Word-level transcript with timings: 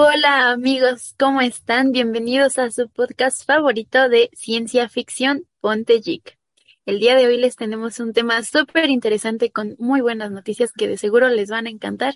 Hola 0.00 0.52
amigos, 0.52 1.16
¿cómo 1.18 1.40
están? 1.40 1.90
Bienvenidos 1.90 2.56
a 2.60 2.70
su 2.70 2.88
podcast 2.88 3.44
favorito 3.44 4.08
de 4.08 4.30
ciencia 4.32 4.88
ficción, 4.88 5.42
Ponte 5.60 5.98
Geek. 5.98 6.38
El 6.86 7.00
día 7.00 7.16
de 7.16 7.26
hoy 7.26 7.36
les 7.36 7.56
tenemos 7.56 7.98
un 7.98 8.12
tema 8.12 8.44
súper 8.44 8.90
interesante 8.90 9.50
con 9.50 9.74
muy 9.80 10.00
buenas 10.00 10.30
noticias 10.30 10.70
que 10.72 10.86
de 10.86 10.98
seguro 10.98 11.28
les 11.30 11.50
van 11.50 11.66
a 11.66 11.70
encantar, 11.70 12.14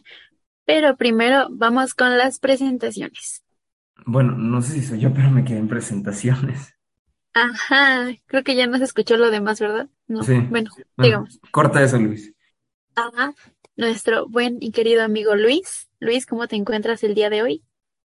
pero 0.65 0.97
primero 0.97 1.48
vamos 1.51 1.95
con 1.95 2.16
las 2.16 2.38
presentaciones. 2.38 3.43
Bueno, 4.07 4.37
no 4.37 4.62
sé 4.62 4.74
si 4.74 4.83
soy 4.83 5.01
yo, 5.01 5.12
pero 5.12 5.33
me 5.33 5.45
quedé 5.45 5.59
en 5.59 5.66
presentaciones. 5.66 6.77
Ajá, 7.35 8.12
creo 8.27 8.45
que 8.45 8.55
ya 8.55 8.69
no 8.69 8.79
se 8.79 8.85
escuchó 8.85 9.16
lo 9.16 9.29
demás, 9.33 9.59
¿verdad? 9.59 9.88
No, 10.07 10.23
Sí, 10.23 10.35
bueno, 10.35 10.71
bueno, 10.71 10.87
digamos. 10.99 11.41
corta 11.51 11.83
eso, 11.83 11.99
Luis. 11.99 12.33
Ajá, 12.95 13.35
nuestro 13.74 14.29
buen 14.29 14.59
y 14.60 14.71
querido 14.71 15.02
amigo 15.02 15.35
Luis. 15.35 15.88
Luis, 15.99 16.27
¿cómo 16.27 16.46
te 16.46 16.55
encuentras 16.55 17.02
el 17.02 17.16
día 17.16 17.29
de 17.29 17.43
hoy? 17.43 17.65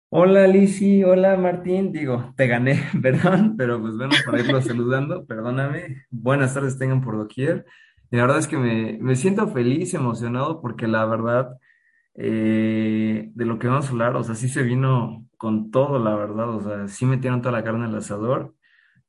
Hola, 0.08 0.46
Lisi, 0.46 1.02
hola, 1.02 1.36
Martín. 1.36 1.92
Digo, 1.92 2.32
te 2.36 2.46
gané, 2.46 2.80
perdón, 3.02 3.56
pero 3.56 3.80
pues 3.80 3.96
bueno, 3.96 4.14
para 4.24 4.40
irlo 4.40 4.62
saludando, 4.62 5.26
perdóname. 5.26 6.04
Buenas 6.10 6.54
tardes 6.54 6.78
tengan 6.78 7.02
por 7.02 7.16
doquier. 7.16 7.66
Y 8.10 8.16
la 8.16 8.22
verdad 8.22 8.38
es 8.38 8.46
que 8.46 8.56
me, 8.56 8.98
me 9.00 9.16
siento 9.16 9.48
feliz, 9.48 9.94
emocionado, 9.94 10.60
porque 10.60 10.86
la 10.86 11.04
verdad, 11.06 11.58
eh, 12.14 13.30
de 13.34 13.44
lo 13.44 13.58
que 13.58 13.66
vamos 13.66 13.86
a 13.86 13.90
hablar, 13.90 14.16
o 14.16 14.22
sea, 14.22 14.36
sí 14.36 14.48
se 14.48 14.62
vino 14.62 15.26
con 15.36 15.70
todo, 15.72 15.98
la 15.98 16.14
verdad, 16.14 16.50
o 16.50 16.60
sea, 16.62 16.88
sí 16.88 17.04
metieron 17.04 17.42
toda 17.42 17.52
la 17.52 17.64
carne 17.64 17.86
al 17.86 17.96
asador. 17.96 18.54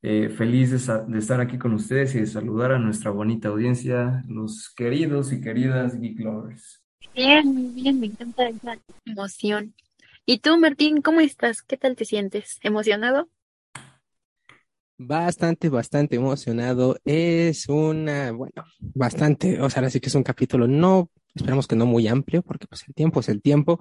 Eh, 0.02 0.28
feliz 0.30 0.70
de, 0.70 1.04
de 1.06 1.18
estar 1.18 1.40
aquí 1.40 1.58
con 1.58 1.74
ustedes 1.74 2.14
y 2.14 2.20
de 2.20 2.26
saludar 2.26 2.72
a 2.72 2.78
nuestra 2.78 3.10
bonita 3.10 3.48
audiencia, 3.48 4.24
los 4.28 4.72
queridos 4.76 5.32
y 5.32 5.40
queridas 5.40 5.98
Geek 5.98 6.20
Lovers. 6.20 6.82
Bien, 7.14 7.74
bien, 7.74 8.00
me 8.00 8.06
encanta 8.06 8.48
esa 8.48 8.76
emoción. 9.06 9.74
¿Y 10.30 10.40
tú, 10.40 10.58
Martín, 10.58 11.00
cómo 11.00 11.20
estás? 11.20 11.62
¿Qué 11.62 11.78
tal 11.78 11.96
te 11.96 12.04
sientes? 12.04 12.58
¿Emocionado? 12.62 13.30
Bastante, 14.98 15.70
bastante 15.70 16.16
emocionado. 16.16 16.98
Es 17.06 17.66
una, 17.70 18.32
bueno, 18.32 18.62
bastante, 18.78 19.58
o 19.58 19.70
sea, 19.70 19.80
ahora 19.80 19.88
sí 19.88 20.00
que 20.00 20.10
es 20.10 20.14
un 20.14 20.22
capítulo 20.22 20.68
no, 20.68 21.08
esperamos 21.34 21.66
que 21.66 21.76
no 21.76 21.86
muy 21.86 22.08
amplio, 22.08 22.42
porque 22.42 22.66
pues 22.66 22.86
el 22.86 22.92
tiempo 22.92 23.20
es 23.20 23.30
el 23.30 23.40
tiempo, 23.40 23.80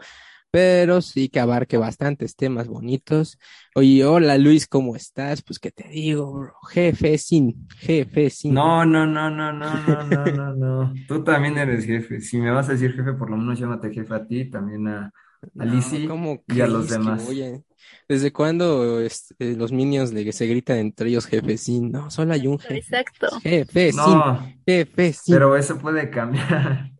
pero 0.49 1.01
sí 1.01 1.27
que 1.27 1.41
abarque 1.41 1.75
bastantes 1.75 2.37
temas 2.37 2.69
bonitos. 2.69 3.37
Oye, 3.75 4.05
hola 4.05 4.37
Luis, 4.37 4.67
¿cómo 4.67 4.95
estás? 4.95 5.41
Pues 5.41 5.59
qué 5.59 5.71
te 5.71 5.89
digo, 5.89 6.31
bro? 6.31 6.53
Jefe 6.69 7.17
sin, 7.17 7.67
jefe 7.75 8.29
sin. 8.29 8.53
No, 8.53 8.85
no, 8.85 9.05
no, 9.05 9.29
no, 9.29 9.51
no, 9.51 9.75
no, 9.75 10.03
no, 10.05 10.25
no, 10.31 10.55
no. 10.55 10.93
Tú 11.09 11.25
también 11.25 11.57
eres 11.57 11.83
jefe. 11.83 12.21
Si 12.21 12.37
me 12.37 12.51
vas 12.51 12.69
a 12.69 12.71
decir 12.71 12.93
jefe, 12.93 13.11
por 13.15 13.29
lo 13.29 13.35
menos 13.35 13.59
llámate 13.59 13.91
jefe 13.91 14.15
a 14.15 14.25
ti, 14.25 14.49
también 14.49 14.87
a, 14.87 15.11
a 15.57 15.65
No, 15.65 15.73
Lizzy 15.75 16.07
¿cómo 16.07 16.43
y 16.47 16.61
a 16.61 16.67
los 16.67 16.87
crees 16.87 17.01
que 17.03 17.09
demás. 17.09 17.25
voy 17.25 17.43
a... 17.43 17.61
¿Desde 18.07 18.33
cuándo 18.33 18.99
este, 19.01 19.55
los 19.55 19.71
minions 19.71 20.11
le, 20.13 20.31
se 20.31 20.47
gritan 20.47 20.77
entre 20.77 21.09
ellos 21.09 21.25
jefe 21.25 21.57
sin? 21.57 21.91
No, 21.91 22.09
solo 22.11 22.33
hay 22.33 22.47
un 22.47 22.59
jefe. 22.59 22.77
Exacto. 22.77 23.27
Jefe 23.41 23.91
No, 23.93 24.53
jefe 24.65 25.13
pero 25.27 25.55
eso 25.55 25.77
puede 25.77 26.09
cambiar. 26.09 26.91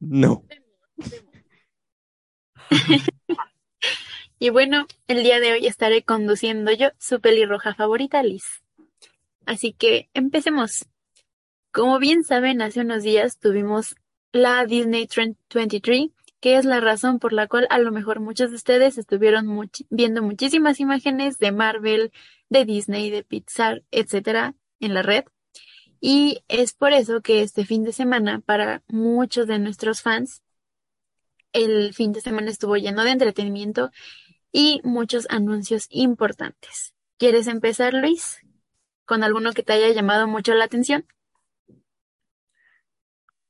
No. 0.00 0.44
Y 4.38 4.50
bueno, 4.50 4.86
el 5.06 5.22
día 5.22 5.40
de 5.40 5.52
hoy 5.52 5.66
estaré 5.66 6.02
conduciendo 6.02 6.72
yo 6.72 6.88
su 6.98 7.20
pelirroja 7.20 7.74
favorita, 7.74 8.22
Liz. 8.22 8.44
Así 9.46 9.72
que 9.72 10.10
empecemos. 10.14 10.86
Como 11.72 11.98
bien 11.98 12.24
saben, 12.24 12.62
hace 12.62 12.80
unos 12.80 13.02
días 13.02 13.38
tuvimos 13.38 13.96
la 14.32 14.66
Disney 14.66 15.06
Trend 15.06 15.36
23, 15.54 16.08
que 16.44 16.58
es 16.58 16.66
la 16.66 16.78
razón 16.78 17.20
por 17.20 17.32
la 17.32 17.46
cual 17.46 17.66
a 17.70 17.78
lo 17.78 17.90
mejor 17.90 18.20
muchos 18.20 18.50
de 18.50 18.56
ustedes 18.56 18.98
estuvieron 18.98 19.70
viendo 19.88 20.20
muchísimas 20.20 20.78
imágenes 20.78 21.38
de 21.38 21.52
Marvel, 21.52 22.12
de 22.50 22.66
Disney, 22.66 23.08
de 23.08 23.24
Pixar, 23.24 23.82
etcétera, 23.90 24.54
en 24.78 24.92
la 24.92 25.00
red. 25.00 25.24
Y 26.02 26.44
es 26.48 26.74
por 26.74 26.92
eso 26.92 27.22
que 27.22 27.40
este 27.40 27.64
fin 27.64 27.82
de 27.82 27.94
semana, 27.94 28.40
para 28.40 28.82
muchos 28.88 29.46
de 29.46 29.58
nuestros 29.58 30.02
fans, 30.02 30.42
el 31.54 31.94
fin 31.94 32.12
de 32.12 32.20
semana 32.20 32.50
estuvo 32.50 32.76
lleno 32.76 33.04
de 33.04 33.12
entretenimiento 33.12 33.90
y 34.52 34.82
muchos 34.84 35.26
anuncios 35.30 35.86
importantes. 35.88 36.94
¿Quieres 37.16 37.46
empezar, 37.46 37.94
Luis? 37.94 38.40
¿Con 39.06 39.24
alguno 39.24 39.54
que 39.54 39.62
te 39.62 39.72
haya 39.72 39.88
llamado 39.94 40.28
mucho 40.28 40.52
la 40.52 40.66
atención? 40.66 41.06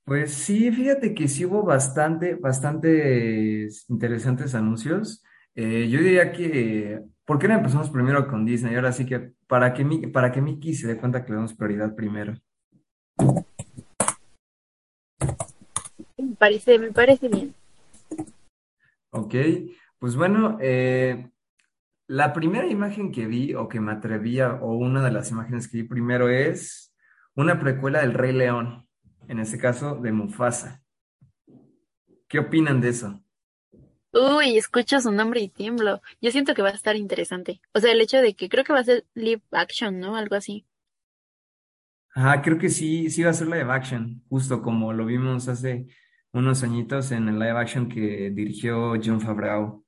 Pues 0.04 0.34
sí, 0.34 0.70
fíjate 0.70 1.14
que 1.14 1.28
sí 1.28 1.44
hubo 1.46 1.62
bastante, 1.62 2.34
bastantes 2.34 3.86
interesantes 3.88 4.54
anuncios. 4.54 5.22
Eh, 5.54 5.88
yo 5.88 6.00
diría 6.00 6.32
que, 6.32 7.00
¿por 7.24 7.38
qué 7.38 7.48
no 7.48 7.54
empezamos 7.54 7.88
primero 7.90 8.28
con 8.28 8.44
Disney? 8.44 8.74
Ahora 8.74 8.92
sí 8.92 9.06
que 9.06 9.32
para 9.46 9.72
que, 9.72 9.84
Mi- 9.84 10.06
para 10.08 10.30
que 10.30 10.42
Mickey 10.42 10.74
se 10.74 10.88
dé 10.88 10.96
cuenta 10.98 11.24
que 11.24 11.30
le 11.30 11.36
damos 11.36 11.54
prioridad 11.54 11.94
primero. 11.94 12.34
Me 16.18 16.34
parece, 16.36 16.78
me 16.78 16.92
parece 16.92 17.28
bien. 17.28 17.54
Ok, 19.10 19.34
pues 19.98 20.16
bueno, 20.16 20.58
eh, 20.60 21.30
la 22.08 22.32
primera 22.32 22.66
imagen 22.66 23.12
que 23.12 23.26
vi 23.26 23.54
o 23.54 23.68
que 23.68 23.80
me 23.80 23.92
atrevía, 23.92 24.54
o 24.54 24.74
una 24.76 25.04
de 25.04 25.12
las 25.12 25.30
imágenes 25.30 25.68
que 25.68 25.78
vi 25.78 25.84
primero 25.88 26.28
es 26.28 26.94
una 27.34 27.58
precuela 27.60 28.00
del 28.00 28.14
Rey 28.14 28.32
León, 28.32 28.83
en 29.28 29.38
este 29.40 29.58
caso 29.58 29.96
de 29.96 30.12
Mufasa. 30.12 30.82
¿Qué 32.28 32.38
opinan 32.38 32.80
de 32.82 32.90
eso? 32.90 33.20
Uy, 34.12 34.56
escucho 34.56 34.98
su 35.00 35.12
nombre 35.12 35.40
y 35.40 35.48
tiemblo. 35.50 36.00
Yo 36.22 36.30
siento 36.30 36.54
que 36.54 36.62
va 36.62 36.70
a 36.70 36.72
estar 36.72 36.96
interesante. 36.96 37.60
O 37.74 37.80
sea, 37.80 37.92
el 37.92 38.00
hecho 38.00 38.18
de 38.22 38.34
que 38.34 38.48
creo 38.48 38.64
que 38.64 38.72
va 38.72 38.78
a 38.80 38.84
ser 38.84 39.04
live 39.14 39.42
action, 39.50 40.00
¿no? 40.00 40.16
Algo 40.16 40.36
así. 40.36 40.66
Ah, 42.16 42.40
creo 42.42 42.58
que 42.58 42.70
sí, 42.70 43.10
sí 43.10 43.22
va 43.24 43.30
a 43.30 43.32
ser 43.34 43.48
live 43.48 43.70
action, 43.72 44.22
justo 44.28 44.62
como 44.62 44.92
lo 44.92 45.04
vimos 45.06 45.48
hace 45.48 45.86
unos 46.32 46.62
añitos 46.62 47.10
en 47.12 47.28
el 47.28 47.38
live 47.38 47.50
action 47.58 47.88
que 47.88 48.30
dirigió 48.30 48.94
Jon 49.04 49.20
Favreau. 49.20 49.84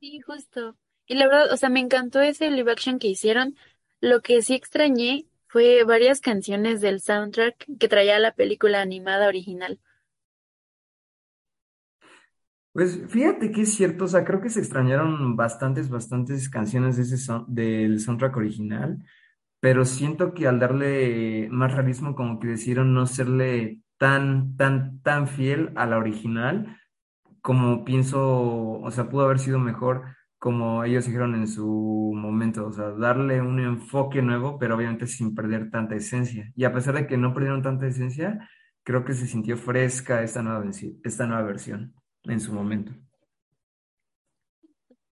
Sí, 0.00 0.20
justo. 0.20 0.76
Y 1.06 1.14
la 1.16 1.26
verdad, 1.28 1.52
o 1.52 1.56
sea, 1.56 1.68
me 1.70 1.80
encantó 1.80 2.20
ese 2.20 2.50
live 2.50 2.70
action 2.72 2.98
que 2.98 3.08
hicieron. 3.08 3.56
Lo 4.00 4.22
que 4.22 4.42
sí 4.42 4.54
extrañé 4.54 5.26
fue 5.48 5.84
varias 5.84 6.20
canciones 6.20 6.80
del 6.80 7.00
soundtrack 7.00 7.66
que 7.78 7.88
traía 7.88 8.18
la 8.20 8.34
película 8.34 8.80
animada 8.82 9.28
original. 9.28 9.80
Pues 12.72 13.00
fíjate 13.08 13.50
que 13.50 13.62
es 13.62 13.74
cierto, 13.74 14.04
o 14.04 14.08
sea, 14.08 14.24
creo 14.24 14.40
que 14.40 14.50
se 14.50 14.60
extrañaron 14.60 15.36
bastantes, 15.36 15.88
bastantes 15.90 16.48
canciones 16.48 16.96
de 16.96 17.02
ese 17.02 17.16
son- 17.18 17.44
del 17.48 18.00
soundtrack 18.00 18.36
original. 18.36 18.98
pero 19.60 19.84
siento 19.86 20.34
que 20.34 20.48
al 20.48 20.60
darle 20.60 21.48
más 21.50 21.72
realismo, 21.74 22.14
como 22.16 22.40
que 22.40 22.48
decidieron 22.48 22.94
no 22.94 23.06
serle 23.06 23.82
tan, 23.98 24.56
tan, 24.56 25.00
tan 25.02 25.28
fiel 25.28 25.72
a 25.76 25.86
la 25.86 25.98
original, 25.98 26.78
como 27.42 27.84
pienso, 27.84 28.20
o 28.80 28.90
sea, 28.92 29.08
pudo 29.10 29.24
haber 29.26 29.38
sido 29.40 29.58
mejor 29.60 30.04
como 30.38 30.84
ellos 30.84 31.06
dijeron 31.06 31.34
en 31.34 31.48
su 31.48 32.12
momento, 32.14 32.66
o 32.66 32.72
sea, 32.72 32.90
darle 32.90 33.40
un 33.40 33.58
enfoque 33.60 34.22
nuevo, 34.22 34.58
pero 34.58 34.76
obviamente 34.76 35.06
sin 35.06 35.34
perder 35.34 35.70
tanta 35.70 35.96
esencia. 35.96 36.52
Y 36.54 36.64
a 36.64 36.72
pesar 36.72 36.94
de 36.94 37.06
que 37.06 37.16
no 37.16 37.34
perdieron 37.34 37.62
tanta 37.62 37.86
esencia, 37.86 38.48
creo 38.84 39.04
que 39.04 39.14
se 39.14 39.26
sintió 39.26 39.56
fresca 39.56 40.22
esta 40.22 40.42
nueva, 40.42 40.64
esta 41.04 41.26
nueva 41.26 41.42
versión 41.42 41.94
en 42.24 42.40
su 42.40 42.52
momento. 42.52 42.92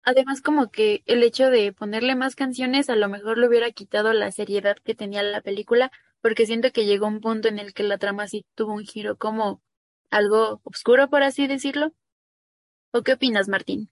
Además, 0.04 0.42
como 0.42 0.70
que 0.70 1.02
el 1.06 1.22
hecho 1.22 1.48
de 1.48 1.72
ponerle 1.72 2.16
más 2.16 2.34
canciones 2.34 2.90
a 2.90 2.96
lo 2.96 3.08
mejor 3.08 3.38
le 3.38 3.46
hubiera 3.46 3.70
quitado 3.70 4.12
la 4.12 4.32
seriedad 4.32 4.76
que 4.84 4.96
tenía 4.96 5.22
la 5.22 5.40
película, 5.42 5.92
porque 6.20 6.46
siento 6.46 6.72
que 6.72 6.86
llegó 6.86 7.06
un 7.06 7.20
punto 7.20 7.48
en 7.48 7.60
el 7.60 7.72
que 7.72 7.84
la 7.84 7.98
trama 7.98 8.26
sí 8.26 8.44
tuvo 8.56 8.74
un 8.74 8.84
giro 8.84 9.16
como 9.16 9.62
algo 10.10 10.60
oscuro, 10.64 11.08
por 11.08 11.22
así 11.22 11.46
decirlo. 11.46 11.92
¿O 12.90 13.02
qué 13.02 13.12
opinas, 13.14 13.48
Martín? 13.48 13.90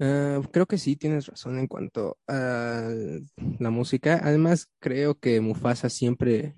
Ah, 0.00 0.40
creo 0.50 0.66
que 0.66 0.78
sí, 0.78 0.96
tienes 0.96 1.26
razón 1.26 1.58
en 1.58 1.66
cuanto 1.66 2.18
a 2.26 2.88
la 3.58 3.70
música. 3.70 4.20
Además, 4.22 4.68
creo 4.80 5.18
que 5.18 5.40
Mufasa 5.40 5.88
siempre, 5.90 6.56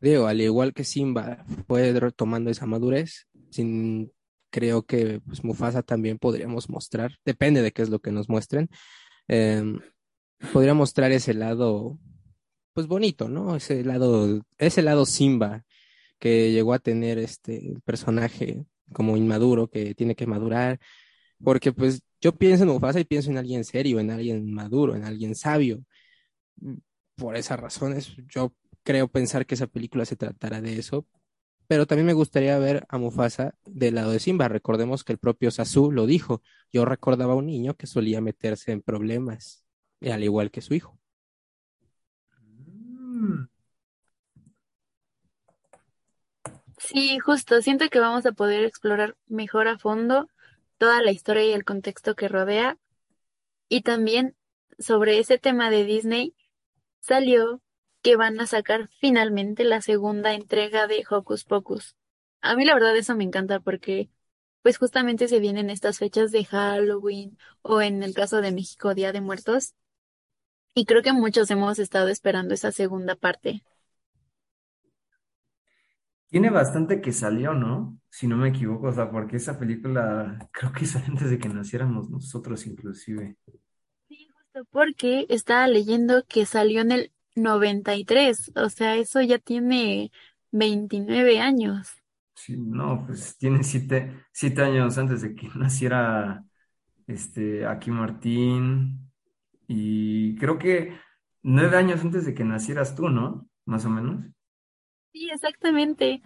digo, 0.00 0.26
al 0.26 0.40
igual 0.40 0.72
que 0.74 0.84
Simba, 0.84 1.44
fue 1.66 1.92
retomando 1.98 2.50
esa 2.50 2.66
madurez. 2.66 3.26
Sin, 3.50 4.12
creo 4.50 4.82
que 4.84 5.20
pues, 5.26 5.44
Mufasa 5.44 5.82
también 5.82 6.18
podríamos 6.18 6.68
mostrar, 6.68 7.16
depende 7.24 7.62
de 7.62 7.72
qué 7.72 7.82
es 7.82 7.90
lo 7.90 8.00
que 8.00 8.12
nos 8.12 8.28
muestren, 8.28 8.68
em, 9.28 9.80
podría 10.52 10.74
mostrar 10.74 11.12
ese 11.12 11.34
lado, 11.34 11.98
pues 12.74 12.86
bonito, 12.86 13.28
¿no? 13.28 13.56
Ese 13.56 13.84
lado, 13.84 14.42
ese 14.58 14.82
lado 14.82 15.06
Simba 15.06 15.64
que 16.18 16.52
llegó 16.52 16.74
a 16.74 16.78
tener 16.80 17.18
este 17.18 17.74
personaje 17.84 18.64
como 18.92 19.16
inmaduro, 19.16 19.68
que 19.68 19.94
tiene 19.94 20.14
que 20.16 20.26
madurar 20.26 20.80
porque 21.42 21.72
pues 21.72 22.02
yo 22.20 22.36
pienso 22.36 22.64
en 22.64 22.70
Mufasa 22.70 23.00
y 23.00 23.04
pienso 23.04 23.30
en 23.30 23.38
alguien 23.38 23.64
serio, 23.64 24.00
en 24.00 24.10
alguien 24.10 24.52
maduro, 24.52 24.94
en 24.94 25.04
alguien 25.04 25.34
sabio. 25.34 25.84
Por 27.16 27.36
esas 27.36 27.58
razones, 27.60 28.16
yo 28.28 28.54
creo 28.82 29.08
pensar 29.08 29.46
que 29.46 29.54
esa 29.54 29.66
película 29.66 30.04
se 30.04 30.16
tratará 30.16 30.60
de 30.60 30.78
eso. 30.78 31.06
Pero 31.68 31.86
también 31.86 32.06
me 32.06 32.12
gustaría 32.12 32.58
ver 32.58 32.86
a 32.88 32.98
Mufasa 32.98 33.54
del 33.64 33.96
lado 33.96 34.12
de 34.12 34.20
Simba. 34.20 34.48
Recordemos 34.48 35.02
que 35.04 35.12
el 35.12 35.18
propio 35.18 35.50
Sasu 35.50 35.90
lo 35.90 36.06
dijo. 36.06 36.42
Yo 36.72 36.84
recordaba 36.84 37.32
a 37.32 37.36
un 37.36 37.46
niño 37.46 37.74
que 37.74 37.86
solía 37.86 38.20
meterse 38.20 38.72
en 38.72 38.82
problemas, 38.82 39.64
al 40.00 40.22
igual 40.22 40.50
que 40.50 40.60
su 40.60 40.74
hijo. 40.74 40.98
Mm. 42.40 43.48
Sí, 46.78 47.18
justo, 47.18 47.60
siento 47.62 47.88
que 47.88 47.98
vamos 48.00 48.26
a 48.26 48.32
poder 48.32 48.64
explorar 48.64 49.16
mejor 49.26 49.66
a 49.66 49.78
fondo 49.78 50.28
toda 50.78 51.02
la 51.02 51.12
historia 51.12 51.44
y 51.44 51.52
el 51.52 51.64
contexto 51.64 52.14
que 52.14 52.28
rodea. 52.28 52.78
Y 53.68 53.82
también 53.82 54.36
sobre 54.78 55.18
ese 55.18 55.38
tema 55.38 55.70
de 55.70 55.84
Disney 55.84 56.34
salió 57.00 57.62
que 58.02 58.16
van 58.16 58.40
a 58.40 58.46
sacar 58.46 58.88
finalmente 59.00 59.64
la 59.64 59.80
segunda 59.82 60.34
entrega 60.34 60.86
de 60.86 61.04
Hocus 61.08 61.44
Pocus. 61.44 61.96
A 62.40 62.54
mí 62.56 62.64
la 62.64 62.74
verdad 62.74 62.96
eso 62.96 63.16
me 63.16 63.24
encanta 63.24 63.60
porque 63.60 64.10
pues 64.62 64.78
justamente 64.78 65.28
se 65.28 65.40
vienen 65.40 65.70
estas 65.70 65.98
fechas 65.98 66.32
de 66.32 66.44
Halloween 66.44 67.38
o 67.62 67.82
en 67.82 68.02
el 68.02 68.14
caso 68.14 68.40
de 68.40 68.52
México 68.52 68.94
Día 68.94 69.12
de 69.12 69.20
Muertos 69.20 69.74
y 70.74 70.84
creo 70.84 71.02
que 71.02 71.12
muchos 71.12 71.50
hemos 71.50 71.78
estado 71.78 72.08
esperando 72.08 72.52
esa 72.54 72.70
segunda 72.70 73.16
parte. 73.16 73.64
Tiene 76.28 76.50
bastante 76.50 77.00
que 77.00 77.12
salió, 77.12 77.54
¿no? 77.54 77.98
Si 78.10 78.26
no 78.26 78.36
me 78.36 78.48
equivoco, 78.48 78.88
o 78.88 78.92
sea, 78.92 79.10
porque 79.10 79.36
esa 79.36 79.58
película 79.58 80.38
creo 80.52 80.72
que 80.72 80.86
salió 80.86 81.08
antes 81.08 81.30
de 81.30 81.38
que 81.38 81.48
naciéramos 81.48 82.10
nosotros 82.10 82.66
inclusive. 82.66 83.36
Sí, 84.08 84.28
justo 84.34 84.64
porque 84.70 85.26
estaba 85.28 85.66
leyendo 85.68 86.24
que 86.26 86.46
salió 86.46 86.80
en 86.80 86.92
el 86.92 87.12
93, 87.34 88.52
o 88.56 88.68
sea, 88.68 88.96
eso 88.96 89.20
ya 89.20 89.38
tiene 89.38 90.10
29 90.50 91.38
años. 91.40 91.88
Sí, 92.34 92.56
no, 92.56 93.04
pues 93.06 93.36
tiene 93.38 93.64
siete, 93.64 94.24
siete 94.32 94.62
años 94.62 94.98
antes 94.98 95.22
de 95.22 95.34
que 95.34 95.48
naciera 95.56 96.44
este 97.06 97.66
aquí 97.66 97.90
Martín 97.90 99.10
y 99.68 100.36
creo 100.36 100.58
que 100.58 100.98
nueve 101.42 101.76
años 101.76 102.02
antes 102.02 102.26
de 102.26 102.34
que 102.34 102.44
nacieras 102.44 102.94
tú, 102.96 103.08
¿no? 103.10 103.48
Más 103.66 103.84
o 103.86 103.90
menos. 103.90 104.26
Sí, 105.16 105.30
exactamente. 105.30 106.20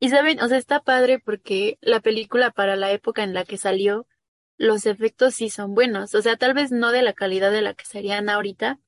Y 0.00 0.10
saben, 0.10 0.40
o 0.40 0.48
sea, 0.48 0.58
está 0.58 0.82
padre 0.82 1.18
porque 1.20 1.78
la 1.82 2.00
película 2.00 2.50
para 2.50 2.76
la 2.76 2.92
época 2.92 3.22
en 3.24 3.34
la 3.34 3.44
que 3.44 3.58
salió, 3.58 4.06
los 4.58 4.86
efectos 4.86 5.34
sí 5.34 5.50
son 5.50 5.74
buenos. 5.74 6.14
O 6.14 6.22
sea, 6.22 6.36
tal 6.36 6.54
vez 6.54 6.72
no 6.72 6.92
de 6.92 7.02
la 7.02 7.12
calidad 7.14 7.52
de 7.52 7.62
la 7.62 7.74
que 7.74 7.84
serían 7.86 8.30
ahorita, 8.30 8.80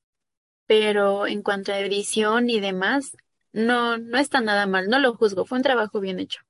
pero 0.67 1.27
en 1.27 1.43
cuanto 1.43 1.73
a 1.73 1.79
edición 1.79 2.49
y 2.49 2.59
demás, 2.59 3.17
no, 3.53 3.97
no 3.99 4.17
está 4.19 4.41
nada 4.41 4.67
mal, 4.67 4.89
no 4.89 4.99
lo 4.99 5.15
juzgo, 5.15 5.45
fue 5.45 5.59
un 5.59 5.63
trabajo 5.63 5.99
bien 5.99 6.19
hecho. 6.19 6.41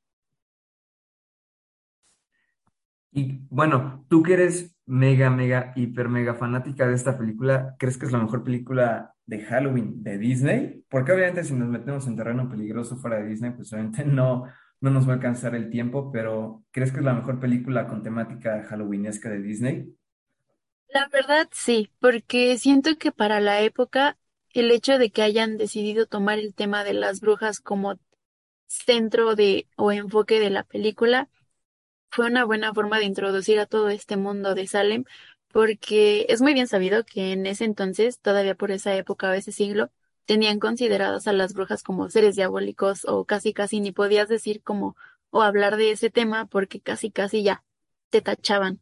Y 3.12 3.40
bueno, 3.50 4.06
tú 4.10 4.24
que 4.24 4.34
eres 4.34 4.76
mega, 4.86 5.30
mega, 5.30 5.74
hiper, 5.76 6.10
mega 6.10 6.36
fanática 6.36 6.88
de 6.88 6.96
esta 6.96 7.18
película, 7.18 7.76
¿crees 7.80 7.98
que 7.98 8.06
es 8.06 8.12
la 8.12 8.20
mejor 8.20 8.44
película 8.44 9.16
de 9.30 9.42
Halloween 9.46 10.04
de 10.04 10.18
Disney? 10.18 10.84
Porque 10.90 11.12
obviamente 11.12 11.44
si 11.44 11.54
nos 11.54 11.70
metemos 11.70 12.08
en 12.08 12.16
terreno 12.16 12.50
peligroso 12.50 12.98
fuera 12.98 13.18
de 13.18 13.28
Disney, 13.28 13.52
pues 13.52 13.72
obviamente 13.72 14.04
no, 14.04 14.46
no 14.82 14.90
nos 14.90 15.08
va 15.08 15.12
a 15.12 15.16
alcanzar 15.16 15.56
el 15.56 15.70
tiempo, 15.70 16.12
pero 16.12 16.64
¿crees 16.72 16.92
que 16.92 17.00
es 17.00 17.06
la 17.06 17.14
mejor 17.14 17.40
película 17.40 17.88
con 17.88 18.04
temática 18.04 18.64
halloweenesca 18.64 19.30
de 19.30 19.42
Disney? 19.42 19.96
La 20.90 21.08
verdad 21.08 21.48
sí, 21.52 21.92
porque 22.00 22.58
siento 22.58 22.98
que 22.98 23.12
para 23.12 23.40
la 23.40 23.62
época 23.62 24.18
el 24.54 24.72
hecho 24.72 24.98
de 24.98 25.12
que 25.12 25.22
hayan 25.22 25.58
decidido 25.58 26.08
tomar 26.08 26.40
el 26.40 26.56
tema 26.56 26.84
de 26.84 26.94
las 26.94 27.22
brujas 27.22 27.60
como 27.60 28.00
centro 28.68 29.36
de 29.36 29.68
o 29.78 29.92
enfoque 29.92 30.40
de 30.40 30.50
la 30.50 30.64
película 30.64 31.30
fue 32.12 32.28
una 32.28 32.44
buena 32.44 32.74
forma 32.74 32.98
de 33.00 33.06
introducir 33.06 33.60
a 33.60 33.66
todo 33.68 33.90
este 33.90 34.18
mundo 34.18 34.56
de 34.56 34.68
Salem, 34.68 35.04
porque 35.52 36.26
es 36.30 36.42
muy 36.42 36.54
bien 36.54 36.68
sabido 36.68 37.04
que 37.06 37.32
en 37.32 37.46
ese 37.46 37.66
entonces, 37.66 38.20
todavía 38.20 38.56
por 38.56 38.72
esa 38.72 38.96
época 38.96 39.30
o 39.30 39.34
ese 39.34 39.52
siglo, 39.52 39.92
tenían 40.26 40.60
consideradas 40.60 41.28
a 41.28 41.34
las 41.34 41.54
brujas 41.54 41.84
como 41.84 42.10
seres 42.10 42.36
diabólicos 42.36 43.06
o 43.06 43.26
casi 43.26 43.54
casi 43.54 43.80
ni 43.82 43.92
podías 43.92 44.30
decir 44.30 44.62
como 44.62 44.96
o 45.32 45.42
hablar 45.42 45.78
de 45.78 45.92
ese 45.92 46.10
tema 46.10 46.46
porque 46.46 46.82
casi 46.82 47.12
casi 47.12 47.44
ya 47.44 47.64
te 48.10 48.22
tachaban. 48.22 48.80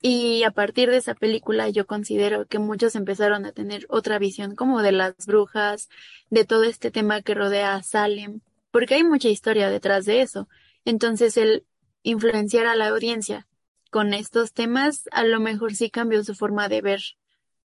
Y 0.00 0.44
a 0.44 0.52
partir 0.52 0.90
de 0.90 0.98
esa 0.98 1.14
película 1.14 1.68
yo 1.70 1.86
considero 1.86 2.46
que 2.46 2.58
muchos 2.58 2.94
empezaron 2.94 3.46
a 3.46 3.52
tener 3.52 3.86
otra 3.88 4.18
visión 4.18 4.54
como 4.54 4.82
de 4.82 4.92
las 4.92 5.14
brujas, 5.26 5.88
de 6.30 6.44
todo 6.44 6.64
este 6.64 6.90
tema 6.90 7.22
que 7.22 7.34
rodea 7.34 7.74
a 7.74 7.82
Salem, 7.82 8.40
porque 8.70 8.94
hay 8.94 9.04
mucha 9.04 9.28
historia 9.28 9.70
detrás 9.70 10.04
de 10.04 10.20
eso. 10.20 10.48
Entonces 10.84 11.36
el 11.36 11.66
influenciar 12.02 12.66
a 12.66 12.76
la 12.76 12.88
audiencia 12.88 13.47
con 13.90 14.14
estos 14.14 14.52
temas 14.52 15.08
a 15.12 15.24
lo 15.24 15.40
mejor 15.40 15.74
sí 15.74 15.90
cambió 15.90 16.22
su 16.24 16.34
forma 16.34 16.68
de 16.68 16.82
ver 16.82 17.00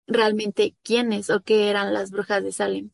realmente 0.07 0.75
quiénes 0.83 1.29
o 1.29 1.41
qué 1.41 1.69
eran 1.69 1.93
las 1.93 2.11
brujas 2.11 2.43
de 2.43 2.51
Salem. 2.51 2.91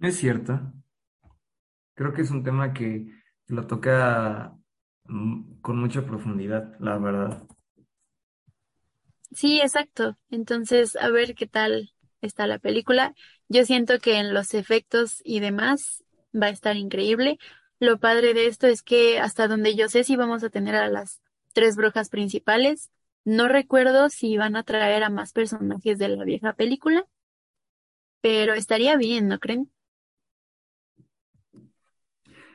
Es 0.00 0.16
cierto. 0.18 0.72
Creo 1.94 2.12
que 2.14 2.22
es 2.22 2.30
un 2.30 2.44
tema 2.44 2.72
que 2.72 3.06
lo 3.48 3.66
toca 3.66 4.56
mm, 5.04 5.60
con 5.60 5.78
mucha 5.78 6.04
profundidad, 6.06 6.76
la 6.80 6.96
verdad. 6.98 7.46
Sí, 9.32 9.60
exacto. 9.60 10.16
Entonces, 10.30 10.96
a 10.96 11.10
ver 11.10 11.34
qué 11.34 11.46
tal 11.46 11.92
está 12.20 12.46
la 12.46 12.58
película. 12.58 13.14
Yo 13.48 13.64
siento 13.64 13.98
que 13.98 14.18
en 14.18 14.34
los 14.34 14.54
efectos 14.54 15.20
y 15.24 15.40
demás 15.40 16.04
va 16.34 16.46
a 16.46 16.50
estar 16.50 16.76
increíble. 16.76 17.38
Lo 17.80 17.98
padre 17.98 18.34
de 18.34 18.46
esto 18.46 18.66
es 18.66 18.82
que 18.82 19.18
hasta 19.18 19.46
donde 19.48 19.74
yo 19.74 19.88
sé 19.88 20.04
si 20.04 20.16
vamos 20.16 20.42
a 20.42 20.50
tener 20.50 20.74
a 20.74 20.88
las 20.88 21.20
tres 21.52 21.76
brujas 21.76 22.08
principales. 22.08 22.90
No 23.24 23.48
recuerdo 23.48 24.08
si 24.08 24.36
van 24.36 24.56
a 24.56 24.62
traer 24.62 25.02
a 25.02 25.10
más 25.10 25.32
personajes 25.32 25.98
de 25.98 26.08
la 26.08 26.24
vieja 26.24 26.54
película, 26.54 27.06
pero 28.20 28.54
estaría 28.54 28.96
bien, 28.96 29.28
¿no 29.28 29.38
creen? 29.38 29.70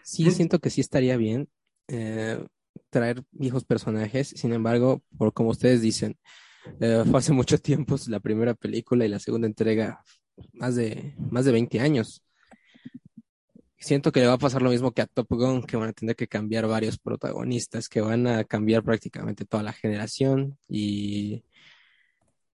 Sí, 0.03 0.29
siento 0.31 0.59
que 0.59 0.69
sí 0.69 0.81
estaría 0.81 1.15
bien 1.15 1.47
eh, 1.87 2.45
traer 2.89 3.23
viejos 3.31 3.63
personajes. 3.65 4.29
Sin 4.29 4.51
embargo, 4.53 5.01
por 5.17 5.33
como 5.33 5.49
ustedes 5.49 5.81
dicen, 5.81 6.17
eh, 6.79 7.03
fue 7.09 7.19
hace 7.19 7.33
mucho 7.33 7.57
tiempo 7.57 7.95
la 8.07 8.19
primera 8.19 8.53
película 8.53 9.05
y 9.05 9.09
la 9.09 9.19
segunda 9.19 9.47
entrega, 9.47 10.03
más 10.53 10.75
de, 10.75 11.15
más 11.17 11.45
de 11.45 11.51
20 11.51 11.79
años. 11.79 12.23
Siento 13.83 14.13
que 14.13 14.21
le 14.21 14.27
va 14.27 14.33
a 14.33 14.37
pasar 14.37 14.61
lo 14.61 14.69
mismo 14.69 14.93
que 14.93 15.01
a 15.01 15.07
Top 15.07 15.27
Gun, 15.29 15.63
que 15.63 15.75
van 15.75 15.89
a 15.89 15.93
tener 15.93 16.15
que 16.15 16.29
cambiar 16.29 16.67
varios 16.67 16.97
protagonistas, 16.97 17.89
que 17.89 17.99
van 17.99 18.27
a 18.27 18.45
cambiar 18.45 18.81
prácticamente 18.81 19.43
toda 19.43 19.61
la 19.61 19.73
generación 19.73 20.57
y 20.69 21.43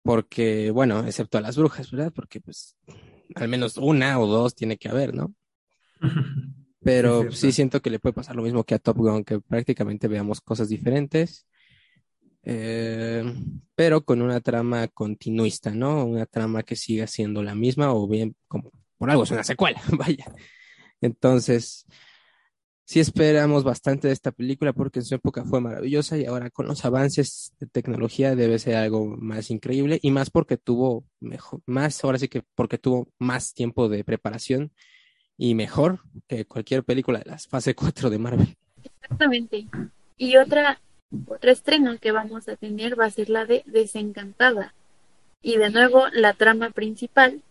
porque, 0.02 0.70
bueno, 0.70 1.04
excepto 1.04 1.36
a 1.36 1.40
las 1.40 1.56
brujas, 1.56 1.90
¿verdad? 1.90 2.12
Porque 2.14 2.40
pues 2.40 2.76
al 3.34 3.48
menos 3.48 3.76
una 3.76 4.20
o 4.20 4.28
dos 4.28 4.54
tiene 4.54 4.78
que 4.78 4.88
haber, 4.88 5.14
¿no? 5.14 5.34
Pero 6.80 7.32
sí 7.32 7.50
siento 7.50 7.82
que 7.82 7.90
le 7.90 7.98
puede 7.98 8.12
pasar 8.12 8.36
lo 8.36 8.44
mismo 8.44 8.62
que 8.62 8.76
a 8.76 8.78
Top 8.78 8.98
Gun, 8.98 9.24
que 9.24 9.40
prácticamente 9.40 10.06
veamos 10.06 10.40
cosas 10.40 10.68
diferentes, 10.68 11.44
eh, 12.44 13.24
pero 13.74 14.04
con 14.04 14.22
una 14.22 14.40
trama 14.40 14.86
continuista, 14.86 15.72
¿no? 15.72 16.04
Una 16.04 16.26
trama 16.26 16.62
que 16.62 16.76
siga 16.76 17.08
siendo 17.08 17.42
la 17.42 17.56
misma 17.56 17.92
o 17.92 18.06
bien 18.06 18.36
como 18.46 18.70
por 18.96 19.10
algo 19.10 19.24
es 19.24 19.32
una 19.32 19.42
secuela, 19.42 19.82
vaya. 19.98 20.26
Entonces, 21.06 21.86
sí 22.86 23.00
esperamos 23.00 23.64
bastante 23.64 24.08
de 24.08 24.14
esta 24.14 24.30
película 24.30 24.72
porque 24.72 25.00
en 25.00 25.04
su 25.04 25.14
época 25.16 25.44
fue 25.44 25.60
maravillosa 25.60 26.16
y 26.16 26.24
ahora 26.24 26.50
con 26.50 26.66
los 26.66 26.84
avances 26.84 27.52
de 27.58 27.66
tecnología 27.66 28.36
debe 28.36 28.58
ser 28.58 28.76
algo 28.76 29.06
más 29.06 29.50
increíble 29.50 29.98
y 30.00 30.10
más 30.12 30.30
porque 30.30 30.56
tuvo 30.56 31.04
mejor, 31.20 31.60
más, 31.66 32.02
ahora 32.04 32.18
sí 32.18 32.28
que 32.28 32.42
porque 32.54 32.78
tuvo 32.78 33.08
más 33.18 33.54
tiempo 33.54 33.88
de 33.88 34.04
preparación 34.04 34.72
y 35.36 35.54
mejor 35.54 36.00
que 36.28 36.46
cualquier 36.46 36.84
película 36.84 37.18
de 37.18 37.30
las 37.30 37.48
fase 37.48 37.74
4 37.76 38.08
de 38.08 38.18
Marvel. 38.18 38.56
Exactamente. 39.02 39.66
Y 40.16 40.36
otra, 40.36 40.80
otra 41.26 41.52
estreno 41.52 41.98
que 41.98 42.12
vamos 42.12 42.48
a 42.48 42.56
tener 42.56 42.98
va 42.98 43.06
a 43.06 43.10
ser 43.10 43.28
la 43.30 43.44
de 43.44 43.62
Desencantada. 43.66 44.74
Y 45.42 45.58
de 45.58 45.70
nuevo, 45.70 46.08
la 46.12 46.32
trama 46.32 46.70
principal, 46.70 47.42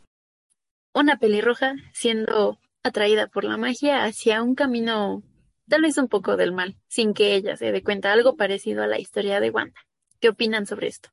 una 0.93 1.17
pelirroja 1.17 1.75
siendo 1.93 2.57
atraída 2.85 3.27
por 3.27 3.43
la 3.43 3.57
magia 3.57 4.05
hacia 4.05 4.43
un 4.43 4.55
camino 4.55 5.23
tal 5.67 5.81
vez 5.81 5.97
un 5.97 6.07
poco 6.07 6.37
del 6.37 6.53
mal, 6.53 6.77
sin 6.87 7.13
que 7.13 7.35
ella 7.35 7.57
se 7.57 7.71
dé 7.71 7.83
cuenta, 7.83 8.11
algo 8.11 8.35
parecido 8.35 8.83
a 8.83 8.87
la 8.87 8.99
historia 8.99 9.39
de 9.39 9.49
Wanda. 9.49 9.79
¿Qué 10.19 10.29
opinan 10.29 10.65
sobre 10.65 10.87
esto? 10.87 11.09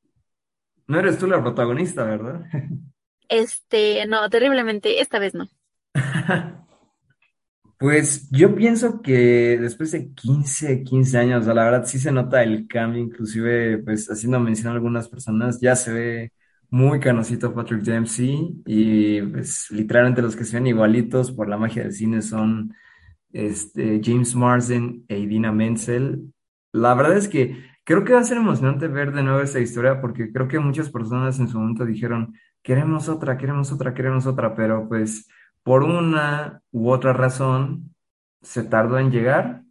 No 0.87 0.99
eres 0.99 1.17
tú 1.17 1.27
la 1.27 1.41
protagonista, 1.41 2.03
¿verdad? 2.03 2.45
Este, 3.29 4.05
no, 4.05 4.29
terriblemente, 4.29 5.01
esta 5.01 5.17
vez 5.17 5.33
no. 5.33 5.47
Pues 7.79 8.29
yo 8.31 8.55
pienso 8.55 9.01
que 9.01 9.57
después 9.59 9.91
de 9.91 10.13
15 10.13 10.83
15 10.83 11.17
años, 11.17 11.45
la 11.47 11.65
verdad 11.65 11.83
sí 11.85 11.99
se 11.99 12.13
nota 12.13 12.41
el 12.41 12.65
cambio, 12.65 13.01
inclusive 13.03 13.79
pues 13.79 14.09
haciendo 14.09 14.39
mención 14.39 14.69
a 14.69 14.75
algunas 14.75 15.09
personas, 15.09 15.59
ya 15.59 15.75
se 15.75 15.91
ve 15.91 16.31
muy 16.73 16.99
canosito 16.99 17.53
Patrick 17.53 17.83
Dempsey 17.83 18.63
y 18.65 19.21
pues 19.21 19.69
literalmente 19.69 20.23
los 20.23 20.35
que 20.35 20.43
se 20.43 20.57
ven 20.57 20.65
igualitos 20.65 21.31
por 21.31 21.47
la 21.47 21.55
magia 21.55 21.83
del 21.83 21.93
cine 21.93 22.23
son 22.23 22.73
este, 23.31 24.01
James 24.03 24.33
Marsden 24.35 25.05
e 25.07 25.19
Idina 25.19 25.51
Menzel. 25.51 26.33
La 26.71 26.95
verdad 26.95 27.15
es 27.15 27.27
que 27.27 27.63
creo 27.83 28.03
que 28.03 28.13
va 28.13 28.21
a 28.21 28.23
ser 28.23 28.37
emocionante 28.37 28.87
ver 28.87 29.13
de 29.13 29.21
nuevo 29.21 29.41
esta 29.41 29.59
historia 29.59 30.01
porque 30.01 30.31
creo 30.31 30.47
que 30.47 30.57
muchas 30.57 30.89
personas 30.89 31.37
en 31.39 31.47
su 31.47 31.59
momento 31.59 31.85
dijeron, 31.85 32.33
queremos 32.63 33.07
otra, 33.07 33.37
queremos 33.37 33.71
otra, 33.71 33.93
queremos 33.93 34.25
otra, 34.25 34.55
pero 34.55 34.89
pues 34.89 35.27
por 35.61 35.83
una 35.83 36.63
u 36.71 36.89
otra 36.89 37.13
razón 37.13 37.93
se 38.41 38.63
tardó 38.63 38.97
en 38.97 39.11
llegar. 39.11 39.61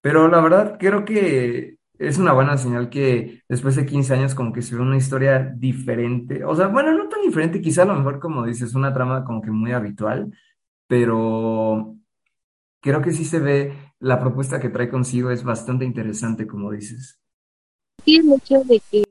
Pero 0.00 0.26
la 0.26 0.40
verdad 0.40 0.78
creo 0.80 1.04
que 1.04 1.76
es 2.00 2.16
una 2.16 2.32
buena 2.32 2.56
señal 2.56 2.88
que 2.88 3.42
después 3.46 3.76
de 3.76 3.84
15 3.84 4.14
años 4.14 4.34
como 4.34 4.54
que 4.54 4.62
se 4.62 4.74
ve 4.74 4.80
una 4.80 4.96
historia 4.96 5.52
diferente. 5.54 6.42
O 6.46 6.56
sea, 6.56 6.68
bueno, 6.68 6.92
no 6.96 7.10
tan 7.10 7.20
diferente, 7.20 7.60
quizá 7.60 7.82
a 7.82 7.84
lo 7.84 7.94
mejor 7.94 8.18
como 8.18 8.46
dices, 8.46 8.74
una 8.74 8.94
trama 8.94 9.22
como 9.22 9.42
que 9.42 9.50
muy 9.50 9.72
habitual, 9.72 10.32
pero 10.86 11.94
creo 12.80 13.02
que 13.02 13.12
sí 13.12 13.26
se 13.26 13.38
ve 13.38 13.92
la 13.98 14.18
propuesta 14.18 14.58
que 14.58 14.70
trae 14.70 14.88
consigo 14.88 15.30
es 15.30 15.44
bastante 15.44 15.84
interesante, 15.84 16.46
como 16.46 16.70
dices. 16.72 17.20
Sí, 18.02 18.16
el 18.16 18.32
hecho 18.32 18.64
de 18.64 18.80
que 18.90 19.04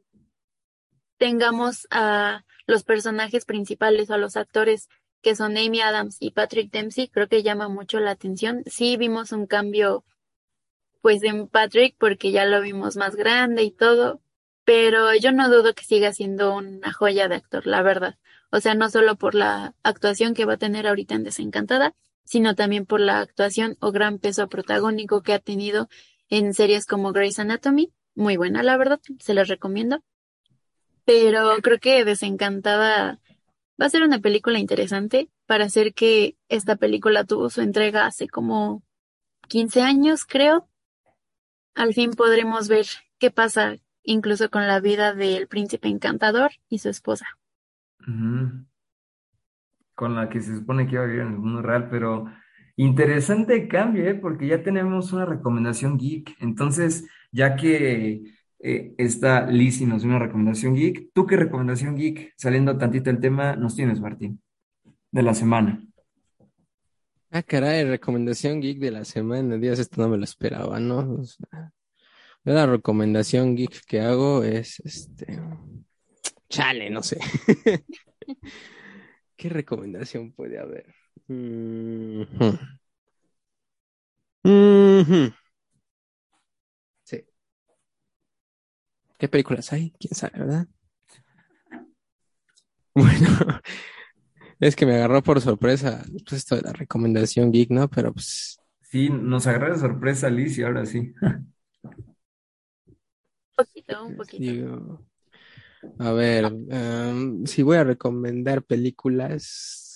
tengamos 1.19 1.87
a 1.91 2.43
los 2.65 2.83
personajes 2.83 3.45
principales 3.45 4.09
o 4.09 4.15
a 4.15 4.17
los 4.17 4.35
actores 4.35 4.89
que 5.21 5.35
son 5.35 5.57
Amy 5.57 5.81
Adams 5.81 6.17
y 6.19 6.31
Patrick 6.31 6.71
Dempsey, 6.71 7.07
creo 7.07 7.27
que 7.27 7.43
llama 7.43 7.69
mucho 7.69 7.99
la 7.99 8.11
atención. 8.11 8.63
Sí 8.65 8.97
vimos 8.97 9.31
un 9.31 9.45
cambio 9.45 10.05
pues 11.01 11.23
en 11.23 11.47
Patrick 11.47 11.95
porque 11.97 12.31
ya 12.31 12.45
lo 12.45 12.61
vimos 12.61 12.97
más 12.97 13.15
grande 13.15 13.63
y 13.63 13.71
todo, 13.71 14.21
pero 14.63 15.13
yo 15.15 15.31
no 15.31 15.49
dudo 15.49 15.73
que 15.73 15.83
siga 15.83 16.13
siendo 16.13 16.55
una 16.55 16.93
joya 16.93 17.27
de 17.27 17.35
actor, 17.35 17.65
la 17.67 17.81
verdad. 17.81 18.17
O 18.51 18.59
sea, 18.59 18.75
no 18.75 18.89
solo 18.89 19.15
por 19.15 19.35
la 19.35 19.75
actuación 19.83 20.33
que 20.33 20.45
va 20.45 20.53
a 20.53 20.57
tener 20.57 20.87
ahorita 20.87 21.15
en 21.15 21.23
Desencantada, 21.23 21.95
sino 22.23 22.55
también 22.55 22.85
por 22.85 22.99
la 22.99 23.19
actuación 23.19 23.77
o 23.79 23.91
gran 23.91 24.19
peso 24.19 24.47
protagónico 24.49 25.23
que 25.23 25.33
ha 25.33 25.39
tenido 25.39 25.89
en 26.29 26.53
series 26.53 26.85
como 26.85 27.11
Grey's 27.11 27.39
Anatomy. 27.39 27.91
Muy 28.15 28.37
buena, 28.37 28.63
la 28.63 28.77
verdad, 28.77 28.99
se 29.19 29.33
las 29.33 29.47
recomiendo. 29.47 30.03
Pero 31.05 31.57
creo 31.63 31.79
que 31.79 32.05
Desencantada 32.05 33.19
va 33.81 33.85
a 33.87 33.89
ser 33.89 34.03
una 34.03 34.19
película 34.19 34.59
interesante 34.59 35.29
para 35.47 35.65
hacer 35.65 35.95
que 35.95 36.37
esta 36.49 36.75
película 36.75 37.23
tuvo 37.23 37.49
su 37.49 37.61
entrega 37.61 38.05
hace 38.05 38.27
como 38.27 38.83
15 39.47 39.81
años, 39.81 40.25
creo. 40.25 40.68
Al 41.75 41.93
fin 41.93 42.11
podremos 42.11 42.67
ver 42.67 42.85
qué 43.19 43.31
pasa 43.31 43.75
incluso 44.03 44.49
con 44.49 44.67
la 44.67 44.79
vida 44.79 45.13
del 45.13 45.47
príncipe 45.47 45.87
encantador 45.87 46.51
y 46.69 46.79
su 46.79 46.89
esposa. 46.89 47.25
Con 49.95 50.15
la 50.15 50.29
que 50.29 50.41
se 50.41 50.55
supone 50.55 50.87
que 50.87 50.93
iba 50.93 51.03
a 51.03 51.07
vivir 51.07 51.21
en 51.21 51.33
el 51.33 51.37
mundo 51.37 51.61
real, 51.61 51.89
pero 51.89 52.25
interesante 52.75 53.67
cambio, 53.67 54.05
¿eh? 54.05 54.15
porque 54.15 54.47
ya 54.47 54.63
tenemos 54.63 55.13
una 55.13 55.25
recomendación 55.25 55.97
geek. 55.97 56.35
Entonces, 56.39 57.07
ya 57.31 57.55
que 57.55 58.23
eh, 58.59 58.95
está 58.97 59.45
Liz 59.45 59.81
y 59.81 59.85
nos 59.85 60.01
dio 60.01 60.09
una 60.09 60.19
recomendación 60.19 60.75
geek, 60.75 61.11
¿tú 61.13 61.27
qué 61.27 61.35
recomendación 61.35 61.95
geek, 61.95 62.33
saliendo 62.37 62.77
tantito 62.77 63.09
el 63.09 63.19
tema, 63.19 63.55
nos 63.55 63.75
tienes, 63.75 63.99
Martín, 63.99 64.41
de 65.11 65.23
la 65.23 65.33
semana? 65.33 65.83
Ah, 67.31 67.43
caray, 67.43 67.83
recomendación 67.85 68.59
geek 68.59 68.79
de 68.79 68.89
la 68.91 69.05
semana. 69.05 69.57
Días, 69.57 69.77
esto 69.77 70.01
no 70.01 70.09
me 70.09 70.17
lo 70.17 70.23
esperaba, 70.23 70.79
¿no? 70.79 71.21
la 72.43 72.65
recomendación 72.65 73.55
geek 73.55 73.85
que 73.85 74.01
hago 74.01 74.43
es 74.43 74.79
este. 74.79 75.39
Chale, 76.49 76.89
no 76.89 77.03
sé. 77.03 77.19
¿Qué 79.35 79.49
recomendación 79.49 80.31
puede 80.31 80.57
haber? 80.57 80.87
Sí. 87.03 87.23
¿Qué 89.19 89.27
películas 89.29 89.71
hay? 89.71 89.91
¿Quién 89.99 90.15
sabe, 90.15 90.39
verdad? 90.39 90.67
Bueno, 92.95 93.61
es 94.59 94.75
que 94.75 94.85
me 94.85 94.95
agarró 94.95 95.23
por 95.23 95.39
sorpresa 95.41 96.03
pues, 96.11 96.33
esto 96.33 96.55
de 96.55 96.63
la 96.63 96.73
recomendación 96.73 97.51
geek, 97.51 97.71
¿no? 97.71 97.89
Pero 97.89 98.13
pues. 98.13 98.59
Sí, 98.81 99.09
nos 99.09 99.47
agarró 99.47 99.73
de 99.73 99.79
sorpresa 99.79 100.29
Liz 100.29 100.57
y 100.57 100.63
ahora 100.63 100.85
sí. 100.85 101.13
Un 101.21 101.53
poquito, 103.55 104.05
un 104.05 104.17
poquito. 104.17 105.05
a 105.99 106.11
ver, 106.11 106.45
em, 106.69 107.45
si 107.45 107.61
voy 107.61 107.77
a 107.77 107.83
recomendar 107.83 108.63
películas, 108.63 109.89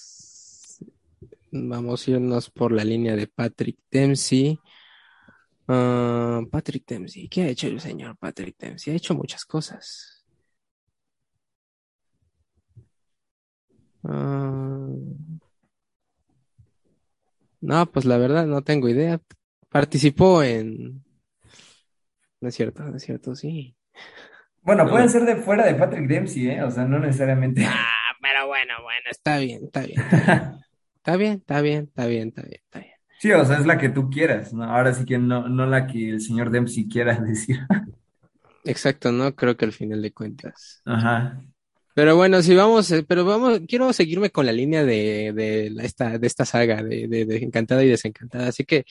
vamos 1.51 2.07
a 2.07 2.11
irnos 2.11 2.49
por 2.49 2.71
la 2.71 2.83
línea 2.83 3.15
de 3.15 3.27
Patrick 3.27 3.77
Dempsey. 3.89 4.59
Ah, 5.67 6.41
Patrick 6.51 6.85
Dempsey, 6.85 7.29
¿qué 7.29 7.43
ha 7.43 7.47
hecho 7.47 7.67
el 7.67 7.79
señor 7.79 8.17
Patrick 8.17 8.57
Dempsey? 8.57 8.93
Ha 8.93 8.97
hecho 8.97 9.15
muchas 9.15 9.45
cosas. 9.45 10.12
Ah. 14.03 14.87
no, 17.61 17.85
pues 17.91 18.05
la 18.05 18.17
verdad 18.17 18.45
no 18.45 18.61
tengo 18.61 18.89
idea. 18.89 19.19
Participó 19.69 20.43
en... 20.43 21.03
No 22.41 22.49
es 22.49 22.55
cierto, 22.55 22.83
no 22.83 22.97
es 22.97 23.03
cierto, 23.03 23.35
sí. 23.35 23.75
Bueno, 24.61 24.87
pueden 24.87 25.09
ser 25.09 25.23
de 25.25 25.37
fuera 25.37 25.65
de 25.65 25.75
Patrick 25.75 26.07
Dempsey, 26.07 26.49
¿eh? 26.49 26.63
O 26.63 26.71
sea, 26.71 26.85
no 26.85 26.99
necesariamente. 26.99 27.65
Ah, 27.65 28.15
pero 28.21 28.47
bueno, 28.47 28.73
bueno, 28.81 29.09
está 29.09 29.37
bien, 29.39 29.65
está 29.65 29.81
bien. 29.81 30.01
Está 31.03 31.17
bien, 31.17 31.33
está 31.33 31.59
bien, 31.59 31.83
está 31.83 32.05
bien, 32.05 32.29
está 32.29 32.43
bien, 32.43 32.61
está 32.63 32.79
bien. 32.79 32.93
Sí, 33.19 33.29
o 33.33 33.43
sea, 33.43 33.57
es 33.57 33.65
la 33.65 33.77
que 33.77 33.89
tú 33.89 34.09
quieras, 34.09 34.53
¿no? 34.53 34.63
Ahora 34.63 34.93
sí 34.93 35.03
que 35.03 35.17
no, 35.17 35.49
no 35.49 35.65
la 35.65 35.85
que 35.85 36.09
el 36.11 36.21
señor 36.21 36.49
Dempsey 36.49 36.87
quiera 36.87 37.15
decir. 37.19 37.59
Exacto, 38.63 39.11
¿no? 39.11 39.35
Creo 39.35 39.57
que 39.57 39.65
al 39.65 39.73
final 39.73 40.01
de 40.01 40.13
cuentas. 40.13 40.81
Ajá. 40.85 41.41
Pero 41.93 42.15
bueno, 42.15 42.41
si 42.41 42.55
vamos, 42.55 42.91
eh, 42.91 43.03
pero 43.07 43.23
vamos, 43.23 43.61
quiero 43.67 43.93
seguirme 43.93 44.31
con 44.31 44.45
la 44.45 44.51
línea 44.51 44.83
de, 44.83 45.31
de 45.33 45.73
esta, 45.83 46.17
de 46.17 46.27
esta 46.27 46.45
saga 46.45 46.81
de, 46.81 47.07
de, 47.07 47.37
Encantada 47.37 47.83
y 47.83 47.89
Desencantada. 47.89 48.47
Así 48.47 48.65
que 48.65 48.85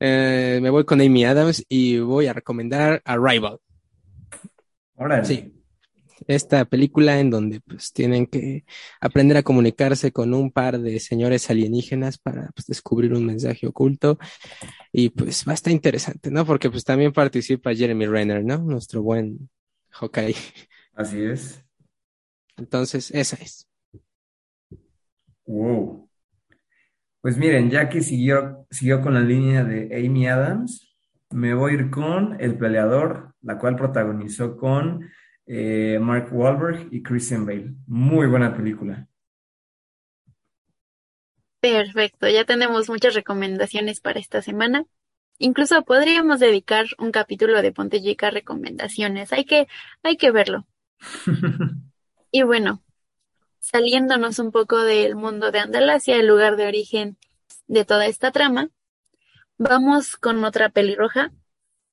eh, 0.00 0.58
me 0.62 0.70
voy 0.70 0.84
con 0.84 1.00
Amy 1.00 1.24
Adams 1.24 1.64
y 1.68 1.98
voy 1.98 2.26
a 2.26 2.32
recomendar 2.32 3.02
Arrival. 3.04 3.58
Órale. 4.96 5.24
Sí. 5.24 5.52
Esta 6.26 6.64
película 6.64 7.18
en 7.18 7.30
donde 7.30 7.60
pues 7.60 7.92
tienen 7.92 8.26
que 8.26 8.64
aprender 9.00 9.36
a 9.36 9.42
comunicarse 9.42 10.12
con 10.12 10.32
un 10.32 10.52
par 10.52 10.78
de 10.78 11.00
señores 11.00 11.50
alienígenas 11.50 12.16
para 12.16 12.50
pues, 12.54 12.66
descubrir 12.66 13.12
un 13.12 13.26
mensaje 13.26 13.66
oculto. 13.66 14.18
Y 14.92 15.10
pues 15.10 15.44
va 15.46 15.52
a 15.52 15.54
estar 15.54 15.72
interesante, 15.72 16.30
¿no? 16.30 16.46
Porque 16.46 16.70
pues 16.70 16.84
también 16.84 17.12
participa 17.12 17.74
Jeremy 17.74 18.06
Renner, 18.06 18.44
¿no? 18.44 18.58
Nuestro 18.58 19.02
buen 19.02 19.50
Hawkeye. 19.90 20.36
Así 20.94 21.20
es. 21.22 21.62
Entonces, 22.62 23.10
esa 23.10 23.36
es. 23.42 23.68
Wow. 25.46 26.08
Pues 27.20 27.36
miren, 27.36 27.70
ya 27.70 27.88
que 27.88 28.02
siguió, 28.02 28.66
siguió 28.70 29.00
con 29.00 29.14
la 29.14 29.20
línea 29.20 29.64
de 29.64 29.90
Amy 29.96 30.28
Adams, 30.28 30.94
me 31.30 31.54
voy 31.54 31.72
a 31.72 31.74
ir 31.74 31.90
con 31.90 32.40
El 32.40 32.56
Peleador, 32.56 33.34
la 33.42 33.58
cual 33.58 33.74
protagonizó 33.74 34.56
con 34.56 35.10
eh, 35.46 35.98
Mark 36.00 36.28
Wahlberg 36.30 36.86
y 36.92 37.02
Christian 37.02 37.44
Bale. 37.44 37.74
Muy 37.88 38.28
buena 38.28 38.56
película. 38.56 39.08
Perfecto, 41.60 42.28
ya 42.28 42.44
tenemos 42.44 42.88
muchas 42.88 43.14
recomendaciones 43.14 44.00
para 44.00 44.20
esta 44.20 44.40
semana. 44.40 44.84
Incluso 45.38 45.82
podríamos 45.84 46.38
dedicar 46.38 46.86
un 46.98 47.10
capítulo 47.10 47.60
de 47.60 47.72
Ponte 47.72 48.00
Chica 48.00 48.30
recomendaciones. 48.30 49.32
Hay 49.32 49.44
que, 49.44 49.66
hay 50.04 50.16
que 50.16 50.30
verlo. 50.30 50.64
Y 52.34 52.44
bueno, 52.44 52.82
saliéndonos 53.60 54.38
un 54.38 54.52
poco 54.52 54.82
del 54.82 55.16
mundo 55.16 55.52
de 55.52 55.58
Andalasia, 55.58 56.16
el 56.16 56.26
lugar 56.26 56.56
de 56.56 56.66
origen 56.66 57.18
de 57.66 57.84
toda 57.84 58.06
esta 58.06 58.32
trama, 58.32 58.70
vamos 59.58 60.16
con 60.16 60.42
otra 60.42 60.70
pelirroja 60.70 61.30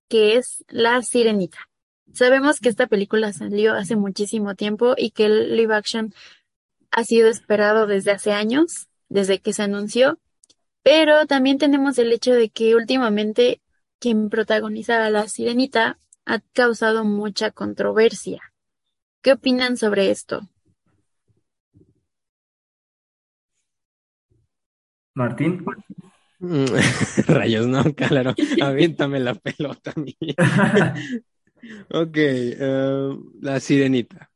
que 0.08 0.38
es 0.38 0.64
La 0.70 1.02
Sirenita. 1.02 1.70
Sabemos 2.14 2.62
que 2.62 2.70
esta 2.70 2.88
película 2.88 3.34
salió 3.34 3.74
hace 3.74 3.98
muchísimo 3.98 4.56
tiempo 4.56 4.94
y 4.96 5.12
que 5.12 5.26
el 5.26 5.58
live 5.58 5.76
action 5.76 6.14
ha 6.90 7.04
sido 7.04 7.28
esperado 7.28 7.86
desde 7.86 8.12
hace 8.12 8.32
años, 8.32 8.88
desde 9.10 9.40
que 9.42 9.52
se 9.52 9.64
anunció, 9.64 10.20
pero 10.84 11.28
también 11.28 11.58
tenemos 11.58 12.00
el 12.00 12.14
hecho 12.14 12.32
de 12.32 12.50
que 12.50 12.76
últimamente 12.76 13.62
quien 14.00 14.30
protagoniza 14.30 15.06
a 15.06 15.10
La 15.10 15.28
Sirenita 15.28 16.00
ha 16.26 16.40
causado 16.54 17.04
mucha 17.04 17.52
controversia. 17.52 18.49
¿Qué 19.22 19.34
opinan 19.34 19.76
sobre 19.76 20.12
esto? 20.12 20.42
Martín. 25.14 25.66
Mm, 26.40 26.66
rayos, 27.28 27.68
no, 27.68 27.84
claro. 27.94 28.34
Aviéntame 28.62 29.20
la 29.20 29.36
pelota 29.36 29.94
ok, 31.90 32.16
eh, 32.16 33.10
la 33.42 33.60
sirenita. 33.60 34.32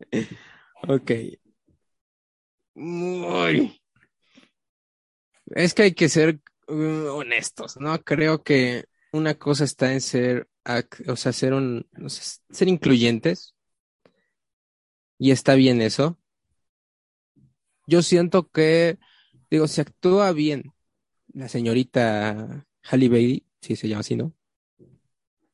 Ok. 0.88 1.10
Muy. 2.74 3.78
Es 5.48 5.74
que 5.74 5.82
hay 5.82 5.92
que 5.92 6.08
ser 6.08 6.40
uh, 6.68 7.08
honestos, 7.12 7.76
¿no? 7.78 7.98
Creo 8.02 8.42
que 8.42 8.86
una 9.12 9.34
cosa 9.34 9.64
está 9.64 9.92
en 9.92 10.00
ser, 10.00 10.48
o 11.06 11.16
sea, 11.16 11.32
ser 11.32 11.52
un, 11.52 11.86
ser 12.50 12.68
incluyentes. 12.68 13.54
Y 15.20 15.30
está 15.30 15.54
bien 15.54 15.80
eso. 15.82 16.18
Yo 17.86 18.02
siento 18.02 18.48
que, 18.50 18.98
digo, 19.50 19.68
si 19.68 19.80
actúa 19.80 20.32
bien 20.32 20.72
la 21.34 21.48
señorita 21.48 22.66
Halle 22.84 23.08
Bailey, 23.08 23.46
sí 23.60 23.76
se 23.76 23.88
llama 23.88 24.00
así, 24.00 24.16
¿no? 24.16 24.34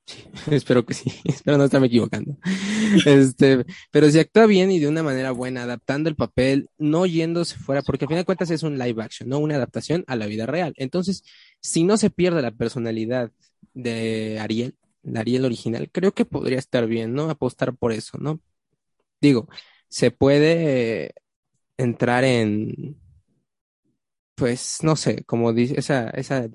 Sí, 0.06 0.22
espero 0.52 0.86
que 0.86 0.94
sí, 0.94 1.10
espero 1.24 1.58
no 1.58 1.64
estarme 1.64 1.88
equivocando. 1.88 2.36
Este, 3.06 3.64
pero 3.90 4.10
si 4.10 4.18
actúa 4.20 4.46
bien 4.46 4.70
y 4.70 4.78
de 4.78 4.88
una 4.88 5.02
manera 5.02 5.32
buena, 5.32 5.64
adaptando 5.64 6.08
el 6.08 6.16
papel, 6.16 6.70
no 6.78 7.04
yéndose 7.06 7.56
fuera, 7.58 7.82
porque 7.82 8.04
al 8.04 8.08
final 8.08 8.22
de 8.22 8.26
cuentas 8.26 8.50
es 8.50 8.62
un 8.62 8.78
live 8.78 9.02
action, 9.02 9.28
no 9.28 9.38
una 9.38 9.56
adaptación 9.56 10.04
a 10.06 10.16
la 10.16 10.26
vida 10.26 10.46
real. 10.46 10.72
Entonces, 10.76 11.24
si 11.60 11.84
no 11.84 11.96
se 11.96 12.10
pierde 12.10 12.42
la 12.42 12.52
personalidad 12.52 13.32
de 13.74 14.38
Ariel, 14.40 14.76
la 15.02 15.20
Ariel 15.20 15.44
original, 15.44 15.90
creo 15.92 16.12
que 16.14 16.24
podría 16.24 16.58
estar 16.58 16.86
bien, 16.86 17.14
¿no? 17.14 17.28
Apostar 17.30 17.74
por 17.76 17.92
eso, 17.92 18.18
¿no? 18.18 18.40
Digo, 19.20 19.48
se 19.88 20.10
puede 20.10 21.14
entrar 21.76 22.24
en, 22.24 22.98
pues, 24.34 24.78
no 24.82 24.96
sé, 24.96 25.24
como 25.24 25.52
dice, 25.52 25.78
esa, 25.78 26.10
esa 26.10 26.48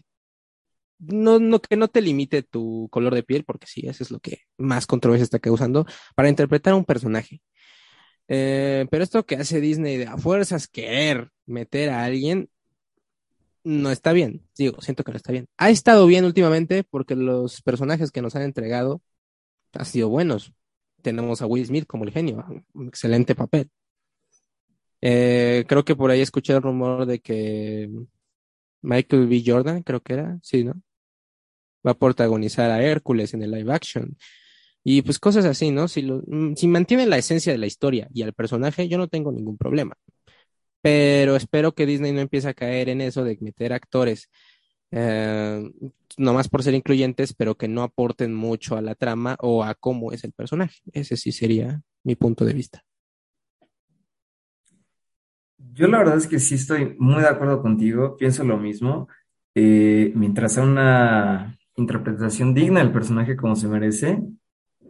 no, 0.99 1.39
no, 1.39 1.61
que 1.61 1.75
no 1.77 1.87
te 1.87 2.01
limite 2.01 2.43
tu 2.43 2.87
color 2.91 3.15
de 3.15 3.23
piel, 3.23 3.43
porque 3.43 3.67
sí, 3.67 3.87
eso 3.87 4.03
es 4.03 4.11
lo 4.11 4.19
que 4.19 4.41
más 4.57 4.85
controversia 4.87 5.23
está 5.23 5.39
causando, 5.39 5.85
para 6.15 6.29
interpretar 6.29 6.73
a 6.73 6.75
un 6.77 6.85
personaje. 6.85 7.41
Eh, 8.27 8.87
pero 8.91 9.03
esto 9.03 9.25
que 9.25 9.35
hace 9.35 9.61
Disney 9.61 9.97
de 9.97 10.07
a 10.07 10.17
fuerzas 10.17 10.67
querer 10.67 11.29
meter 11.45 11.89
a 11.89 12.03
alguien, 12.05 12.49
no 13.63 13.91
está 13.91 14.13
bien. 14.13 14.43
Digo, 14.57 14.81
siento 14.81 15.03
que 15.03 15.11
no 15.11 15.17
está 15.17 15.31
bien. 15.31 15.47
Ha 15.57 15.69
estado 15.69 16.05
bien 16.07 16.25
últimamente 16.25 16.83
porque 16.83 17.15
los 17.15 17.61
personajes 17.61 18.11
que 18.11 18.21
nos 18.21 18.35
han 18.35 18.43
entregado 18.43 19.01
han 19.73 19.85
sido 19.85 20.09
buenos. 20.09 20.53
Tenemos 21.01 21.41
a 21.41 21.45
Will 21.47 21.65
Smith 21.65 21.85
como 21.87 22.03
el 22.03 22.11
genio, 22.11 22.45
un 22.73 22.87
excelente 22.87 23.35
papel. 23.35 23.69
Eh, 25.01 25.65
creo 25.67 25.83
que 25.83 25.95
por 25.95 26.11
ahí 26.11 26.21
escuché 26.21 26.53
el 26.53 26.61
rumor 26.61 27.05
de 27.05 27.19
que 27.19 27.89
Michael 28.81 29.27
B. 29.27 29.43
Jordan, 29.45 29.83
creo 29.83 30.01
que 30.01 30.13
era, 30.13 30.39
sí, 30.43 30.63
¿no? 30.63 30.73
Va 31.85 31.91
a 31.91 31.97
protagonizar 31.97 32.69
a 32.71 32.83
Hércules 32.83 33.33
en 33.33 33.43
el 33.43 33.51
live 33.51 33.73
action. 33.73 34.17
Y 34.83 35.01
pues 35.03 35.19
cosas 35.19 35.45
así, 35.45 35.71
¿no? 35.71 35.87
Si, 35.87 36.01
lo, 36.03 36.23
mm, 36.27 36.55
si 36.55 36.67
mantienen 36.67 37.09
la 37.09 37.17
esencia 37.17 37.51
de 37.51 37.57
la 37.59 37.67
historia 37.67 38.07
y 38.13 38.23
al 38.23 38.33
personaje, 38.33 38.87
yo 38.87 38.97
no 38.97 39.07
tengo 39.07 39.31
ningún 39.31 39.57
problema. 39.57 39.95
Pero 40.81 41.35
espero 41.35 41.73
que 41.73 41.85
Disney 41.85 42.11
no 42.11 42.21
empiece 42.21 42.49
a 42.49 42.53
caer 42.53 42.89
en 42.89 43.01
eso 43.01 43.23
de 43.23 43.37
meter 43.41 43.73
actores 43.73 44.29
eh, 44.91 45.71
nomás 46.17 46.47
por 46.49 46.63
ser 46.63 46.73
incluyentes, 46.73 47.33
pero 47.33 47.55
que 47.55 47.67
no 47.67 47.83
aporten 47.83 48.33
mucho 48.33 48.75
a 48.75 48.81
la 48.81 48.95
trama 48.95 49.35
o 49.39 49.63
a 49.63 49.75
cómo 49.75 50.11
es 50.11 50.23
el 50.23 50.33
personaje. 50.33 50.81
Ese 50.91 51.17
sí 51.17 51.31
sería 51.31 51.81
mi 52.03 52.15
punto 52.15 52.45
de 52.45 52.53
vista. 52.53 52.83
Yo 55.73 55.87
la 55.87 55.99
verdad 55.99 56.17
es 56.17 56.27
que 56.27 56.39
sí 56.39 56.55
estoy 56.55 56.95
muy 56.99 57.21
de 57.21 57.29
acuerdo 57.29 57.61
contigo, 57.61 58.17
pienso 58.17 58.43
lo 58.43 58.57
mismo. 58.57 59.07
Eh, 59.55 60.11
mientras 60.15 60.53
sea 60.53 60.63
una 60.63 61.57
interpretación 61.75 62.53
digna 62.53 62.79
del 62.79 62.91
personaje 62.91 63.35
como 63.35 63.55
se 63.55 63.67
merece, 63.67 64.21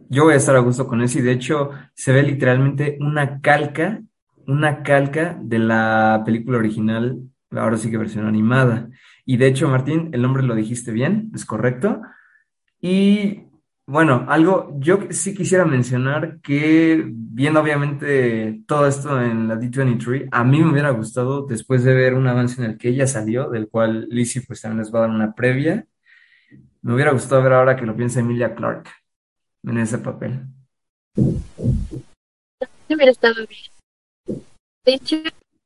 yo 0.08 0.24
voy 0.24 0.34
a 0.34 0.36
estar 0.36 0.56
a 0.56 0.60
gusto 0.60 0.86
con 0.86 1.02
eso 1.02 1.18
y 1.18 1.22
de 1.22 1.32
hecho 1.32 1.70
se 1.94 2.12
ve 2.12 2.22
literalmente 2.22 2.98
una 3.00 3.40
calca, 3.40 4.02
una 4.46 4.82
calca 4.82 5.38
de 5.40 5.58
la 5.58 6.22
película 6.24 6.58
original, 6.58 7.18
ahora 7.50 7.76
sí 7.76 7.90
que 7.90 7.96
versión 7.96 8.26
animada. 8.26 8.88
Y 9.24 9.36
de 9.36 9.46
hecho, 9.46 9.68
Martín, 9.68 10.10
el 10.12 10.22
nombre 10.22 10.42
lo 10.42 10.54
dijiste 10.54 10.92
bien, 10.92 11.30
es 11.34 11.44
correcto. 11.44 12.02
Y 12.80 13.44
bueno, 13.86 14.26
algo, 14.28 14.74
yo 14.78 14.98
sí 15.10 15.34
quisiera 15.34 15.64
mencionar 15.64 16.40
que 16.40 17.04
viendo 17.06 17.60
obviamente 17.60 18.62
todo 18.66 18.86
esto 18.86 19.20
en 19.20 19.48
la 19.48 19.56
D23, 19.56 20.28
a 20.30 20.44
mí 20.44 20.60
me 20.62 20.70
hubiera 20.70 20.90
gustado 20.90 21.46
después 21.46 21.84
de 21.84 21.94
ver 21.94 22.14
un 22.14 22.26
avance 22.26 22.62
en 22.62 22.70
el 22.70 22.78
que 22.78 22.88
ella 22.88 23.06
salió, 23.06 23.50
del 23.50 23.68
cual 23.68 24.08
Lizzie 24.08 24.42
pues 24.46 24.60
también 24.60 24.80
les 24.80 24.94
va 24.94 25.00
a 25.00 25.02
dar 25.02 25.10
una 25.10 25.34
previa, 25.34 25.86
me 26.82 26.94
hubiera 26.94 27.12
gustado 27.12 27.42
ver 27.42 27.52
ahora 27.52 27.76
que 27.76 27.86
lo 27.86 27.96
piensa 27.96 28.20
Emilia 28.20 28.54
Clarke 28.54 28.90
en 29.64 29.78
ese 29.78 29.98
papel. 29.98 30.46
De 34.84 34.94
hecho, 34.94 35.16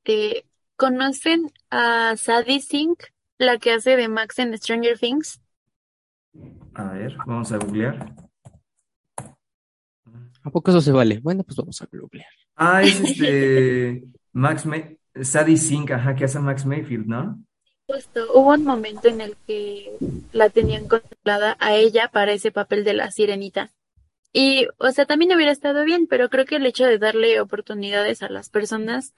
eh, 0.05 0.45
¿conocen 0.77 1.51
a 1.71 2.17
Sadie 2.17 2.61
Sink, 2.61 3.03
la 3.39 3.59
que 3.59 3.73
hace 3.73 3.97
de 3.97 4.09
Max 4.09 4.39
en 4.39 4.57
Stranger 4.57 4.99
Things? 4.99 5.41
A 6.75 6.93
ver, 6.93 7.17
vamos 7.27 7.53
a 7.53 7.59
googlear. 7.59 8.15
¿A 10.43 10.51
poco 10.51 10.71
eso 10.71 10.81
se 10.81 10.93
vale? 10.93 11.21
Bueno, 11.21 11.43
pues 11.43 11.57
vamos 11.57 11.81
a 11.83 11.89
googlear. 11.91 12.29
Ah, 12.55 12.83
es 12.83 13.01
este 13.05 14.05
Max 14.33 14.67
May 14.67 14.99
Sadie 15.23 15.57
Sink, 15.57 15.91
ajá, 15.91 16.15
que 16.15 16.25
hace 16.25 16.39
Max 16.39 16.67
Mayfield, 16.67 17.07
¿no? 17.07 17.43
Justo, 17.89 18.27
hubo 18.35 18.51
un 18.51 18.65
momento 18.65 19.09
en 19.09 19.21
el 19.21 19.37
que 19.47 19.97
la 20.33 20.51
tenían 20.51 20.89
contemplada 20.89 21.57
a 21.61 21.75
ella 21.75 22.11
para 22.13 22.33
ese 22.33 22.51
papel 22.51 22.85
de 22.85 22.95
la 22.95 23.11
sirenita. 23.11 23.71
Y, 24.33 24.67
o 24.79 24.91
sea, 24.91 25.07
también 25.07 25.35
hubiera 25.35 25.53
estado 25.53 25.85
bien, 25.85 26.07
pero 26.07 26.29
creo 26.29 26.45
que 26.45 26.57
el 26.57 26.67
hecho 26.67 26.85
de 26.85 26.99
darle 26.99 27.41
oportunidades 27.41 28.23
a 28.23 28.29
las 28.29 28.51
personas 28.51 29.15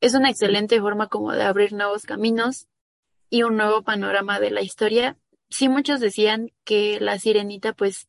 es 0.00 0.14
una 0.14 0.30
excelente 0.30 0.80
forma 0.80 1.08
como 1.08 1.32
de 1.32 1.42
abrir 1.42 1.72
nuevos 1.72 2.04
caminos 2.04 2.68
y 3.30 3.42
un 3.42 3.56
nuevo 3.56 3.82
panorama 3.82 4.40
de 4.40 4.50
la 4.50 4.62
historia. 4.62 5.16
Sí, 5.50 5.68
muchos 5.68 6.00
decían 6.00 6.50
que 6.64 7.00
la 7.00 7.18
sirenita, 7.18 7.72
pues, 7.72 8.08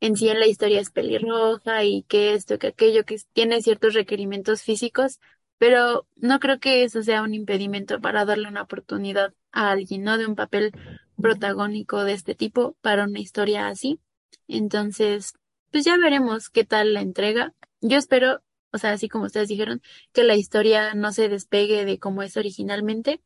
en 0.00 0.16
sí 0.16 0.28
en 0.28 0.40
la 0.40 0.46
historia 0.46 0.80
es 0.80 0.90
pelirroja 0.90 1.84
y 1.84 2.02
que 2.04 2.34
esto, 2.34 2.58
que 2.58 2.68
aquello, 2.68 3.04
que 3.04 3.18
tiene 3.32 3.62
ciertos 3.62 3.94
requerimientos 3.94 4.62
físicos, 4.62 5.20
pero 5.58 6.06
no 6.16 6.40
creo 6.40 6.58
que 6.58 6.84
eso 6.84 7.02
sea 7.02 7.22
un 7.22 7.34
impedimento 7.34 8.00
para 8.00 8.24
darle 8.24 8.48
una 8.48 8.62
oportunidad 8.62 9.34
a 9.52 9.70
alguien, 9.72 10.04
¿no? 10.04 10.16
De 10.16 10.26
un 10.26 10.34
papel 10.34 10.72
protagónico 11.20 12.02
de 12.04 12.14
este 12.14 12.34
tipo 12.34 12.76
para 12.80 13.04
una 13.04 13.20
historia 13.20 13.68
así. 13.68 14.00
Entonces, 14.48 15.34
pues 15.70 15.84
ya 15.84 15.96
veremos 15.98 16.48
qué 16.50 16.64
tal 16.64 16.94
la 16.94 17.02
entrega. 17.02 17.54
Yo 17.80 17.98
espero, 17.98 18.42
o 18.72 18.78
sea, 18.78 18.92
así 18.92 19.08
como 19.08 19.26
ustedes 19.26 19.48
dijeron, 19.48 19.82
que 20.12 20.24
la 20.24 20.34
historia 20.36 20.94
no 20.94 21.12
se 21.12 21.28
despegue 21.28 21.84
de 21.84 21.98
como 21.98 22.22
es 22.22 22.36
originalmente. 22.36 23.20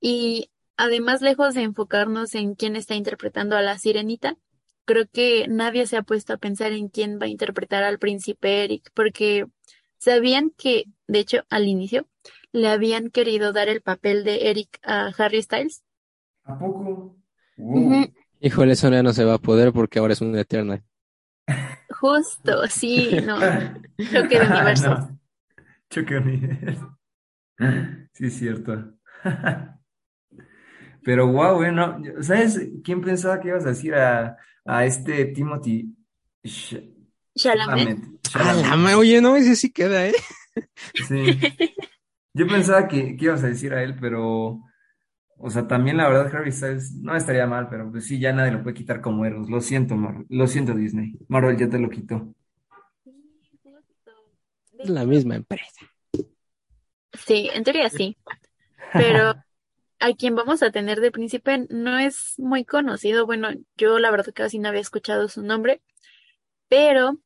Y 0.00 0.50
además, 0.76 1.22
lejos 1.22 1.54
de 1.54 1.62
enfocarnos 1.62 2.34
en 2.34 2.54
quién 2.54 2.76
está 2.76 2.94
interpretando 2.94 3.56
a 3.56 3.62
la 3.62 3.78
sirenita, 3.78 4.36
creo 4.84 5.06
que 5.12 5.46
nadie 5.48 5.86
se 5.86 5.96
ha 5.96 6.02
puesto 6.02 6.32
a 6.32 6.38
pensar 6.38 6.72
en 6.72 6.88
quién 6.88 7.18
va 7.20 7.26
a 7.26 7.28
interpretar 7.28 7.82
al 7.82 7.98
príncipe 7.98 8.64
Eric, 8.64 8.90
porque 8.94 9.46
sabían 9.98 10.50
que, 10.56 10.84
de 11.06 11.18
hecho, 11.18 11.44
al 11.50 11.66
inicio, 11.66 12.06
le 12.52 12.68
habían 12.68 13.10
querido 13.10 13.52
dar 13.52 13.68
el 13.68 13.82
papel 13.82 14.24
de 14.24 14.50
Eric 14.50 14.78
a 14.82 15.12
Harry 15.18 15.42
Styles. 15.42 15.82
¿A 16.44 16.58
poco? 16.58 17.16
Wow. 17.56 18.12
Híjole, 18.40 18.72
eso 18.72 18.90
ya 18.90 19.02
no 19.02 19.12
se 19.12 19.24
va 19.24 19.34
a 19.34 19.38
poder 19.38 19.72
porque 19.72 19.98
ahora 19.98 20.12
es 20.12 20.20
un 20.20 20.36
Eternal. 20.36 20.82
Justo, 21.90 22.66
sí, 22.68 23.10
no, 23.24 23.38
choque 24.12 24.38
de 24.38 24.46
universos. 24.46 25.10
No, 25.10 25.20
choque 25.90 26.14
de 26.14 26.20
universos. 26.20 26.88
Sí, 28.12 28.26
es 28.26 28.38
cierto. 28.38 28.94
Pero 31.06 31.28
wow, 31.28 31.54
bueno, 31.54 32.02
¿sabes 32.20 32.60
quién 32.82 33.00
pensaba 33.00 33.38
que 33.40 33.46
ibas 33.46 33.64
a 33.64 33.68
decir 33.68 33.94
a, 33.94 34.36
a 34.64 34.84
este 34.84 35.26
Timothy 35.26 35.94
Sh- 36.42 36.82
Chalamet. 37.36 37.98
Chalamet? 38.22 38.96
Oye, 38.96 39.20
no, 39.20 39.36
ese 39.36 39.54
sí 39.54 39.70
queda, 39.70 40.08
¿eh? 40.08 40.14
Sí. 41.06 41.38
Yo 42.34 42.48
pensaba 42.48 42.88
que, 42.88 43.16
que 43.16 43.24
ibas 43.26 43.44
a 43.44 43.46
decir 43.46 43.72
a 43.72 43.84
él, 43.84 43.94
pero, 44.00 44.60
o 45.38 45.48
sea, 45.48 45.68
también 45.68 45.96
la 45.96 46.08
verdad 46.08 46.34
Harry 46.34 46.50
Styles 46.50 46.96
no 46.96 47.14
estaría 47.14 47.46
mal, 47.46 47.68
pero 47.68 47.88
pues 47.88 48.04
sí, 48.04 48.18
ya 48.18 48.32
nadie 48.32 48.50
lo 48.50 48.64
puede 48.64 48.74
quitar 48.74 49.00
como 49.00 49.24
Eros. 49.24 49.48
Lo 49.48 49.60
siento, 49.60 49.94
Marvel. 49.94 50.26
Lo 50.28 50.48
siento, 50.48 50.74
Disney. 50.74 51.16
Marvel 51.28 51.56
ya 51.56 51.68
te 51.68 51.78
lo 51.78 51.88
quitó. 51.88 52.34
Es 54.76 54.90
la 54.90 55.04
misma 55.04 55.36
empresa. 55.36 55.86
Sí, 57.12 57.48
en 57.54 57.62
teoría 57.62 57.88
sí, 57.90 58.16
pero 58.92 59.34
a 59.98 60.12
quien 60.14 60.34
vamos 60.34 60.62
a 60.62 60.70
tener 60.70 61.00
de 61.00 61.10
príncipe 61.10 61.66
no 61.70 61.98
es 61.98 62.34
muy 62.38 62.64
conocido. 62.64 63.26
Bueno, 63.26 63.50
yo 63.76 63.98
la 63.98 64.10
verdad 64.10 64.32
casi 64.34 64.58
no 64.58 64.68
había 64.68 64.80
escuchado 64.80 65.28
su 65.28 65.42
nombre, 65.42 65.82
pero 66.68 67.18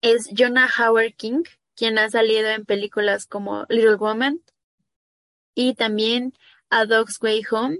es 0.00 0.28
Jonah 0.36 0.68
Howard 0.78 1.14
King, 1.14 1.42
quien 1.76 1.98
ha 1.98 2.10
salido 2.10 2.48
en 2.48 2.64
películas 2.64 3.26
como 3.26 3.64
Little 3.68 3.96
Woman 3.96 4.40
y 5.54 5.74
también 5.74 6.32
A 6.70 6.86
Dog's 6.86 7.18
Way 7.22 7.42
Home. 7.50 7.78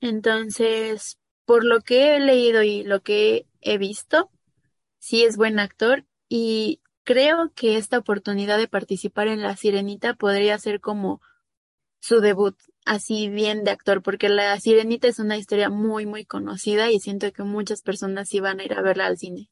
Entonces, 0.00 1.18
por 1.44 1.64
lo 1.64 1.80
que 1.80 2.16
he 2.16 2.20
leído 2.20 2.62
y 2.62 2.82
lo 2.82 3.00
que 3.00 3.46
he 3.60 3.78
visto, 3.78 4.30
sí 4.98 5.24
es 5.24 5.36
buen 5.36 5.58
actor 5.58 6.04
y 6.28 6.80
creo 7.04 7.52
que 7.54 7.76
esta 7.76 7.98
oportunidad 7.98 8.58
de 8.58 8.68
participar 8.68 9.28
en 9.28 9.42
La 9.42 9.56
Sirenita 9.56 10.14
podría 10.14 10.58
ser 10.58 10.80
como 10.80 11.20
su 12.02 12.20
debut, 12.20 12.56
así 12.84 13.28
bien 13.28 13.62
de 13.62 13.70
actor, 13.70 14.02
porque 14.02 14.28
La 14.28 14.58
Sirenita 14.58 15.06
es 15.06 15.20
una 15.20 15.36
historia 15.36 15.70
muy, 15.70 16.04
muy 16.04 16.24
conocida 16.24 16.90
y 16.90 16.98
siento 16.98 17.32
que 17.32 17.44
muchas 17.44 17.80
personas 17.80 18.34
iban 18.34 18.58
a 18.58 18.64
ir 18.64 18.74
a 18.74 18.82
verla 18.82 19.06
al 19.06 19.16
cine. 19.16 19.48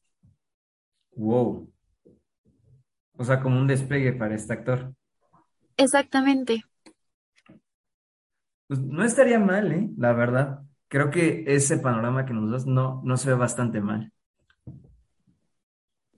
Wow. 1.15 1.73
O 3.17 3.25
sea, 3.25 3.41
como 3.41 3.57
un 3.57 3.69
despegue 3.69 4.13
para 4.15 4.35
este 4.35 4.53
actor. 4.53 4.93
Exactamente. 5.77 6.65
Pues 8.67 8.81
no 8.81 9.05
estaría 9.05 9.39
mal, 9.39 9.71
¿eh? 9.71 9.89
La 9.97 10.13
verdad. 10.13 10.63
Creo 10.89 11.11
que 11.11 11.45
ese 11.47 11.79
panorama 11.79 12.27
que 12.27 12.33
nos 12.33 12.51
das 12.51 12.67
no, 12.67 13.01
no 13.05 13.17
se 13.17 13.31
ve 13.31 13.37
bastante 13.37 13.81
mal. 13.81 14.13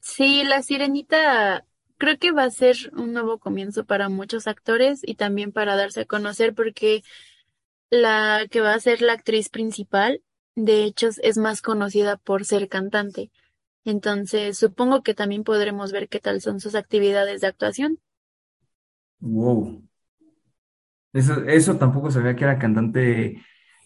Sí, 0.01 0.45
La 0.45 0.63
Sirenita 0.63 1.67
creo 2.03 2.19
que 2.19 2.33
va 2.33 2.43
a 2.43 2.51
ser 2.51 2.77
un 2.97 3.13
nuevo 3.13 3.39
comienzo 3.39 3.85
para 3.85 4.09
muchos 4.09 4.49
actores 4.49 5.03
y 5.05 5.15
también 5.15 5.53
para 5.53 5.77
darse 5.77 6.01
a 6.01 6.05
conocer 6.05 6.53
porque 6.53 7.05
la 7.91 8.49
que 8.51 8.61
va 8.61 8.75
a 8.75 8.81
ser 8.81 9.03
la 9.03 9.13
actriz 9.13 9.49
principal, 9.51 10.21
de 10.57 10.83
hecho, 10.83 11.11
es 11.23 11.39
más 11.39 11.63
conocida 11.63 12.17
por 12.17 12.45
ser 12.45 12.69
cantante. 12.69 13.31
Entonces, 13.85 14.59
supongo 14.59 15.05
que 15.05 15.15
también 15.15 15.45
podremos 15.45 15.93
ver 15.93 16.09
qué 16.09 16.19
tal 16.19 16.41
son 16.41 16.59
sus 16.59 16.75
actividades 16.75 17.41
de 17.41 17.47
actuación. 17.47 18.01
Wow. 19.21 19.83
Eso, 21.13 21.45
eso 21.45 21.77
tampoco 21.77 22.11
sabía 22.11 22.35
que 22.35 22.43
era 22.43 22.59
cantante 22.59 23.41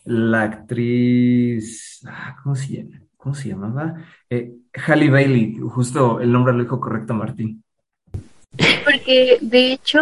la 0.05 0.43
actriz. 0.45 2.01
ah, 2.09 2.39
¿cómo 2.43 2.55
se? 2.57 2.89
¿Cómo 3.19 3.35
se 3.35 3.51
llamaba? 3.51 3.95
Eh, 4.31 4.55
Halle 4.87 5.11
Bailey, 5.11 5.59
justo 5.69 6.19
el 6.23 6.33
nombre 6.33 6.55
lo 6.55 6.63
dijo 6.63 6.81
correcto, 6.81 7.13
Martín. 7.13 7.63
Porque, 8.85 9.39
de 9.41 9.73
hecho, 9.73 10.01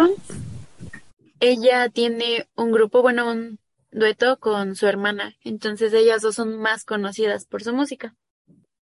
ella 1.39 1.89
tiene 1.89 2.47
un 2.55 2.71
grupo, 2.71 3.01
bueno, 3.01 3.29
un 3.31 3.59
dueto 3.91 4.39
con 4.39 4.75
su 4.75 4.87
hermana. 4.87 5.35
Entonces, 5.43 5.93
ellas 5.93 6.21
dos 6.21 6.35
son 6.35 6.57
más 6.59 6.85
conocidas 6.85 7.45
por 7.45 7.63
su 7.63 7.73
música. 7.73 8.15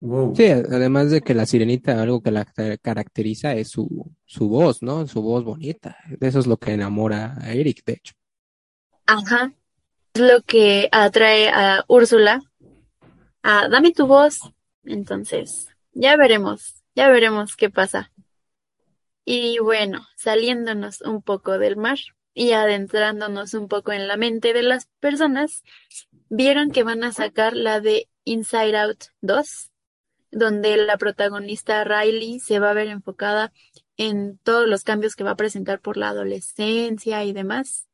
Wow. 0.00 0.34
Sí, 0.34 0.46
además 0.46 1.10
de 1.10 1.20
que 1.20 1.34
la 1.34 1.46
sirenita, 1.46 2.02
algo 2.02 2.22
que 2.22 2.32
la 2.32 2.44
ca- 2.44 2.76
caracteriza 2.78 3.54
es 3.54 3.70
su, 3.70 4.10
su 4.24 4.48
voz, 4.48 4.82
¿no? 4.82 5.06
Su 5.06 5.22
voz 5.22 5.44
bonita. 5.44 5.96
Eso 6.20 6.40
es 6.40 6.46
lo 6.46 6.56
que 6.56 6.72
enamora 6.72 7.36
a 7.40 7.52
Eric, 7.52 7.84
de 7.84 7.92
hecho. 7.94 8.14
Ajá. 9.06 9.52
Es 10.14 10.20
lo 10.20 10.42
que 10.42 10.88
atrae 10.90 11.48
a 11.48 11.84
Úrsula 11.88 12.42
a 13.42 13.68
dame 13.68 13.92
tu 13.92 14.06
voz. 14.06 14.40
Entonces, 14.84 15.68
ya 15.92 16.16
veremos, 16.16 16.82
ya 16.94 17.08
veremos 17.08 17.56
qué 17.56 17.70
pasa. 17.70 18.11
Y 19.24 19.58
bueno, 19.58 20.06
saliéndonos 20.16 21.00
un 21.02 21.22
poco 21.22 21.58
del 21.58 21.76
mar 21.76 21.98
y 22.34 22.52
adentrándonos 22.52 23.54
un 23.54 23.68
poco 23.68 23.92
en 23.92 24.08
la 24.08 24.16
mente 24.16 24.52
de 24.52 24.62
las 24.62 24.86
personas, 25.00 25.62
vieron 26.28 26.70
que 26.70 26.82
van 26.84 27.04
a 27.04 27.12
sacar 27.12 27.54
la 27.56 27.80
de 27.80 28.08
Inside 28.24 28.76
Out 28.78 29.04
2, 29.20 29.70
donde 30.30 30.76
la 30.78 30.98
protagonista 30.98 31.84
Riley 31.84 32.40
se 32.40 32.58
va 32.60 32.70
a 32.70 32.74
ver 32.74 32.88
enfocada 32.88 33.52
en 33.96 34.38
todos 34.38 34.68
los 34.68 34.84
cambios 34.84 35.16
que 35.16 35.24
va 35.24 35.32
a 35.32 35.36
presentar 35.36 35.80
por 35.80 35.96
la 35.96 36.08
adolescencia 36.10 37.24
y 37.24 37.32
demás. 37.32 37.88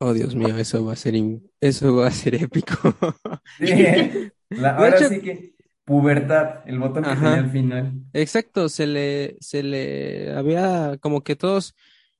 Oh, 0.00 0.12
Dios 0.12 0.34
mío, 0.34 0.56
eso 0.58 0.84
va 0.84 0.92
a 0.92 0.96
ser, 0.96 1.14
in- 1.14 1.50
eso 1.60 1.94
va 1.96 2.08
a 2.08 2.10
ser 2.10 2.34
épico. 2.34 2.74
Sí, 3.58 3.74
la- 4.54 4.76
De 4.76 4.84
ahora 4.84 4.90
hecho, 4.90 5.08
sí 5.08 5.20
que 5.20 5.54
pubertad, 5.84 6.60
el 6.66 6.78
botón 6.78 7.04
que 7.04 7.14
tenía 7.14 7.34
al 7.34 7.50
final. 7.50 7.92
Exacto, 8.12 8.68
se 8.68 8.86
le, 8.86 9.36
se 9.40 9.62
le 9.62 10.32
había, 10.34 10.96
como 11.00 11.22
que 11.22 11.36
todos, 11.36 11.74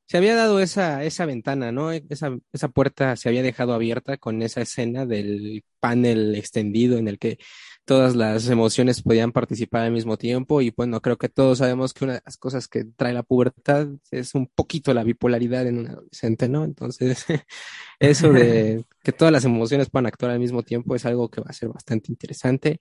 se 0.07 0.17
había 0.19 0.35
dado 0.35 0.61
esa, 0.61 1.03
esa 1.05 1.27
ventana, 1.27 1.73
¿no? 1.73 1.91
Esa, 1.93 2.37
esa 2.53 2.69
puerta 2.69 3.17
se 3.17 3.29
había 3.29 3.43
dejado 3.43 3.73
abierta 3.73 4.17
con 4.19 4.43
esa 4.43 4.61
escena 4.61 5.07
del 5.07 5.65
panel 5.81 6.35
extendido 6.35 6.99
en 6.99 7.09
el 7.09 7.19
que 7.19 7.39
todas 7.85 8.17
las 8.17 8.49
emociones 8.49 9.03
podían 9.03 9.33
participar 9.33 9.83
al 9.83 9.93
mismo 9.93 10.17
tiempo 10.17 10.63
y 10.63 10.73
bueno, 10.75 11.01
creo 11.01 11.19
que 11.19 11.29
todos 11.29 11.59
sabemos 11.59 11.93
que 11.93 12.05
una 12.05 12.15
de 12.15 12.23
las 12.25 12.37
cosas 12.37 12.67
que 12.67 12.85
trae 12.85 13.13
la 13.13 13.23
pubertad 13.23 13.89
es 14.11 14.35
un 14.35 14.47
poquito 14.47 14.95
la 14.95 15.05
bipolaridad 15.05 15.67
en 15.67 15.79
un 15.79 15.89
adolescente, 15.89 16.49
¿no? 16.49 16.65
Entonces, 16.65 17.25
eso 17.99 18.33
de 18.33 18.85
que 19.03 19.13
todas 19.13 19.33
las 19.33 19.45
emociones 19.45 19.91
puedan 19.91 20.07
actuar 20.07 20.33
al 20.33 20.41
mismo 20.41 20.63
tiempo 20.63 20.95
es 20.95 21.05
algo 21.05 21.31
que 21.31 21.43
va 21.43 21.49
a 21.51 21.53
ser 21.53 21.69
bastante 21.69 22.11
interesante. 22.11 22.79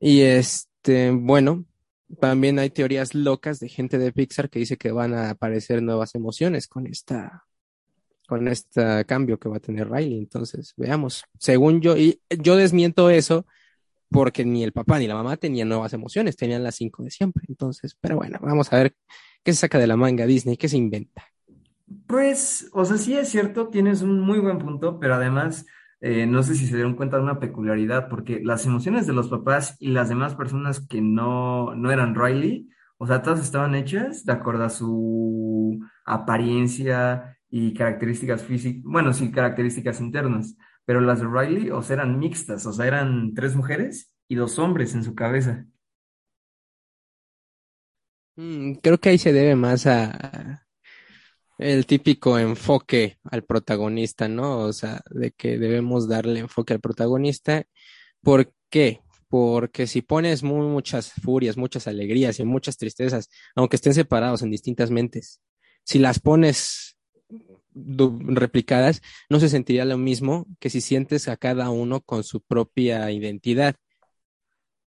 Y 0.00 0.22
este, 0.22 1.10
bueno, 1.10 1.66
también 2.18 2.58
hay 2.58 2.70
teorías 2.70 3.14
locas 3.14 3.60
de 3.60 3.68
gente 3.68 3.98
de 3.98 4.12
Pixar 4.12 4.50
que 4.50 4.58
dice 4.58 4.76
que 4.76 4.90
van 4.90 5.14
a 5.14 5.30
aparecer 5.30 5.82
nuevas 5.82 6.14
emociones 6.14 6.66
con 6.66 6.86
esta, 6.86 7.44
con 8.26 8.48
este 8.48 9.04
cambio 9.04 9.38
que 9.38 9.48
va 9.48 9.58
a 9.58 9.60
tener 9.60 9.90
Riley. 9.90 10.18
Entonces, 10.18 10.74
veamos. 10.76 11.24
Según 11.38 11.80
yo, 11.80 11.96
y 11.96 12.20
yo 12.30 12.56
desmiento 12.56 13.10
eso 13.10 13.46
porque 14.10 14.44
ni 14.44 14.64
el 14.64 14.72
papá 14.72 14.98
ni 14.98 15.06
la 15.06 15.14
mamá 15.14 15.36
tenían 15.36 15.68
nuevas 15.68 15.92
emociones, 15.92 16.36
tenían 16.36 16.64
las 16.64 16.74
cinco 16.74 17.02
de 17.04 17.10
siempre. 17.10 17.44
Entonces, 17.48 17.96
pero 18.00 18.16
bueno, 18.16 18.38
vamos 18.42 18.72
a 18.72 18.76
ver 18.76 18.96
qué 19.44 19.52
se 19.52 19.60
saca 19.60 19.78
de 19.78 19.86
la 19.86 19.96
manga 19.96 20.26
Disney, 20.26 20.56
qué 20.56 20.68
se 20.68 20.76
inventa. 20.76 21.24
Pues, 22.06 22.68
o 22.72 22.84
sea, 22.84 22.98
sí 22.98 23.16
es 23.16 23.28
cierto, 23.28 23.68
tienes 23.68 24.02
un 24.02 24.20
muy 24.20 24.38
buen 24.38 24.58
punto, 24.58 24.98
pero 24.98 25.14
además, 25.14 25.66
eh, 26.00 26.26
no 26.26 26.42
sé 26.42 26.54
si 26.54 26.66
se 26.66 26.74
dieron 26.76 26.96
cuenta 26.96 27.16
de 27.16 27.22
una 27.22 27.40
peculiaridad, 27.40 28.08
porque 28.08 28.40
las 28.42 28.64
emociones 28.66 29.06
de 29.06 29.12
los 29.12 29.28
papás 29.28 29.76
y 29.78 29.90
las 29.90 30.08
demás 30.08 30.34
personas 30.34 30.86
que 30.86 31.00
no, 31.00 31.74
no 31.74 31.90
eran 31.90 32.14
Riley, 32.14 32.68
o 32.98 33.06
sea, 33.06 33.22
todas 33.22 33.40
estaban 33.40 33.74
hechas 33.74 34.24
de 34.24 34.32
acuerdo 34.32 34.64
a 34.64 34.70
su 34.70 35.78
apariencia 36.04 37.38
y 37.50 37.74
características 37.74 38.42
físicas, 38.42 38.82
bueno, 38.84 39.12
sí, 39.12 39.30
características 39.30 40.00
internas, 40.00 40.56
pero 40.84 41.00
las 41.00 41.20
de 41.20 41.26
Riley, 41.28 41.70
o 41.70 41.82
sea, 41.82 41.96
eran 41.96 42.18
mixtas, 42.18 42.64
o 42.66 42.72
sea, 42.72 42.86
eran 42.86 43.34
tres 43.34 43.54
mujeres 43.54 44.14
y 44.28 44.36
dos 44.36 44.58
hombres 44.58 44.94
en 44.94 45.04
su 45.04 45.14
cabeza. 45.14 45.66
Mm, 48.36 48.74
creo 48.82 48.98
que 48.98 49.10
ahí 49.10 49.18
se 49.18 49.32
debe 49.32 49.54
más 49.56 49.86
a 49.86 50.66
el 51.60 51.84
típico 51.84 52.38
enfoque 52.38 53.18
al 53.24 53.44
protagonista, 53.44 54.28
¿no? 54.28 54.60
O 54.60 54.72
sea, 54.72 55.02
de 55.10 55.30
que 55.30 55.58
debemos 55.58 56.08
darle 56.08 56.40
enfoque 56.40 56.72
al 56.72 56.80
protagonista. 56.80 57.64
¿Por 58.22 58.52
qué? 58.70 59.00
Porque 59.28 59.86
si 59.86 60.00
pones 60.00 60.42
muy, 60.42 60.66
muchas 60.66 61.12
furias, 61.12 61.58
muchas 61.58 61.86
alegrías 61.86 62.40
y 62.40 62.44
muchas 62.44 62.78
tristezas, 62.78 63.28
aunque 63.54 63.76
estén 63.76 63.94
separados 63.94 64.42
en 64.42 64.50
distintas 64.50 64.90
mentes, 64.90 65.40
si 65.84 65.98
las 65.98 66.18
pones 66.18 66.96
replicadas, 67.74 69.02
no 69.28 69.38
se 69.38 69.48
sentiría 69.48 69.84
lo 69.84 69.98
mismo 69.98 70.46
que 70.58 70.70
si 70.70 70.80
sientes 70.80 71.28
a 71.28 71.36
cada 71.36 71.70
uno 71.70 72.00
con 72.00 72.24
su 72.24 72.40
propia 72.40 73.10
identidad. 73.10 73.76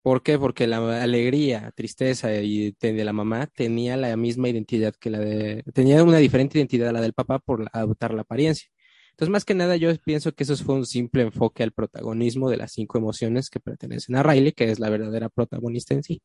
¿Por 0.06 0.22
qué? 0.22 0.38
Porque 0.38 0.68
la 0.68 1.02
alegría, 1.02 1.72
tristeza 1.72 2.32
y 2.36 2.74
de 2.80 3.04
la 3.04 3.12
mamá 3.12 3.48
tenía 3.48 3.98
la 3.98 4.16
misma 4.16 4.48
identidad 4.50 4.94
que 4.94 5.10
la 5.10 5.18
de, 5.18 5.64
tenía 5.74 6.04
una 6.04 6.20
diferente 6.20 6.60
identidad 6.60 6.90
a 6.90 6.92
la 6.92 7.02
del 7.02 7.14
papá 7.14 7.40
por 7.40 7.68
adoptar 7.74 8.14
la 8.14 8.22
apariencia. 8.22 8.70
Entonces, 9.10 9.32
más 9.32 9.46
que 9.46 9.56
nada, 9.56 9.78
yo 9.78 9.90
pienso 10.06 10.32
que 10.32 10.44
eso 10.44 10.56
fue 10.58 10.76
un 10.76 10.86
simple 10.86 11.24
enfoque 11.24 11.64
al 11.64 11.72
protagonismo 11.72 12.52
de 12.52 12.58
las 12.58 12.74
cinco 12.74 13.00
emociones 13.00 13.50
que 13.50 13.60
pertenecen 13.60 14.16
a 14.16 14.22
Riley, 14.22 14.52
que 14.52 14.70
es 14.70 14.80
la 14.80 14.92
verdadera 14.92 15.28
protagonista 15.28 15.96
en 15.96 16.04
sí. 16.04 16.22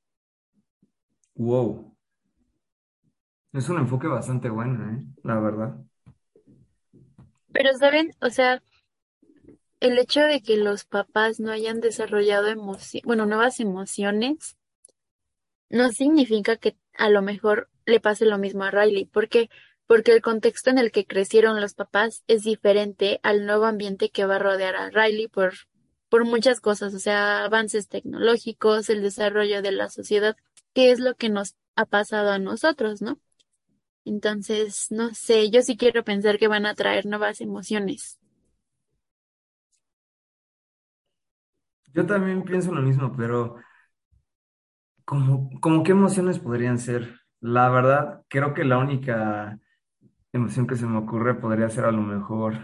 Wow. 1.36 1.96
Es 3.54 3.66
un 3.70 3.78
enfoque 3.78 4.08
bastante 4.08 4.50
bueno, 4.50 4.90
¿eh? 4.90 5.06
La 5.24 5.40
verdad. 5.40 5.74
Pero, 7.50 7.70
¿saben? 7.78 8.10
O 8.20 8.28
sea, 8.28 8.62
el 9.80 9.98
hecho 9.98 10.20
de 10.20 10.42
que 10.42 10.56
los 10.56 10.84
papás 10.84 11.40
no 11.40 11.50
hayan 11.50 11.80
desarrollado 11.80 12.48
emociones, 12.48 13.02
bueno, 13.04 13.26
nuevas 13.26 13.60
emociones, 13.60 14.56
no 15.70 15.90
significa 15.90 16.56
que 16.56 16.76
a 16.96 17.08
lo 17.08 17.22
mejor 17.22 17.70
le 17.86 18.00
pase 18.00 18.26
lo 18.26 18.38
mismo 18.38 18.64
a 18.64 18.70
Riley. 18.70 19.06
¿Por 19.06 19.28
qué? 19.28 19.48
Porque 19.86 20.12
el 20.12 20.20
contexto 20.20 20.70
en 20.70 20.78
el 20.78 20.92
que 20.92 21.06
crecieron 21.06 21.60
los 21.60 21.74
papás 21.74 22.22
es 22.28 22.42
diferente 22.42 23.20
al 23.22 23.46
nuevo 23.46 23.64
ambiente 23.64 24.10
que 24.10 24.26
va 24.26 24.36
a 24.36 24.40
rodear 24.40 24.76
a 24.76 24.90
Riley 24.90 25.28
por, 25.28 25.54
por 26.08 26.24
muchas 26.24 26.60
cosas, 26.60 26.94
o 26.94 26.98
sea, 26.98 27.44
avances 27.44 27.88
tecnológicos, 27.88 28.90
el 28.90 29.02
desarrollo 29.02 29.62
de 29.62 29.72
la 29.72 29.88
sociedad, 29.88 30.36
que 30.74 30.90
es 30.90 31.00
lo 31.00 31.14
que 31.14 31.30
nos 31.30 31.56
ha 31.74 31.86
pasado 31.86 32.30
a 32.30 32.38
nosotros, 32.38 33.00
¿no? 33.00 33.18
Entonces, 34.04 34.88
no 34.90 35.14
sé, 35.14 35.50
yo 35.50 35.62
sí 35.62 35.76
quiero 35.76 36.04
pensar 36.04 36.38
que 36.38 36.48
van 36.48 36.66
a 36.66 36.74
traer 36.74 37.06
nuevas 37.06 37.40
emociones. 37.40 38.19
Yo 41.94 42.06
también 42.06 42.42
pienso 42.44 42.72
lo 42.74 42.82
mismo, 42.82 43.12
pero 43.16 43.56
¿cómo, 45.04 45.50
cómo 45.60 45.82
qué 45.82 45.92
emociones 45.92 46.38
podrían 46.38 46.78
ser? 46.78 47.20
La 47.40 47.68
verdad, 47.70 48.22
creo 48.28 48.54
que 48.54 48.64
la 48.64 48.78
única 48.78 49.58
emoción 50.32 50.66
que 50.66 50.76
se 50.76 50.86
me 50.86 50.98
ocurre 50.98 51.36
podría 51.36 51.68
ser 51.70 51.84
a 51.86 51.92
lo 51.92 52.02
mejor, 52.02 52.54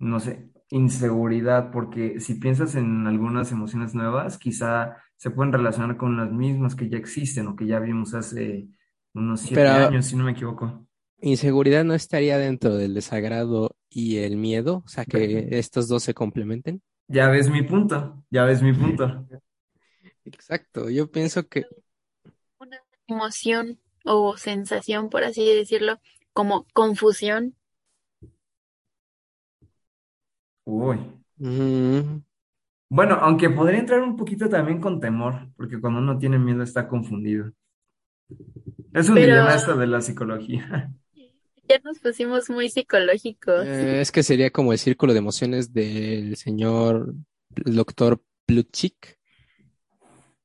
no 0.00 0.20
sé, 0.20 0.50
inseguridad, 0.70 1.70
porque 1.72 2.20
si 2.20 2.34
piensas 2.36 2.74
en 2.76 3.06
algunas 3.06 3.52
emociones 3.52 3.94
nuevas, 3.94 4.38
quizá 4.38 4.96
se 5.16 5.30
pueden 5.30 5.52
relacionar 5.52 5.96
con 5.96 6.16
las 6.16 6.32
mismas 6.32 6.76
que 6.76 6.88
ya 6.88 6.98
existen 6.98 7.48
o 7.48 7.56
que 7.56 7.66
ya 7.66 7.80
vimos 7.80 8.14
hace 8.14 8.68
unos 9.14 9.40
siete 9.42 9.76
Pero 9.76 9.76
años, 9.78 10.06
si 10.06 10.16
no 10.16 10.24
me 10.24 10.32
equivoco. 10.32 10.86
inseguridad 11.20 11.84
no 11.84 11.94
estaría 11.94 12.38
dentro 12.38 12.74
del 12.76 12.94
desagrado 12.94 13.76
y 13.90 14.18
el 14.18 14.36
miedo, 14.36 14.82
o 14.84 14.88
sea, 14.88 15.04
que 15.06 15.48
estos 15.58 15.88
dos 15.88 16.02
se 16.02 16.14
complementen. 16.14 16.82
Ya 17.16 17.28
ves 17.28 17.50
mi 17.50 17.62
punto, 17.62 18.24
ya 18.30 18.44
ves 18.46 18.62
mi 18.62 18.72
punto. 18.72 19.26
Exacto, 20.24 20.88
yo 20.90 21.10
pienso 21.10 21.48
que 21.48 21.70
Una 22.60 22.80
emoción 23.08 23.80
o 24.04 24.36
sensación, 24.36 25.10
por 25.10 25.24
así 25.24 25.44
decirlo, 25.52 25.98
como 26.32 26.64
confusión. 26.72 27.56
Uy. 30.64 30.98
mm, 31.38 32.22
Bueno, 32.90 33.16
aunque 33.20 33.50
podría 33.50 33.80
entrar 33.80 34.02
un 34.02 34.16
poquito 34.16 34.48
también 34.48 34.80
con 34.80 35.00
temor, 35.00 35.50
porque 35.56 35.80
cuando 35.80 36.00
uno 36.00 36.18
tiene 36.18 36.38
miedo 36.38 36.62
está 36.62 36.88
confundido. 36.88 37.52
Es 38.92 39.08
un 39.08 39.18
Pero 39.18 39.20
dilema 39.20 39.54
esto 39.54 39.76
de 39.76 39.86
la 39.88 40.00
psicología. 40.00 40.92
ya 41.70 41.80
nos 41.84 42.00
pusimos 42.00 42.50
muy 42.50 42.68
psicológicos. 42.68 43.66
eh, 43.66 44.00
es 44.00 44.10
que 44.10 44.22
sería 44.22 44.50
como 44.50 44.72
el 44.72 44.78
círculo 44.78 45.12
de 45.12 45.20
emociones 45.20 45.72
del 45.72 46.36
señor 46.36 47.14
doctor 47.50 48.20
Plutchik. 48.46 49.18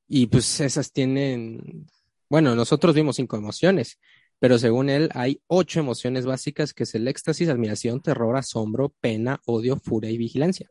Y 0.08 0.26
pues 0.28 0.60
esas 0.60 0.92
tienen, 0.92 1.86
bueno, 2.30 2.54
nosotros 2.54 2.94
vimos 2.94 3.16
cinco 3.16 3.36
emociones, 3.36 3.98
pero 4.38 4.56
según 4.58 4.88
él 4.88 5.10
hay 5.14 5.40
ocho 5.48 5.80
emociones 5.80 6.26
básicas 6.26 6.72
que 6.72 6.84
es 6.84 6.94
el 6.94 7.08
éxtasis, 7.08 7.48
admiración, 7.48 8.00
terror, 8.00 8.36
asombro, 8.36 8.94
pena, 9.00 9.40
odio, 9.46 9.76
furia 9.76 10.10
y 10.10 10.18
vigilancia. 10.18 10.70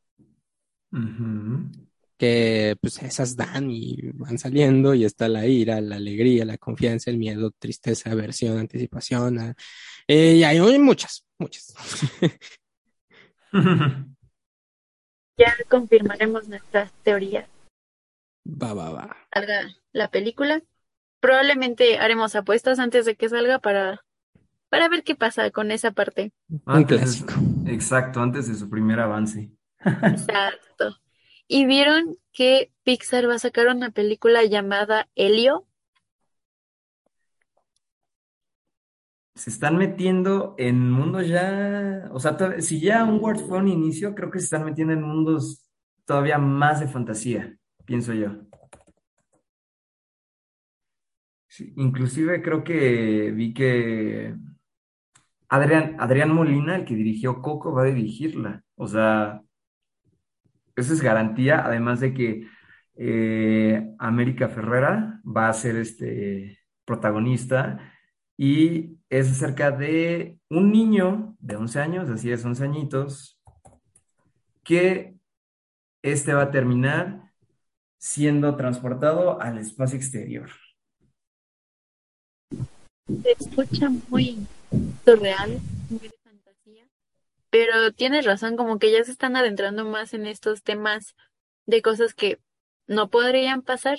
Que 2.17 2.77
pues 2.81 3.01
esas 3.03 3.35
dan 3.35 3.69
y 3.69 3.97
van 4.13 4.37
saliendo 4.37 4.93
y 4.93 5.03
está 5.03 5.27
la 5.27 5.45
ira, 5.45 5.81
la 5.81 5.97
alegría, 5.97 6.45
la 6.45 6.57
confianza, 6.57 7.11
el 7.11 7.17
miedo, 7.17 7.51
tristeza, 7.59 8.11
aversión, 8.11 8.57
anticipación. 8.57 9.55
eh, 10.07 10.35
y 10.35 10.43
hay 10.43 10.79
muchas, 10.79 11.25
muchas. 11.37 11.73
Ya 15.37 15.53
confirmaremos 15.67 16.47
nuestras 16.47 16.93
teorías. 17.03 17.49
Va, 18.47 18.73
va, 18.73 18.89
va. 18.91 19.17
Salga 19.33 19.75
la 19.91 20.09
película. 20.09 20.61
Probablemente 21.19 21.97
haremos 21.97 22.35
apuestas 22.35 22.79
antes 22.79 23.05
de 23.05 23.15
que 23.15 23.27
salga 23.27 23.59
para, 23.59 24.05
para 24.69 24.87
ver 24.87 25.03
qué 25.03 25.15
pasa 25.15 25.51
con 25.51 25.71
esa 25.71 25.91
parte. 25.91 26.31
Un 26.47 26.61
Antes 26.65 27.25
de 27.25 27.73
exacto, 27.73 28.21
antes 28.21 28.47
de 28.47 28.55
su 28.55 28.69
primer 28.69 28.99
avance. 28.99 29.51
Exacto. 29.83 30.97
¿Y 31.47 31.65
vieron 31.65 32.17
que 32.31 32.71
Pixar 32.83 33.29
va 33.29 33.35
a 33.35 33.39
sacar 33.39 33.67
una 33.67 33.91
película 33.91 34.43
llamada 34.43 35.07
Helio? 35.15 35.67
Se 39.35 39.49
están 39.49 39.77
metiendo 39.77 40.55
en 40.57 40.89
mundos 40.89 41.27
ya, 41.27 42.09
o 42.11 42.19
sea, 42.19 42.37
si 42.61 42.79
ya 42.79 43.03
Onward 43.03 43.39
fue 43.39 43.57
un 43.57 43.67
inicio, 43.67 44.15
creo 44.15 44.31
que 44.31 44.39
se 44.39 44.45
están 44.45 44.63
metiendo 44.63 44.93
en 44.93 45.01
mundos 45.01 45.69
todavía 46.05 46.37
más 46.37 46.79
de 46.79 46.87
fantasía, 46.87 47.57
pienso 47.85 48.13
yo. 48.13 48.31
Inclusive 51.75 52.41
creo 52.41 52.63
que 52.63 53.31
vi 53.31 53.53
que 53.53 54.35
Adrián, 55.49 55.95
Adrián 55.99 56.31
Molina, 56.33 56.75
el 56.75 56.85
que 56.85 56.95
dirigió 56.95 57.41
Coco, 57.41 57.73
va 57.73 57.83
a 57.83 57.85
dirigirla. 57.85 58.63
O 58.75 58.87
sea, 58.87 59.41
eso 60.75 60.93
es 60.93 61.01
garantía, 61.01 61.65
además 61.65 61.99
de 61.99 62.13
que 62.13 62.47
eh, 62.95 63.93
América 63.99 64.49
Ferrera 64.49 65.21
va 65.25 65.49
a 65.49 65.53
ser 65.53 65.75
este 65.75 66.59
protagonista 66.85 67.93
y 68.37 68.97
es 69.09 69.31
acerca 69.31 69.71
de 69.71 70.39
un 70.49 70.71
niño 70.71 71.35
de 71.39 71.55
11 71.55 71.79
años, 71.79 72.09
así 72.09 72.31
es, 72.31 72.43
11 72.43 72.63
añitos, 72.63 73.41
que 74.63 75.15
este 76.03 76.33
va 76.33 76.43
a 76.43 76.51
terminar 76.51 77.31
siendo 77.99 78.55
transportado 78.55 79.41
al 79.41 79.57
espacio 79.57 79.97
exterior. 79.97 80.49
Se 83.07 83.31
escucha 83.31 83.89
muy 84.09 84.45
surreal, 85.03 85.59
pero 87.55 87.93
tienes 87.93 88.25
razón, 88.25 88.57
como 88.57 88.79
que 88.79 88.91
ya 88.91 89.01
se 89.05 89.11
están 89.11 89.37
adentrando 89.37 89.85
más 89.85 90.13
en 90.13 90.25
estos 90.25 90.61
temas 90.61 91.15
de 91.65 91.81
cosas 91.81 92.13
que 92.13 92.41
no 92.85 93.09
podrían 93.09 93.61
pasar, 93.61 93.97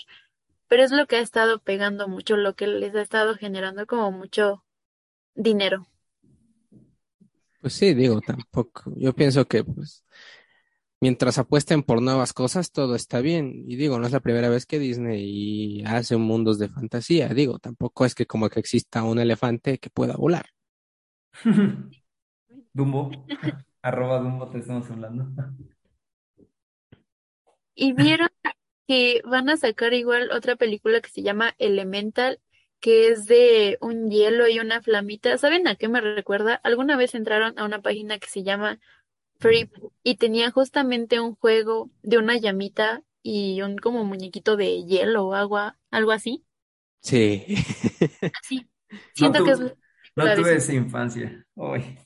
pero 0.69 0.83
es 0.83 0.91
lo 0.91 1.07
que 1.07 1.17
ha 1.17 1.21
estado 1.21 1.59
pegando 1.61 2.07
mucho, 2.07 2.37
lo 2.37 2.55
que 2.55 2.67
les 2.67 2.95
ha 2.95 3.01
estado 3.01 3.35
generando 3.35 3.87
como 3.87 4.13
mucho 4.13 4.63
dinero. 5.35 5.87
Pues 7.63 7.73
sí, 7.73 7.95
digo, 7.95 8.21
tampoco. 8.21 8.93
Yo 8.95 9.15
pienso 9.15 9.47
que 9.47 9.65
pues 9.65 10.05
mientras 11.01 11.39
apuesten 11.39 11.83
por 11.83 12.03
nuevas 12.03 12.35
cosas, 12.35 12.73
todo 12.73 12.95
está 12.95 13.23
bien. 13.23 13.65
Y 13.67 13.77
digo, 13.77 13.99
no 13.99 14.05
es 14.05 14.13
la 14.13 14.21
primera 14.21 14.51
vez 14.51 14.67
que 14.67 14.79
Disney 14.79 15.83
hace 15.87 16.19
mundos 16.19 16.59
de 16.59 16.69
fantasía. 16.69 17.31
Digo, 17.31 17.59
tampoco 17.59 18.05
es 18.05 18.15
que 18.15 18.27
como 18.27 18.51
que 18.51 18.61
exista 18.61 19.03
un 19.03 19.19
elefante 19.19 19.79
que 19.79 19.89
pueda 19.89 20.15
volar. 20.15 20.45
Dumbo, 22.77 23.11
arroba 23.83 24.19
Dumbo 24.19 24.49
te 24.51 24.59
estamos 24.59 24.91
hablando. 24.91 25.27
Y 27.75 27.95
vieron 27.95 28.29
que 28.87 29.23
van 29.25 29.49
a 29.49 29.57
sacar 29.57 29.95
igual 29.95 30.31
otra 30.31 30.57
película 30.57 31.01
que 31.01 31.09
se 31.09 31.23
llama 31.23 31.55
Elemental, 31.59 32.39
que 32.81 33.09
es 33.09 33.27
de 33.27 33.79
un 33.81 34.11
hielo 34.11 34.47
y 34.47 34.59
una 34.61 34.83
flamita. 34.83 35.39
¿Saben 35.39 35.67
a 35.67 35.77
qué 35.77 35.89
me 35.89 36.03
recuerda? 36.03 36.55
Alguna 36.55 36.97
vez 36.97 37.15
entraron 37.15 37.59
a 37.59 37.65
una 37.65 37.81
página 37.81 38.19
que 38.19 38.29
se 38.29 38.43
llama 38.43 38.79
Free 39.39 39.71
y 40.03 40.17
tenía 40.17 40.51
justamente 40.51 41.19
un 41.19 41.35
juego 41.35 41.91
de 42.03 42.19
una 42.19 42.37
llamita 42.37 43.03
y 43.23 43.63
un 43.63 43.79
como 43.79 44.05
muñequito 44.05 44.57
de 44.57 44.85
hielo 44.85 45.27
o 45.27 45.35
agua, 45.35 45.79
algo 45.91 46.13
así. 46.13 46.45
Sí. 47.01 47.45
Así. 48.33 48.69
No, 48.91 48.99
Siento 49.15 49.45
que 49.45 49.51
es 49.53 49.61
no 49.61 50.25
de 50.25 50.37
tuve 50.37 50.57
esa 50.57 50.73
infancia. 50.75 51.45
Ay. 51.57 52.06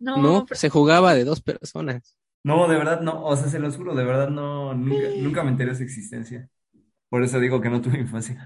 No, 0.00 0.16
No, 0.16 0.46
pero- 0.46 0.58
se 0.58 0.70
jugaba 0.70 1.14
de 1.14 1.24
dos 1.24 1.40
personas. 1.40 2.16
No, 2.42 2.66
de 2.68 2.76
verdad 2.78 3.02
no, 3.02 3.22
o 3.24 3.36
sea, 3.36 3.48
se 3.48 3.58
los 3.58 3.76
juro, 3.76 3.94
de 3.94 4.04
verdad 4.04 4.30
no, 4.30 4.72
nunca, 4.74 5.08
nunca 5.18 5.44
me 5.44 5.50
enteré 5.50 5.70
de 5.70 5.76
su 5.76 5.82
existencia. 5.82 6.48
Por 7.10 7.22
eso 7.22 7.38
digo 7.38 7.60
que 7.60 7.68
no 7.68 7.80
tuve 7.82 7.98
infancia. 7.98 8.42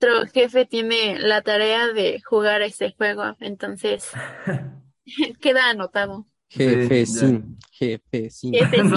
nuestro 0.00 0.26
jefe 0.32 0.64
tiene 0.64 1.18
la 1.18 1.42
tarea 1.42 1.88
de 1.92 2.20
jugar 2.22 2.62
ese 2.62 2.94
juego, 2.96 3.36
entonces 3.40 4.10
queda 5.40 5.70
anotado. 5.70 6.26
Jefe, 6.48 7.04
sí, 7.04 7.42
jefe, 7.72 8.30
sí. 8.30 8.50
Jefe, 8.54 8.76
sí. 8.84 8.90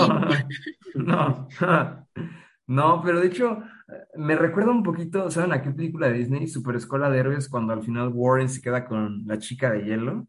No, 0.96 1.48
no, 1.60 2.08
no, 2.68 3.02
pero 3.04 3.20
de 3.20 3.28
hecho 3.28 3.62
me 4.16 4.36
recuerda 4.36 4.72
un 4.72 4.84
poquito, 4.84 5.30
¿saben 5.30 5.52
a 5.52 5.62
qué 5.62 5.72
película 5.72 6.08
de 6.08 6.14
Disney? 6.14 6.48
Super 6.48 6.76
Escuela 6.76 7.10
de 7.10 7.20
Héroes, 7.20 7.50
cuando 7.50 7.74
al 7.74 7.84
final 7.84 8.12
Warren 8.14 8.48
se 8.48 8.62
queda 8.62 8.86
con 8.86 9.26
la 9.26 9.38
chica 9.38 9.72
de 9.72 9.84
hielo. 9.84 10.28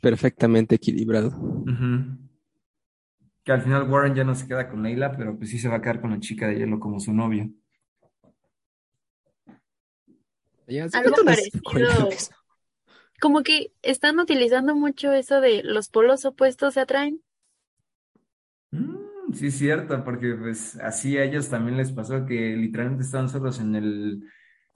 Perfectamente 0.00 0.74
equilibrado. 0.76 1.30
Que 3.44 3.52
al 3.52 3.62
final 3.62 3.88
Warren 3.90 4.14
ya 4.14 4.24
no 4.24 4.34
se 4.34 4.46
queda 4.46 4.68
con 4.68 4.82
Leila, 4.82 5.16
pero 5.16 5.36
pues 5.36 5.50
sí 5.50 5.58
se 5.58 5.68
va 5.68 5.76
a 5.76 5.82
quedar 5.82 6.00
con 6.00 6.10
la 6.10 6.20
chica 6.20 6.48
de 6.48 6.56
hielo 6.56 6.80
como 6.80 7.00
su 7.00 7.12
novio. 7.12 7.50
Ya, 10.66 10.84
¿hace 10.84 10.98
Algo 10.98 11.16
parecido. 11.24 12.08
Como 13.20 13.42
que 13.42 13.72
están 13.82 14.18
utilizando 14.18 14.74
mucho 14.74 15.12
eso 15.12 15.40
de 15.40 15.62
los 15.62 15.88
polos 15.88 16.24
opuestos 16.24 16.74
se 16.74 16.80
atraen. 16.80 17.22
Mm, 18.70 19.32
sí, 19.34 19.46
es 19.46 19.58
cierto, 19.58 20.02
porque 20.04 20.34
pues 20.34 20.76
así 20.80 21.16
a 21.16 21.24
ellos 21.24 21.48
también 21.48 21.76
les 21.76 21.92
pasó 21.92 22.26
que 22.26 22.56
literalmente 22.56 23.04
estaban 23.04 23.28
solos 23.28 23.60
en 23.60 23.76
el, 23.76 24.24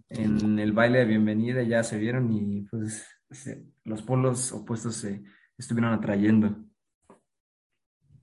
en 0.09 0.59
el 0.59 0.72
baile 0.72 1.00
de 1.00 1.04
bienvenida, 1.07 1.62
ya 1.62 1.83
se 1.83 1.98
vieron 1.98 2.33
y 2.33 2.62
pues 2.62 3.07
se- 3.31 3.64
los 3.85 4.03
polos 4.03 4.53
opuestos 4.53 4.97
se 4.97 5.23
estuvieron 5.59 5.93
atrayendo. 5.95 6.57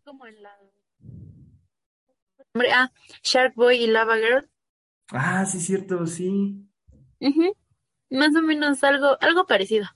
Como 0.06 0.26
en 0.26 0.42
la... 0.42 0.58
Hombre, 2.56 2.72
ah, 2.74 2.92
Shark 3.22 3.54
Boy 3.56 3.84
y 3.84 3.88
Lava 3.88 4.18
Girl. 4.18 4.50
Ah, 5.12 5.44
sí, 5.48 5.60
cierto, 5.62 6.06
sí. 6.08 6.68
Ujú. 7.20 7.56
Más 8.12 8.36
o 8.36 8.42
menos 8.44 8.84
algo, 8.84 9.18
algo 9.22 9.46
parecido. 9.48 9.88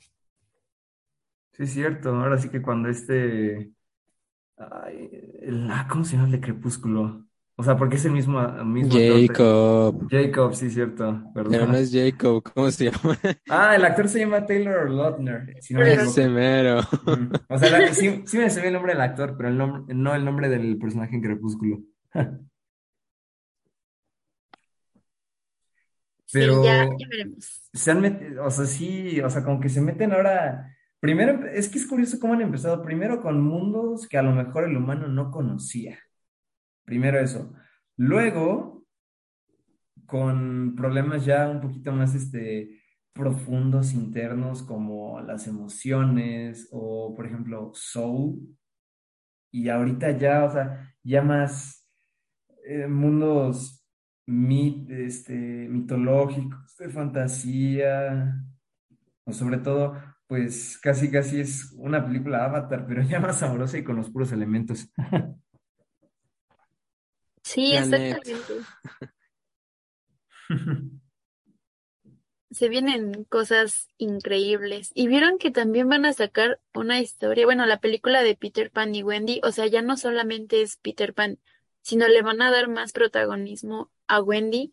Sí, 1.53 1.67
cierto. 1.67 2.09
Ahora 2.15 2.37
sí 2.37 2.49
que 2.49 2.61
cuando 2.61 2.89
este... 2.89 3.73
ay, 4.57 5.09
el- 5.41 5.71
ah, 5.71 5.87
¿cómo 5.91 6.05
se 6.05 6.13
llama 6.15 6.27
el 6.27 6.33
de 6.33 6.41
Crepúsculo? 6.41 7.28
O 7.59 7.63
sea, 7.63 7.75
porque 7.75 7.97
es 7.97 8.05
el 8.05 8.13
mismo, 8.13 8.39
mismo 8.63 8.93
actor. 8.95 9.19
Jacob. 9.27 10.07
Jacob, 10.09 10.53
sí, 10.55 10.67
es 10.67 10.73
cierto, 10.75 11.21
Pero 11.33 11.49
perdón. 11.49 11.71
no 11.73 11.77
es 11.77 11.91
Jacob, 11.91 12.41
¿cómo 12.53 12.71
se 12.71 12.85
llama? 12.85 13.17
Ah, 13.49 13.75
el 13.75 13.83
actor 13.83 14.07
se 14.07 14.19
llama 14.19 14.45
Taylor 14.45 14.89
Lautner, 14.89 15.57
si 15.61 15.73
no. 15.73 15.81
Ese 15.81 16.29
mero. 16.29 16.79
Ujú. 16.79 17.29
O 17.49 17.57
sea, 17.57 17.69
la- 17.77 17.93
sí, 17.93 18.23
sí 18.25 18.37
me 18.37 18.49
sabía 18.49 18.69
el 18.69 18.75
nombre 18.75 18.93
del 18.93 19.01
actor, 19.01 19.35
pero 19.35 19.49
el 19.49 19.57
nombre, 19.57 19.93
no 19.93 20.15
el 20.15 20.23
nombre 20.23 20.47
del 20.47 20.77
personaje 20.77 21.15
en 21.15 21.21
Crepúsculo. 21.21 21.79
Sí, 26.25 26.39
ya, 26.41 26.45
Pero 26.45 26.63
ya 26.63 27.07
veremos. 27.09 27.63
se 27.73 27.89
han 27.91 28.01
metido, 28.01 28.45
o 28.45 28.51
sea, 28.51 28.65
sí, 28.65 29.19
o 29.19 29.29
sea, 29.31 29.43
como 29.43 29.59
que 29.59 29.67
se 29.69 29.81
meten 29.81 30.11
ahora. 30.13 30.75
Primero, 30.99 31.43
es 31.47 31.67
que 31.69 31.79
es 31.79 31.87
curioso 31.87 32.19
cómo 32.19 32.33
han 32.33 32.41
empezado. 32.41 32.83
Primero 32.83 33.19
con 33.21 33.41
mundos 33.41 34.07
que 34.07 34.17
a 34.17 34.21
lo 34.21 34.31
mejor 34.33 34.65
el 34.65 34.77
humano 34.77 35.07
no 35.07 35.31
conocía. 35.31 35.97
Primero 36.89 37.19
eso. 37.19 37.53
Luego, 37.97 38.83
con 40.07 40.73
problemas 40.75 41.23
ya 41.23 41.47
un 41.47 41.61
poquito 41.61 41.91
más 41.91 42.15
este, 42.15 42.81
profundos, 43.13 43.93
internos, 43.93 44.63
como 44.63 45.21
las 45.21 45.45
emociones 45.45 46.67
o, 46.71 47.13
por 47.15 47.27
ejemplo, 47.27 47.69
Soul. 47.75 48.39
Y 49.51 49.69
ahorita 49.69 50.17
ya, 50.17 50.45
o 50.45 50.51
sea, 50.51 50.95
ya 51.03 51.21
más 51.21 51.87
eh, 52.65 52.87
mundos 52.87 53.85
mit, 54.25 54.89
este, 54.89 55.35
mitológicos, 55.69 56.75
de 56.75 56.89
fantasía, 56.89 58.33
o 59.25 59.31
sobre 59.31 59.59
todo, 59.59 59.95
pues 60.25 60.79
casi 60.81 61.11
casi 61.11 61.39
es 61.41 61.71
una 61.77 62.03
película 62.03 62.45
Avatar, 62.45 62.87
pero 62.87 63.03
ya 63.03 63.19
más 63.19 63.37
sabrosa 63.37 63.77
y 63.77 63.83
con 63.83 63.95
los 63.95 64.09
puros 64.09 64.31
elementos. 64.31 64.91
Sí, 67.49 67.75
exactamente. 67.75 68.53
Se 72.51 72.69
vienen 72.69 73.23
cosas 73.23 73.87
increíbles. 73.97 74.91
Y 74.93 75.07
vieron 75.07 75.39
que 75.39 75.49
también 75.49 75.89
van 75.89 76.05
a 76.05 76.13
sacar 76.13 76.59
una 76.75 76.99
historia, 76.99 77.45
bueno, 77.45 77.65
la 77.65 77.79
película 77.79 78.21
de 78.21 78.35
Peter 78.35 78.69
Pan 78.69 78.93
y 78.93 79.01
Wendy, 79.01 79.41
o 79.43 79.51
sea, 79.51 79.65
ya 79.65 79.81
no 79.81 79.97
solamente 79.97 80.61
es 80.61 80.77
Peter 80.77 81.15
Pan, 81.15 81.39
sino 81.81 82.07
le 82.07 82.21
van 82.21 82.43
a 82.43 82.51
dar 82.51 82.69
más 82.69 82.91
protagonismo 82.91 83.89
a 84.05 84.21
Wendy 84.21 84.71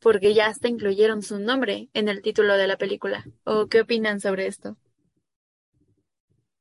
porque 0.00 0.34
ya 0.34 0.46
hasta 0.46 0.66
incluyeron 0.66 1.22
su 1.22 1.38
nombre 1.38 1.88
en 1.94 2.08
el 2.08 2.20
título 2.20 2.56
de 2.56 2.66
la 2.66 2.78
película. 2.78 3.24
¿O 3.44 3.68
qué 3.68 3.82
opinan 3.82 4.18
sobre 4.18 4.48
esto? 4.48 4.76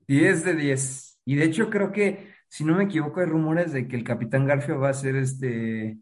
10 0.07 0.43
de 0.43 0.53
10. 0.53 1.17
Y 1.25 1.35
de 1.35 1.45
hecho 1.45 1.71
creo 1.71 1.91
que, 1.91 2.31
si 2.51 2.65
no 2.65 2.75
me 2.77 2.85
equivoco, 2.85 3.21
hay 3.21 3.27
rumores 3.27 3.73
de 3.73 3.87
que 3.89 3.97
el 3.97 4.03
Capitán 4.05 4.47
Garfio 4.47 4.79
va 4.79 4.89
a 4.91 4.95
ser 4.95 5.15
este 5.17 5.99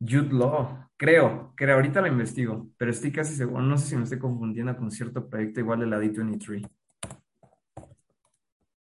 Jude 0.00 0.30
Law. 0.32 0.88
Creo, 0.98 1.54
creo, 1.56 1.76
ahorita 1.76 2.00
lo 2.02 2.08
investigo, 2.08 2.70
pero 2.78 2.90
estoy 2.92 3.12
casi 3.12 3.34
seguro, 3.36 3.62
no 3.62 3.78
sé 3.78 3.88
si 3.88 3.96
me 3.96 4.04
estoy 4.04 4.18
confundiendo 4.20 4.76
con 4.76 4.90
cierto 4.92 5.28
proyecto 5.30 5.60
igual 5.60 5.80
de 5.80 5.86
la 5.88 5.98
D23. 6.00 6.68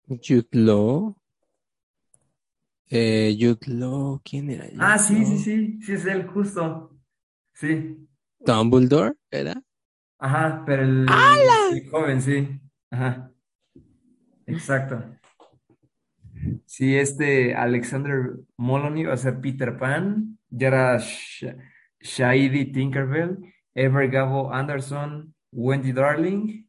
Jude 0.08 0.48
Law. 0.54 1.14
Eh, 2.90 3.36
Jude 3.38 3.68
Law, 3.68 4.22
¿quién 4.24 4.50
era 4.50 4.66
Jude 4.72 4.78
Ah, 4.78 4.98
sí, 5.00 5.26
sí, 5.26 5.38
Law? 5.38 5.40
sí, 5.40 5.80
sí 5.82 5.94
es 5.94 6.06
él, 6.06 6.28
justo. 6.28 6.92
Sí, 7.54 8.08
Dumbledore, 8.46 9.16
¿era? 9.32 9.62
ajá, 10.20 10.64
pero 10.66 10.82
el, 10.84 11.66
el 11.70 11.90
joven, 11.90 12.22
sí, 12.22 12.60
ajá, 12.92 13.32
exacto. 14.46 15.13
Sí, 16.66 16.96
este 16.98 17.56
Alexander 17.56 18.32
Moloney 18.58 19.04
va 19.06 19.14
a 19.14 19.18
ser 19.18 19.40
Peter 19.42 19.78
Pan, 19.78 20.38
Yara 20.50 20.98
Sh- 20.98 21.56
Shahidi 22.00 22.72
Tinkerbell, 22.72 23.38
Ever 23.76 24.10
Gabo 24.10 24.52
Anderson, 24.54 25.34
Wendy 25.52 25.92
Darling, 25.94 26.66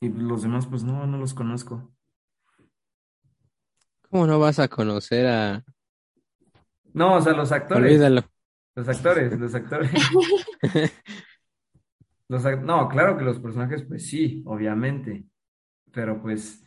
y 0.00 0.08
los 0.08 0.42
demás, 0.42 0.66
pues 0.66 0.82
no, 0.84 1.06
no 1.06 1.18
los 1.18 1.32
conozco. 1.34 1.90
¿Cómo 4.10 4.26
no 4.26 4.38
vas 4.38 4.58
a 4.58 4.68
conocer 4.68 5.26
a... 5.26 5.64
No, 6.92 7.14
o 7.16 7.20
sea, 7.20 7.32
los 7.32 7.50
actores, 7.52 7.90
Olvídalo. 7.92 8.22
los 8.76 8.88
actores, 8.88 9.38
los 9.38 9.54
actores. 9.54 9.90
Los, 12.26 12.44
ac- 12.46 12.62
no, 12.62 12.88
claro 12.88 13.18
que 13.18 13.24
los 13.24 13.38
personajes, 13.38 13.84
pues 13.86 14.06
sí, 14.08 14.42
obviamente, 14.46 15.26
pero 15.92 16.22
pues 16.22 16.64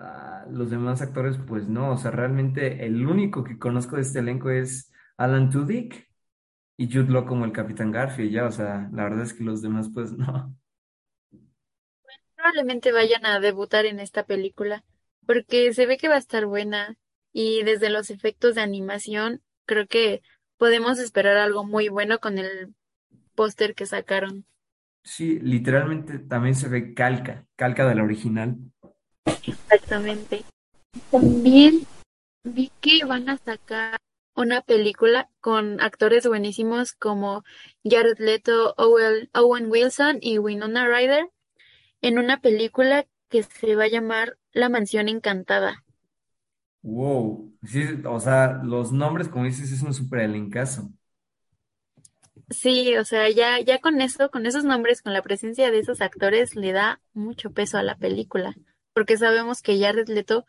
ah, 0.00 0.46
los 0.50 0.70
demás 0.70 1.02
actores, 1.02 1.38
pues 1.46 1.68
no, 1.68 1.92
o 1.92 1.96
sea, 1.98 2.10
realmente 2.10 2.84
el 2.86 3.06
único 3.06 3.44
que 3.44 3.58
conozco 3.58 3.96
de 3.96 4.02
este 4.02 4.20
elenco 4.20 4.50
es 4.50 4.92
Alan 5.16 5.50
Tudyk 5.50 6.08
y 6.78 6.92
Jude 6.92 7.12
Law 7.12 7.26
como 7.26 7.44
el 7.46 7.52
Capitán 7.52 7.92
Garfield, 7.92 8.32
ya, 8.32 8.46
o 8.46 8.52
sea, 8.52 8.88
la 8.92 9.04
verdad 9.04 9.22
es 9.22 9.34
que 9.34 9.44
los 9.44 9.62
demás, 9.62 9.90
pues 9.94 10.12
no. 10.12 10.56
Probablemente 12.36 12.90
vayan 12.92 13.24
a 13.26 13.38
debutar 13.40 13.86
en 13.86 14.00
esta 14.00 14.24
película 14.24 14.84
porque 15.26 15.72
se 15.74 15.86
ve 15.86 15.96
que 15.96 16.08
va 16.08 16.16
a 16.16 16.18
estar 16.18 16.46
buena 16.46 16.96
y 17.32 17.62
desde 17.62 17.90
los 17.90 18.10
efectos 18.10 18.54
de 18.56 18.62
animación 18.62 19.42
creo 19.66 19.86
que 19.86 20.22
podemos 20.56 20.98
esperar 20.98 21.36
algo 21.36 21.64
muy 21.64 21.88
bueno 21.88 22.18
con 22.18 22.38
el 22.38 22.74
póster 23.34 23.74
que 23.74 23.86
sacaron. 23.86 24.46
Sí, 25.02 25.38
literalmente 25.40 26.18
también 26.18 26.54
se 26.54 26.68
ve 26.68 26.94
calca, 26.94 27.46
calca 27.56 27.88
de 27.88 27.94
la 27.94 28.02
original. 28.04 28.56
Exactamente. 29.24 30.44
También 31.10 31.86
vi 32.44 32.70
que 32.80 33.04
van 33.04 33.28
a 33.28 33.38
sacar 33.38 33.98
una 34.34 34.62
película 34.62 35.28
con 35.40 35.80
actores 35.80 36.26
buenísimos 36.26 36.92
como 36.92 37.44
Jared 37.84 38.18
Leto, 38.18 38.74
Owen, 38.76 39.70
Wilson 39.70 40.18
y 40.20 40.38
Winona 40.38 40.86
Ryder 40.88 41.28
en 42.00 42.18
una 42.18 42.40
película 42.40 43.06
que 43.28 43.42
se 43.42 43.76
va 43.76 43.84
a 43.84 43.88
llamar 43.88 44.38
La 44.52 44.68
Mansión 44.68 45.08
Encantada. 45.08 45.84
Wow, 46.82 47.52
sí, 47.62 47.84
o 48.06 48.18
sea, 48.20 48.60
los 48.64 48.90
nombres, 48.90 49.28
como 49.28 49.44
dices, 49.44 49.70
es 49.70 49.82
un 49.82 49.92
súper 49.92 50.20
elencazo. 50.20 50.90
Sí, 52.48 52.96
o 52.96 53.04
sea, 53.04 53.28
ya, 53.30 53.60
ya 53.60 53.78
con 53.78 54.00
eso, 54.00 54.30
con 54.30 54.46
esos 54.46 54.64
nombres, 54.64 55.02
con 55.02 55.12
la 55.12 55.22
presencia 55.22 55.70
de 55.70 55.78
esos 55.78 56.00
actores, 56.00 56.56
le 56.56 56.72
da 56.72 57.00
mucho 57.12 57.52
peso 57.52 57.76
a 57.78 57.82
la 57.82 57.96
película, 57.96 58.56
porque 58.94 59.16
sabemos 59.16 59.62
que 59.62 59.78
Jared 59.78 60.08
Leto, 60.08 60.46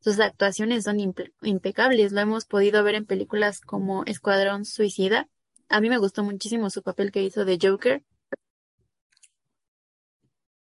sus 0.00 0.20
actuaciones 0.20 0.84
son 0.84 0.98
impe- 0.98 1.32
impecables, 1.42 2.12
lo 2.12 2.20
hemos 2.20 2.46
podido 2.46 2.82
ver 2.84 2.94
en 2.96 3.06
películas 3.06 3.60
como 3.60 4.04
Escuadrón 4.06 4.64
Suicida. 4.64 5.28
A 5.68 5.80
mí 5.80 5.88
me 5.90 5.98
gustó 5.98 6.22
muchísimo 6.24 6.70
su 6.70 6.82
papel 6.82 7.12
que 7.12 7.22
hizo 7.22 7.44
de 7.44 7.58
Joker. 7.60 8.02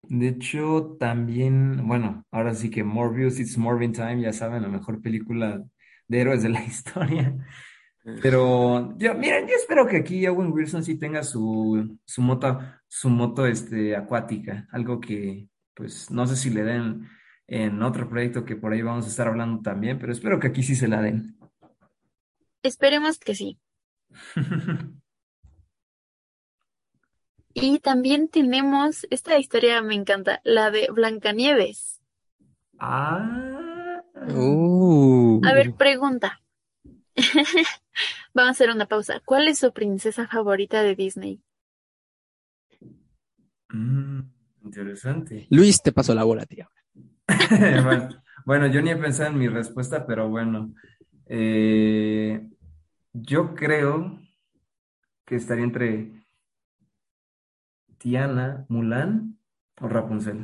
De 0.04 0.30
hecho, 0.30 0.96
también, 1.00 1.86
bueno, 1.88 2.26
ahora 2.32 2.54
sí 2.56 2.70
que 2.70 2.84
Morbius, 2.84 3.40
It's 3.40 3.58
Morbin 3.58 3.92
Time, 3.92 4.22
ya 4.22 4.32
saben, 4.34 4.62
la 4.62 4.70
mejor 4.70 5.02
película 5.02 5.64
de 6.08 6.22
héroes 6.22 6.44
de 6.44 6.50
la 6.50 6.64
historia. 6.66 7.36
Pero 8.20 8.98
yo, 8.98 9.16
miren, 9.16 9.48
yo 9.48 9.56
espero 9.56 9.88
que 9.88 9.98
aquí 9.98 10.28
Owen 10.28 10.52
Wilson 10.54 10.84
sí 10.84 10.98
tenga 11.00 11.24
su, 11.24 12.00
su 12.06 12.22
moto, 12.22 12.60
su 12.88 13.10
moto 13.10 13.48
este, 13.48 13.96
acuática, 13.96 14.68
algo 14.72 15.00
que, 15.02 15.50
pues, 15.76 16.12
no 16.12 16.28
sé 16.28 16.36
si 16.38 16.50
le 16.52 16.64
den 16.64 17.08
en 17.48 17.82
otro 17.82 18.10
proyecto 18.10 18.46
que 18.46 18.56
por 18.56 18.74
ahí 18.74 18.82
vamos 18.82 19.06
a 19.06 19.10
estar 19.10 19.28
hablando 19.28 19.62
también, 19.62 20.00
pero 20.00 20.12
espero 20.12 20.40
que 20.40 20.48
aquí 20.48 20.64
sí 20.64 20.76
se 20.76 20.88
la 20.88 21.02
den. 21.02 21.36
Esperemos 22.62 23.18
que 23.18 23.34
sí. 23.34 23.60
Y 27.54 27.80
también 27.80 28.30
tenemos, 28.30 29.06
esta 29.10 29.38
historia 29.38 29.82
me 29.82 29.96
encanta, 29.96 30.40
la 30.46 30.72
de 30.72 30.88
Blancanieves. 30.90 32.00
Ah, 32.80 34.02
Uh, 34.30 35.42
A 35.42 35.54
ver, 35.54 35.74
pregunta. 35.74 36.42
Vamos 38.34 38.50
a 38.50 38.52
hacer 38.52 38.70
una 38.70 38.88
pausa. 38.88 39.22
¿Cuál 39.26 39.48
es 39.48 39.60
su 39.60 39.74
princesa 39.74 40.28
favorita 40.28 40.84
de 40.84 40.96
Disney? 40.96 41.42
mm, 43.70 44.20
interesante. 44.66 45.48
Luis, 45.50 45.82
te 45.82 45.92
pasó 45.92 46.14
la 46.14 46.24
bola, 46.24 46.46
tío. 46.46 46.70
Bueno, 47.70 48.10
bueno, 48.46 48.68
yo 48.68 48.82
ni 48.82 48.90
he 48.92 48.96
pensado 48.96 49.30
en 49.32 49.38
mi 49.40 49.48
respuesta, 49.48 50.06
pero 50.06 50.30
bueno, 50.30 50.74
Eh, 51.30 52.50
yo 53.14 53.56
creo 53.56 54.20
que 55.26 55.36
estaría 55.36 55.64
entre 55.64 56.24
Tiana, 58.00 58.48
Mulan 58.70 59.14
o 59.84 59.88
Rapunzel. 59.96 60.40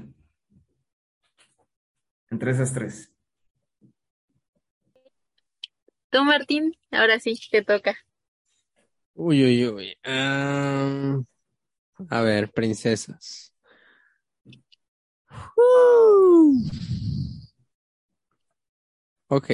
Entre 2.30 2.52
esas 2.52 2.74
tres. 2.74 3.14
Tú, 6.12 6.24
Martín, 6.24 6.78
ahora 6.92 7.20
sí, 7.20 7.38
te 7.52 7.62
toca. 7.62 7.98
Uy, 9.16 9.44
uy, 9.44 9.68
uy. 9.68 9.98
A 12.10 12.22
ver, 12.22 12.52
princesas. 12.52 13.53
Ok, 19.28 19.52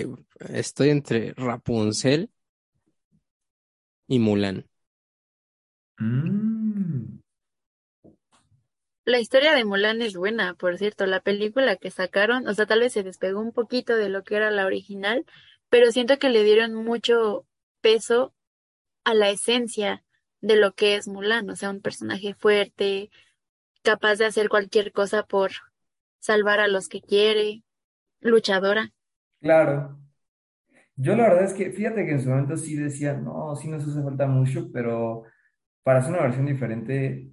estoy 0.49 0.89
entre 0.89 1.33
Rapunzel 1.37 2.29
y 4.07 4.19
Mulan. 4.19 4.65
Mm, 6.01 7.19
La 9.05 9.19
historia 9.19 9.53
de 9.53 9.65
Mulan 9.65 10.01
es 10.01 10.15
buena, 10.15 10.53
por 10.53 10.77
cierto. 10.77 11.05
La 11.05 11.19
película 11.19 11.75
que 11.75 11.91
sacaron, 11.91 12.47
o 12.47 12.53
sea, 12.53 12.65
tal 12.65 12.81
vez 12.81 12.93
se 12.93 13.03
despegó 13.03 13.41
un 13.41 13.51
poquito 13.51 13.95
de 13.95 14.07
lo 14.09 14.23
que 14.23 14.35
era 14.35 14.51
la 14.51 14.65
original, 14.65 15.25
pero 15.69 15.91
siento 15.91 16.19
que 16.19 16.29
le 16.29 16.43
dieron 16.43 16.75
mucho 16.75 17.45
peso 17.81 18.33
a 19.03 19.13
la 19.13 19.29
esencia 19.29 20.03
de 20.41 20.57
lo 20.57 20.73
que 20.73 20.95
es 20.95 21.07
Mulan, 21.07 21.49
o 21.49 21.55
sea, 21.55 21.71
un 21.71 21.81
personaje 21.81 22.33
fuerte, 22.33 23.09
capaz 23.83 24.17
de 24.17 24.25
hacer 24.25 24.49
cualquier 24.49 24.91
cosa 24.91 25.23
por 25.25 25.51
salvar 26.20 26.59
a 26.59 26.67
los 26.67 26.88
que 26.89 27.01
quiere, 27.01 27.63
luchadora. 28.22 28.91
Claro. 29.41 29.97
Yo 30.95 31.15
la 31.15 31.24
verdad 31.30 31.45
es 31.45 31.53
que, 31.53 31.72
fíjate 31.72 32.05
que 32.05 32.11
en 32.11 32.22
su 32.22 32.30
momento 32.30 32.57
sí 32.57 32.76
decía, 32.76 33.13
no, 33.13 33.55
sí 33.55 33.70
nos 33.70 33.88
hace 33.88 34.03
falta 34.03 34.28
mucho, 34.28 34.70
pero 34.74 35.24
para 35.84 35.99
hacer 35.99 36.11
una 36.11 36.24
versión 36.24 36.45
diferente, 36.45 37.32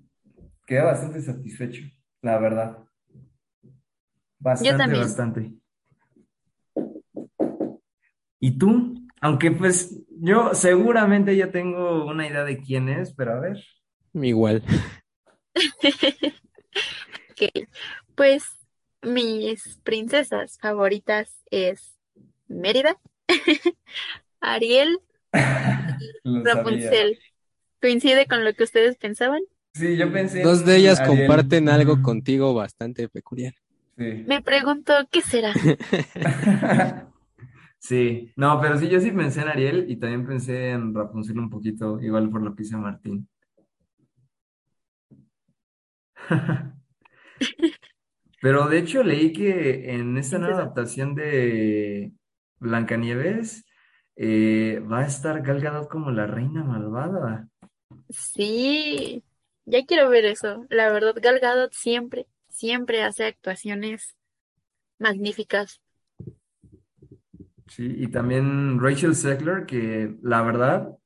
quedé 0.66 0.82
bastante 0.82 1.20
satisfecho, 1.20 1.82
la 2.22 2.39
verdad. 2.39 2.78
Yo 3.62 3.72
Bastante, 4.39 4.76
también. 4.78 5.03
bastante. 5.03 5.53
¿Y 8.39 8.59
tú? 8.59 8.95
Aunque 9.20 9.51
pues 9.51 10.05
yo 10.20 10.55
seguramente 10.55 11.34
ya 11.37 11.51
tengo 11.51 12.07
una 12.07 12.28
idea 12.28 12.45
de 12.45 12.59
quién 12.59 12.89
es, 12.89 13.12
pero 13.14 13.32
a 13.32 13.41
ver. 13.41 13.64
Igual. 14.14 14.62
Ok, 17.39 17.66
pues 18.14 18.45
mis 19.07 19.78
princesas 19.84 20.59
favoritas 20.61 21.42
es 21.50 21.96
Mérida, 22.48 22.98
Ariel. 24.40 24.98
Rapunzel. 26.24 27.18
¿Coincide 27.80 28.26
con 28.26 28.44
lo 28.44 28.52
que 28.54 28.64
ustedes 28.64 28.96
pensaban? 28.96 29.40
Sí, 29.74 29.96
yo 29.96 30.11
pensé 30.12 30.42
Dos 30.42 30.64
de 30.64 30.76
ellas 30.76 31.00
Ariel. 31.00 31.18
comparten 31.18 31.68
algo 31.68 32.02
contigo 32.02 32.54
bastante 32.54 33.09
peculiar. 33.09 33.54
Sí. 33.96 34.24
Me 34.26 34.42
pregunto, 34.42 34.92
¿qué 35.11 35.22
será? 35.22 35.52
Sí, 37.78 38.32
no, 38.34 38.61
pero 38.61 38.76
sí, 38.78 38.88
yo 38.88 38.98
sí 39.00 39.12
pensé 39.12 39.42
en 39.42 39.48
Ariel 39.48 39.84
y 39.88 39.96
también 39.96 40.26
pensé 40.26 40.70
en 40.70 40.92
Rapunzel 40.92 41.38
un 41.38 41.48
poquito, 41.48 42.00
igual 42.00 42.28
por 42.30 42.42
lo 42.42 42.57
que 42.57 42.64
hizo 42.64 42.78
Martín. 42.78 43.28
Pero 48.41 48.68
de 48.68 48.78
hecho 48.78 49.03
leí 49.03 49.32
que 49.32 49.95
en 49.95 50.18
esta 50.18 50.39
nueva 50.39 50.57
adaptación 50.57 51.14
de 51.14 52.12
Blancanieves 52.59 53.64
eh, 54.16 54.80
va 54.80 55.01
a 55.01 55.07
estar 55.07 55.43
Gal 55.43 55.61
Gadot 55.61 55.89
como 55.89 56.11
la 56.11 56.26
reina 56.26 56.64
malvada. 56.64 57.49
Sí, 58.11 59.22
ya 59.64 59.84
quiero 59.87 60.09
ver 60.11 60.24
eso. 60.24 60.66
La 60.70 60.91
verdad, 60.93 61.14
Gal 61.20 61.39
Gadot 61.41 61.72
siempre, 61.72 62.26
siempre 62.49 63.03
hace 63.03 63.24
actuaciones 63.24 64.16
magníficas. 64.99 65.80
Sí, 67.68 67.95
y 67.99 68.07
también 68.09 68.80
Rachel 68.80 69.16
Zegler, 69.16 69.66
que 69.66 70.16
la 70.22 70.43
verdad, 70.43 70.97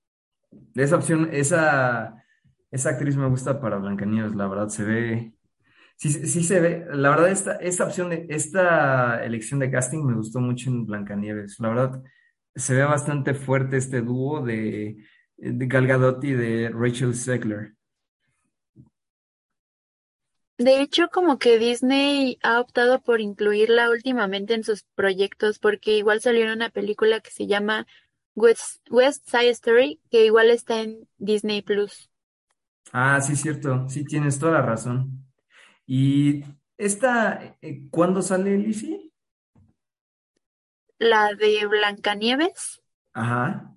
esa 0.75 0.97
opción, 0.97 1.31
esa, 1.33 2.23
esa 2.71 2.91
actriz 2.91 3.17
me 3.17 3.29
gusta 3.29 3.61
para 3.61 3.79
Blancanieves, 3.79 4.35
la 4.35 4.47
verdad 4.47 4.69
se 4.69 4.85
ve, 4.85 5.33
sí, 6.01 6.27
sí 6.27 6.43
se 6.43 6.61
ve, 6.61 6.87
la 6.93 7.11
verdad 7.11 7.31
esta, 7.31 7.57
esta 7.57 7.85
opción 7.85 8.09
de, 8.09 8.27
esta 8.31 9.23
elección 9.23 9.61
de 9.61 9.71
casting 9.71 10.03
me 10.05 10.15
gustó 10.15 10.41
mucho 10.41 10.71
en 10.71 10.87
Blancanieves, 10.87 11.61
la 11.61 11.69
verdad 11.69 12.03
se 12.55 12.75
ve 12.75 12.83
bastante 12.85 13.35
fuerte 13.35 13.77
este 13.77 14.01
dúo 14.01 14.43
de, 14.43 14.97
de 15.37 15.67
Gal 15.67 15.87
Gadot 15.87 16.25
y 16.25 16.33
de 16.33 16.71
Rachel 16.71 17.15
Zegler. 17.15 17.75
De 20.59 20.83
hecho, 20.83 21.09
como 21.09 21.39
que 21.39 21.59
Disney 21.59 22.39
ha 22.43 22.61
optado 22.61 23.01
por 23.01 23.23
incluirla 23.23 23.89
últimamente 23.89 24.53
en 24.53 24.63
sus 24.63 24.85
proyectos, 24.95 25.59
porque 25.59 25.97
igual 25.97 26.21
salió 26.21 26.45
en 26.45 26.51
una 26.51 26.69
película 26.69 27.21
que 27.21 27.31
se 27.31 27.47
llama 27.47 27.87
West, 28.35 28.87
West 28.91 29.27
Side 29.27 29.49
Story, 29.51 30.01
que 30.11 30.27
igual 30.27 30.51
está 30.51 30.83
en 30.83 31.09
Disney 31.17 31.63
Plus. 31.63 32.11
Ah, 32.93 33.21
sí, 33.23 33.37
cierto, 33.37 33.89
sí 33.89 34.05
tienes 34.05 34.39
toda 34.39 34.53
la 34.53 34.63
razón. 34.63 35.30
Y 35.93 36.45
esta, 36.79 37.57
eh, 37.63 37.89
¿cuándo 37.91 38.23
sale, 38.23 38.57
Lizzie? 38.57 39.11
La 41.01 41.35
de 41.35 41.67
Blancanieves, 41.67 42.81
Ajá. 43.13 43.75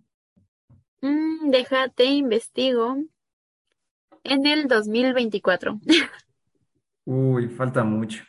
mm, 1.01 1.49
déjate 1.49 2.05
investigo, 2.05 2.97
en 4.23 4.45
el 4.45 4.67
2024. 4.67 5.79
Uy, 7.05 7.49
falta 7.49 7.83
mucho. 7.83 8.23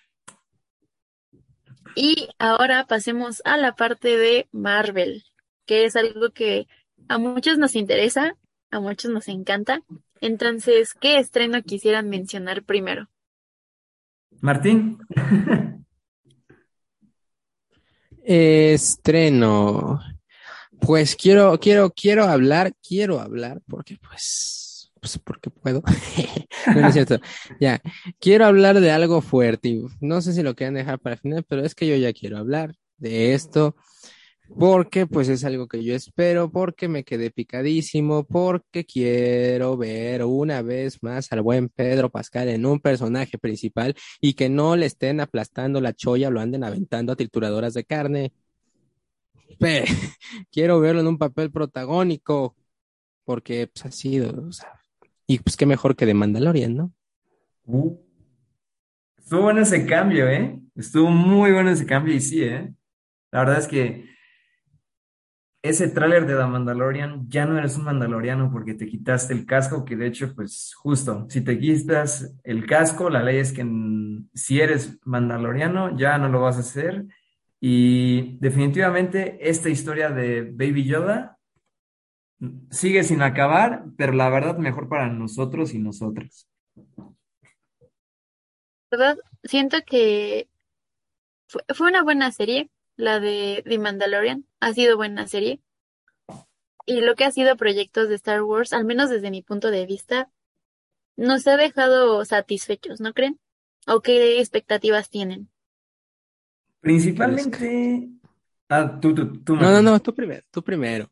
Y 1.95 2.31
ahora 2.39 2.87
pasemos 2.87 3.43
a 3.45 3.59
la 3.59 3.77
parte 3.77 4.17
de 4.17 4.49
Marvel, 4.51 5.25
que 5.67 5.85
es 5.85 5.95
algo 5.95 6.31
que 6.31 6.69
a 7.09 7.19
muchos 7.19 7.59
nos 7.59 7.77
interesa, 7.77 8.35
a 8.71 8.81
muchos 8.81 9.11
nos 9.11 9.29
encanta. 9.29 9.83
Entonces, 10.23 10.95
¿qué 10.95 11.19
estreno 11.19 11.63
quisieran 11.63 12.09
mencionar 12.09 12.63
primero? 12.63 13.11
Martín. 14.41 14.99
Estreno. 18.25 20.01
Pues 20.81 21.17
quiero, 21.17 21.59
quiero, 21.59 21.91
quiero 21.91 22.25
hablar, 22.25 22.75
quiero 22.87 23.21
hablar, 23.21 23.63
porque 23.67 23.97
pues, 23.97 24.93
pues 25.01 25.19
porque 25.19 25.51
puedo. 25.51 25.83
No, 26.75 26.89
es 26.89 26.95
cierto. 26.95 27.19
Ya, 27.61 27.83
quiero 28.19 28.47
hablar 28.47 28.81
de 28.81 28.91
algo 28.91 29.21
fuerte. 29.21 29.83
No 30.01 30.23
sé 30.23 30.33
si 30.33 30.43
lo 30.43 30.55
quieren 30.55 30.75
dejar 30.75 30.99
para 30.99 31.15
el 31.15 31.21
final, 31.21 31.45
pero 31.47 31.63
es 31.63 31.75
que 31.75 31.87
yo 31.87 31.95
ya 31.97 32.13
quiero 32.15 32.39
hablar 32.39 32.75
de 32.97 33.35
esto, 33.35 33.77
porque 34.59 35.07
pues 35.07 35.29
es 35.29 35.45
algo 35.45 35.67
que 35.67 35.83
yo 35.83 35.95
espero, 35.95 36.51
porque 36.51 36.89
me 36.89 37.05
quedé 37.05 37.31
picadísimo, 37.31 38.25
porque 38.25 38.85
quiero 38.85 39.77
ver 39.77 40.25
una 40.25 40.63
vez 40.63 41.03
más 41.03 41.33
al 41.33 41.43
buen 41.43 41.69
Pedro 41.69 42.11
Pascal 42.11 42.49
en 42.49 42.65
un 42.65 42.81
personaje 42.81 43.39
principal 43.39 43.95
y 44.21 44.35
que 44.35 44.49
no 44.49 44.77
le 44.77 44.87
estén 44.87 45.21
aplastando 45.21 45.81
la 45.81 45.93
cholla 45.93 46.31
lo 46.31 46.41
anden 46.41 46.65
aventando 46.65 47.13
a 47.13 47.17
trituradoras 47.17 47.75
de 47.75 47.85
carne. 47.85 48.33
Quiero 50.53 50.81
verlo 50.81 51.01
en 51.01 51.09
un 51.09 51.19
papel 51.19 51.51
protagónico, 51.51 52.57
porque 53.25 53.69
pues, 53.73 53.87
ha 53.87 53.91
sido, 53.91 54.49
o 54.49 54.53
sea, 54.53 54.81
y 55.27 55.39
pues 55.39 55.57
qué 55.57 55.67
mejor 55.67 55.97
que 55.97 56.07
de 56.07 56.15
Mandalorian, 56.15 56.77
¿no? 56.77 56.93
Uh, 57.67 57.97
estuvo 59.17 59.43
bueno 59.43 59.63
ese 59.63 59.87
cambio, 59.87 60.29
¿eh? 60.29 60.61
Estuvo 60.77 61.11
muy 61.11 61.53
bueno 61.53 61.71
ese 61.71 61.87
cambio 61.87 62.15
y 62.15 62.21
sí, 62.21 62.43
¿eh? 62.43 62.73
La 63.31 63.41
verdad 63.41 63.59
es 63.59 63.67
que 63.67 64.14
ese 65.65 65.89
tráiler 65.89 66.27
de 66.27 66.37
The 66.37 66.45
Mandalorian 66.45 67.27
ya 67.27 67.47
no 67.47 67.57
eres 67.57 67.79
un 67.79 67.85
mandaloriano 67.85 68.53
porque 68.53 68.75
te 68.75 68.87
quitaste 68.87 69.33
el 69.33 69.47
casco, 69.47 69.83
que 69.83 69.97
de 69.97 70.09
hecho, 70.09 70.35
pues 70.35 70.75
justo, 70.75 71.25
si 71.31 71.41
te 71.41 71.59
quitas 71.59 72.37
el 72.45 72.67
casco, 72.67 73.09
la 73.09 73.23
ley 73.23 73.39
es 73.39 73.51
que 73.51 73.67
si 74.35 74.61
eres 74.61 74.99
mandaloriano 75.07 75.97
ya 75.97 76.19
no 76.19 76.29
lo 76.29 76.43
vas 76.43 76.59
a 76.59 76.61
hacer. 76.61 77.07
Y 77.61 78.37
definitivamente 78.41 79.39
esta 79.41 79.71
historia 79.71 80.11
de 80.11 80.43
Baby 80.43 80.85
Yoda 80.85 81.39
mm, 82.41 82.71
sigue 82.71 83.03
sin 83.03 83.23
acabar, 83.23 83.85
pero 83.97 84.13
la 84.13 84.29
verdad 84.29 84.59
mejor 84.59 84.91
para 84.91 85.09
nosotros 85.09 85.73
y 85.73 85.79
nosotras. 85.79 86.47
¿Verdad? 88.91 89.17
Siento 89.45 89.79
que 89.87 90.47
fue 91.75 91.89
una 91.89 92.03
buena 92.03 92.31
serie, 92.33 92.69
la 92.97 93.21
de 93.21 93.63
The 93.67 93.79
Mandalorian. 93.79 94.47
Ha 94.61 94.73
sido 94.73 94.97
buena 94.97 95.27
serie. 95.27 95.61
Y 96.87 97.01
lo 97.01 97.15
que 97.15 97.25
ha 97.25 97.31
sido 97.31 97.57
proyectos 97.57 98.09
de 98.09 98.15
Star 98.17 98.43
Wars, 98.43 98.73
al 98.73 98.85
menos 98.85 99.11
desde 99.11 99.31
mi 99.31 99.43
punto 99.43 99.71
de 99.71 99.87
vista, 99.87 100.31
nos 101.17 101.47
ha 101.47 101.57
dejado 101.57 102.25
satisfechos, 102.25 103.01
¿no 103.01 103.13
creen? 103.13 103.41
¿O 103.87 104.01
qué 104.01 104.41
expectativas 104.41 105.11
tienen? 105.11 105.51
Principalmente... 106.81 108.11
Ah, 108.69 108.99
tú, 109.01 109.15
tú, 109.15 109.43
tú, 109.43 109.57
No, 109.57 109.71
no, 109.71 109.83
no, 109.83 110.01
tú 110.01 110.15
primero, 110.15 110.43
tú 110.51 110.63
primero. 110.63 111.11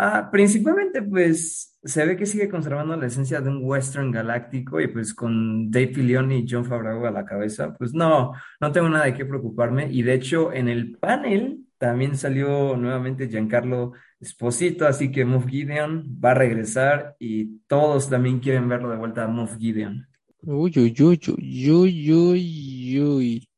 Ah, 0.00 0.28
principalmente, 0.30 1.02
pues, 1.02 1.76
se 1.82 2.06
ve 2.06 2.16
que 2.16 2.24
sigue 2.24 2.48
conservando 2.48 2.96
la 2.96 3.06
esencia 3.08 3.40
de 3.40 3.50
un 3.50 3.58
western 3.64 4.12
galáctico 4.12 4.80
y 4.80 4.86
pues 4.86 5.12
con 5.12 5.72
Dave 5.72 5.88
Filoni 5.92 6.38
y 6.38 6.48
Jon 6.48 6.64
Favreau 6.64 7.04
a 7.04 7.10
la 7.10 7.24
cabeza, 7.24 7.74
pues 7.74 7.92
no, 7.94 8.32
no 8.60 8.70
tengo 8.70 8.88
nada 8.88 9.06
de 9.06 9.14
qué 9.14 9.24
preocuparme. 9.24 9.88
Y 9.90 10.02
de 10.02 10.14
hecho, 10.14 10.52
en 10.52 10.68
el 10.68 10.96
panel 10.98 11.64
también 11.78 12.16
salió 12.16 12.76
nuevamente 12.76 13.28
Giancarlo 13.28 13.92
Esposito, 14.20 14.86
así 14.86 15.10
que 15.10 15.24
Moff 15.24 15.46
Gideon 15.48 16.04
va 16.24 16.30
a 16.30 16.34
regresar 16.34 17.16
y 17.18 17.58
todos 17.66 18.08
también 18.08 18.38
quieren 18.38 18.68
verlo 18.68 18.90
de 18.90 18.98
vuelta 18.98 19.24
a 19.24 19.28
Moff 19.28 19.56
Gideon. 19.58 20.06
Uy, 20.42 20.72
uy, 20.76 20.94
uy, 21.00 21.20
uy, 21.28 21.72
uy, 21.72 22.12
uy, 22.12 23.00
uy. 23.00 23.48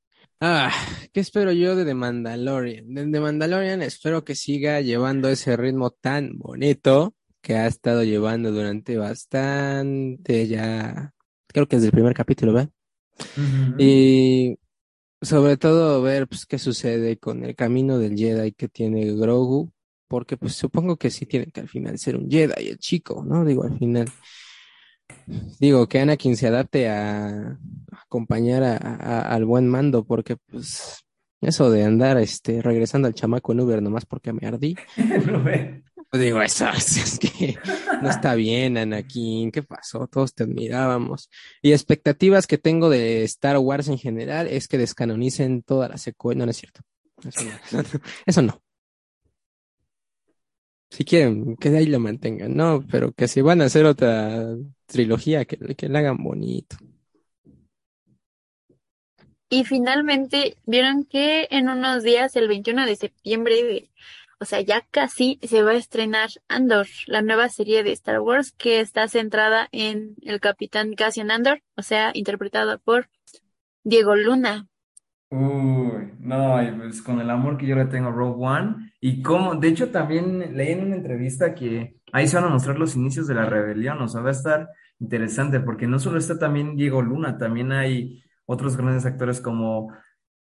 Ah, 0.42 0.72
¿qué 1.12 1.20
espero 1.20 1.52
yo 1.52 1.76
de 1.76 1.84
The 1.84 1.92
Mandalorian? 1.94 2.94
De 2.94 3.06
The 3.10 3.20
Mandalorian 3.20 3.82
espero 3.82 4.24
que 4.24 4.34
siga 4.34 4.80
llevando 4.80 5.28
ese 5.28 5.54
ritmo 5.54 5.90
tan 5.90 6.38
bonito 6.38 7.14
que 7.42 7.56
ha 7.56 7.66
estado 7.66 8.04
llevando 8.04 8.50
durante 8.50 8.96
bastante 8.96 10.48
ya, 10.48 11.12
creo 11.46 11.68
que 11.68 11.76
desde 11.76 11.88
el 11.88 11.92
primer 11.92 12.14
capítulo, 12.14 12.54
¿verdad? 12.54 12.70
Y 13.78 14.58
sobre 15.20 15.58
todo 15.58 16.00
ver 16.00 16.26
pues, 16.26 16.46
qué 16.46 16.58
sucede 16.58 17.18
con 17.18 17.44
el 17.44 17.54
camino 17.54 17.98
del 17.98 18.16
Jedi 18.16 18.52
que 18.52 18.68
tiene 18.68 19.12
Grogu, 19.12 19.70
porque 20.08 20.38
pues 20.38 20.54
supongo 20.54 20.96
que 20.96 21.10
sí 21.10 21.26
tiene 21.26 21.46
que 21.52 21.60
al 21.60 21.68
final 21.68 21.98
ser 21.98 22.16
un 22.16 22.30
Jedi 22.30 22.68
el 22.68 22.78
chico, 22.78 23.22
¿no? 23.26 23.44
Digo, 23.44 23.64
al 23.64 23.78
final. 23.78 24.10
Digo, 25.58 25.88
que 25.88 26.00
Anakin 26.00 26.36
se 26.36 26.46
adapte 26.48 26.88
a 26.88 27.58
acompañar 27.90 28.62
a, 28.64 28.76
a- 28.76 29.34
al 29.34 29.44
buen 29.44 29.68
mando, 29.68 30.04
porque 30.04 30.36
pues 30.36 31.04
eso 31.40 31.70
de 31.70 31.84
andar 31.84 32.18
este 32.18 32.60
regresando 32.62 33.08
al 33.08 33.14
chamaco 33.14 33.52
en 33.52 33.60
Uber 33.60 33.80
nomás 33.82 34.04
porque 34.06 34.32
me 34.32 34.46
ardí. 34.46 34.76
No. 35.26 35.44
Pues 36.12 36.22
digo, 36.24 36.42
eso 36.42 36.66
es, 36.76 36.96
es 36.96 37.18
que 37.20 37.56
no 38.02 38.10
está 38.10 38.34
bien, 38.34 38.76
Anakin. 38.76 39.52
¿Qué 39.52 39.62
pasó? 39.62 40.08
Todos 40.08 40.34
te 40.34 40.42
admirábamos. 40.42 41.30
Y 41.62 41.70
expectativas 41.72 42.48
que 42.48 42.58
tengo 42.58 42.90
de 42.90 43.22
Star 43.22 43.58
Wars 43.58 43.86
en 43.86 43.96
general 43.98 44.48
es 44.48 44.66
que 44.66 44.76
descanonicen 44.76 45.62
toda 45.62 45.88
la 45.88 45.98
secuela. 45.98 46.40
No, 46.40 46.46
no 46.46 46.50
es 46.50 46.56
cierto. 46.56 46.80
Eso 47.22 47.44
no. 47.44 47.82
Eso 48.26 48.42
no. 48.42 48.60
Si 50.90 51.04
quieren, 51.04 51.56
que 51.56 51.70
de 51.70 51.78
ahí 51.78 51.86
lo 51.86 52.00
mantengan, 52.00 52.56
¿no? 52.56 52.84
Pero 52.90 53.12
que 53.12 53.28
si 53.28 53.40
van 53.40 53.62
a 53.62 53.66
hacer 53.66 53.86
otra 53.86 54.56
trilogía, 54.86 55.44
que, 55.44 55.56
que 55.76 55.88
la 55.88 56.00
hagan 56.00 56.22
bonito. 56.22 56.76
Y 59.48 59.64
finalmente 59.64 60.56
vieron 60.64 61.04
que 61.04 61.48
en 61.50 61.68
unos 61.68 62.04
días, 62.04 62.36
el 62.36 62.46
21 62.46 62.86
de 62.86 62.94
septiembre, 62.94 63.90
o 64.38 64.44
sea, 64.44 64.60
ya 64.60 64.86
casi 64.90 65.40
se 65.42 65.62
va 65.62 65.72
a 65.72 65.74
estrenar 65.74 66.30
Andor, 66.48 66.86
la 67.06 67.20
nueva 67.20 67.48
serie 67.48 67.82
de 67.82 67.92
Star 67.92 68.20
Wars 68.20 68.52
que 68.52 68.80
está 68.80 69.08
centrada 69.08 69.68
en 69.72 70.14
el 70.22 70.40
capitán 70.40 70.94
Cassian 70.94 71.32
Andor, 71.32 71.62
o 71.76 71.82
sea, 71.82 72.12
interpretado 72.14 72.78
por 72.78 73.10
Diego 73.84 74.14
Luna. 74.14 74.69
Uy, 75.32 76.12
no, 76.18 76.60
y 76.60 76.72
pues 76.72 77.02
con 77.02 77.20
el 77.20 77.30
amor 77.30 77.56
que 77.56 77.66
yo 77.66 77.76
le 77.76 77.84
tengo 77.86 78.08
a 78.08 78.12
Rogue 78.12 78.44
One. 78.44 78.92
Y 79.00 79.22
cómo, 79.22 79.54
de 79.54 79.68
hecho 79.68 79.90
también 79.90 80.56
leí 80.56 80.72
en 80.72 80.86
una 80.86 80.96
entrevista 80.96 81.54
que 81.54 81.96
ahí 82.12 82.26
se 82.26 82.36
van 82.36 82.46
a 82.46 82.48
mostrar 82.48 82.78
los 82.78 82.96
inicios 82.96 83.28
de 83.28 83.34
la 83.34 83.46
rebelión, 83.46 84.00
o 84.02 84.08
sea, 84.08 84.22
va 84.22 84.30
a 84.30 84.32
estar 84.32 84.68
interesante 84.98 85.60
porque 85.60 85.86
no 85.86 85.98
solo 86.00 86.18
está 86.18 86.38
también 86.38 86.76
Diego 86.76 87.00
Luna, 87.00 87.38
también 87.38 87.70
hay 87.72 88.22
otros 88.44 88.76
grandes 88.76 89.06
actores 89.06 89.40
como 89.40 89.92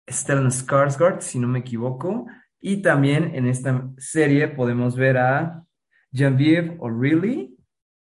Stellan 0.09 0.51
Skarsgård, 0.51 1.19
si 1.19 1.37
no 1.39 1.47
me 1.49 1.59
equivoco, 1.59 2.25
y 2.61 2.81
también 2.81 3.35
en 3.35 3.45
esta 3.47 3.89
serie 3.97 4.47
podemos 4.47 4.95
ver 4.95 5.17
a 5.17 5.63
Genevieve 6.13 6.77
O'Reilly, 6.79 7.57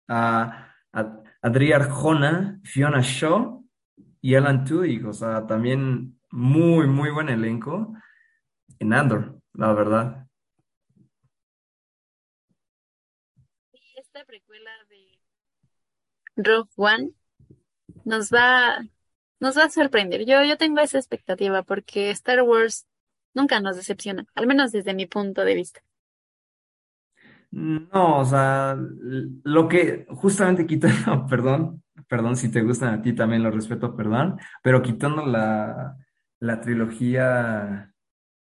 a, 0.09 0.70
a 0.93 1.22
Arjona, 1.43 2.61
Fiona 2.62 3.01
Shaw 3.01 3.64
y 4.20 4.35
Alan 4.35 4.64
Tudyk, 4.64 5.07
o 5.07 5.12
sea, 5.14 5.47
también 5.47 6.18
muy, 6.35 6.89
muy 6.89 7.11
buen 7.11 7.28
elenco 7.28 7.95
en 8.80 8.93
Andor, 8.93 9.41
la 9.53 9.72
verdad. 9.72 10.26
Y 13.72 14.01
esta 14.01 14.24
precuela 14.24 14.72
de 14.89 15.20
Rogue 16.35 16.70
One 16.74 17.11
nos 18.05 18.30
va, 18.30 18.80
nos 19.39 19.57
va 19.57 19.64
a 19.64 19.70
sorprender. 19.70 20.26
Yo, 20.26 20.43
yo 20.43 20.59
tengo 20.59 20.80
esa 20.80 20.99
expectativa 20.99 21.62
porque 21.62 22.11
Star 22.11 22.43
Wars 22.43 22.89
nunca 23.32 23.61
nos 23.61 23.76
decepciona, 23.76 24.26
al 24.35 24.49
menos 24.49 24.72
desde 24.72 24.93
mi 24.93 25.07
punto 25.07 25.45
de 25.45 25.55
vista. 25.55 25.82
No, 27.53 28.18
o 28.18 28.24
sea, 28.24 28.76
lo 28.76 29.68
que 29.68 30.05
justamente 30.09 30.66
quitando, 30.66 31.26
perdón, 31.30 31.85
perdón, 32.09 32.35
si 32.35 32.51
te 32.51 32.62
gustan 32.62 32.93
a 32.93 33.03
ti 33.03 33.12
también 33.12 33.45
lo 33.45 33.53
respeto, 33.53 33.95
perdón, 33.95 34.41
pero 34.64 34.82
quitando 34.82 35.24
la, 35.24 35.97
la 36.45 36.61
trilogía 36.61 37.93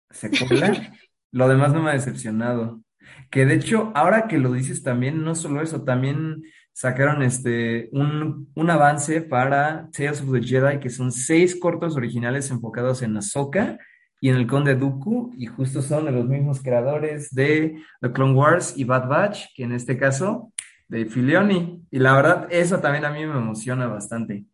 secuela, 0.10 0.93
lo 1.32 1.47
demás 1.47 1.74
no 1.74 1.82
me 1.82 1.91
ha 1.91 1.93
decepcionado. 1.93 2.82
Que 3.30 3.45
de 3.45 3.56
hecho, 3.56 3.91
ahora 3.95 4.28
que 4.28 4.38
lo 4.38 4.51
dices 4.51 4.84
también, 4.84 5.24
no 5.24 5.36
solo 5.36 5.62
eso, 5.62 5.84
también 5.84 6.43
sacaron 6.74 7.22
este 7.22 7.89
un, 7.91 8.51
un 8.56 8.70
avance 8.70 9.22
para 9.22 9.89
Tales 9.91 10.22
of 10.22 10.34
the 10.34 10.41
Jedi, 10.41 10.80
que 10.80 10.89
son 10.89 11.12
seis 11.12 11.58
cortos 11.60 11.95
originales 11.95 12.49
enfocados 12.51 13.01
en 13.01 13.16
Ahsoka 13.16 13.78
y 14.20 14.30
en 14.30 14.36
el 14.36 14.47
Conde 14.47 14.76
Dooku, 14.76 15.34
y 15.38 15.47
justo 15.47 15.82
son 15.82 16.06
de 16.06 16.12
los 16.12 16.28
mismos 16.28 16.62
creadores 16.62 17.34
de 17.34 17.82
The 18.01 18.12
Clone 18.12 18.34
Wars 18.34 18.74
y 18.78 18.84
Bad 18.86 19.08
Batch, 19.08 19.45
que 19.56 19.64
en 19.64 19.74
este 19.74 19.97
caso, 19.97 20.54
de 20.88 21.06
Filoni. 21.06 21.86
Y 21.91 21.99
la 21.99 22.16
verdad, 22.16 22.47
eso 22.49 22.80
también 22.80 23.06
a 23.06 23.12
mí 23.12 23.26
me 23.26 23.38
emociona 23.38 23.88
bastante, 23.88 24.45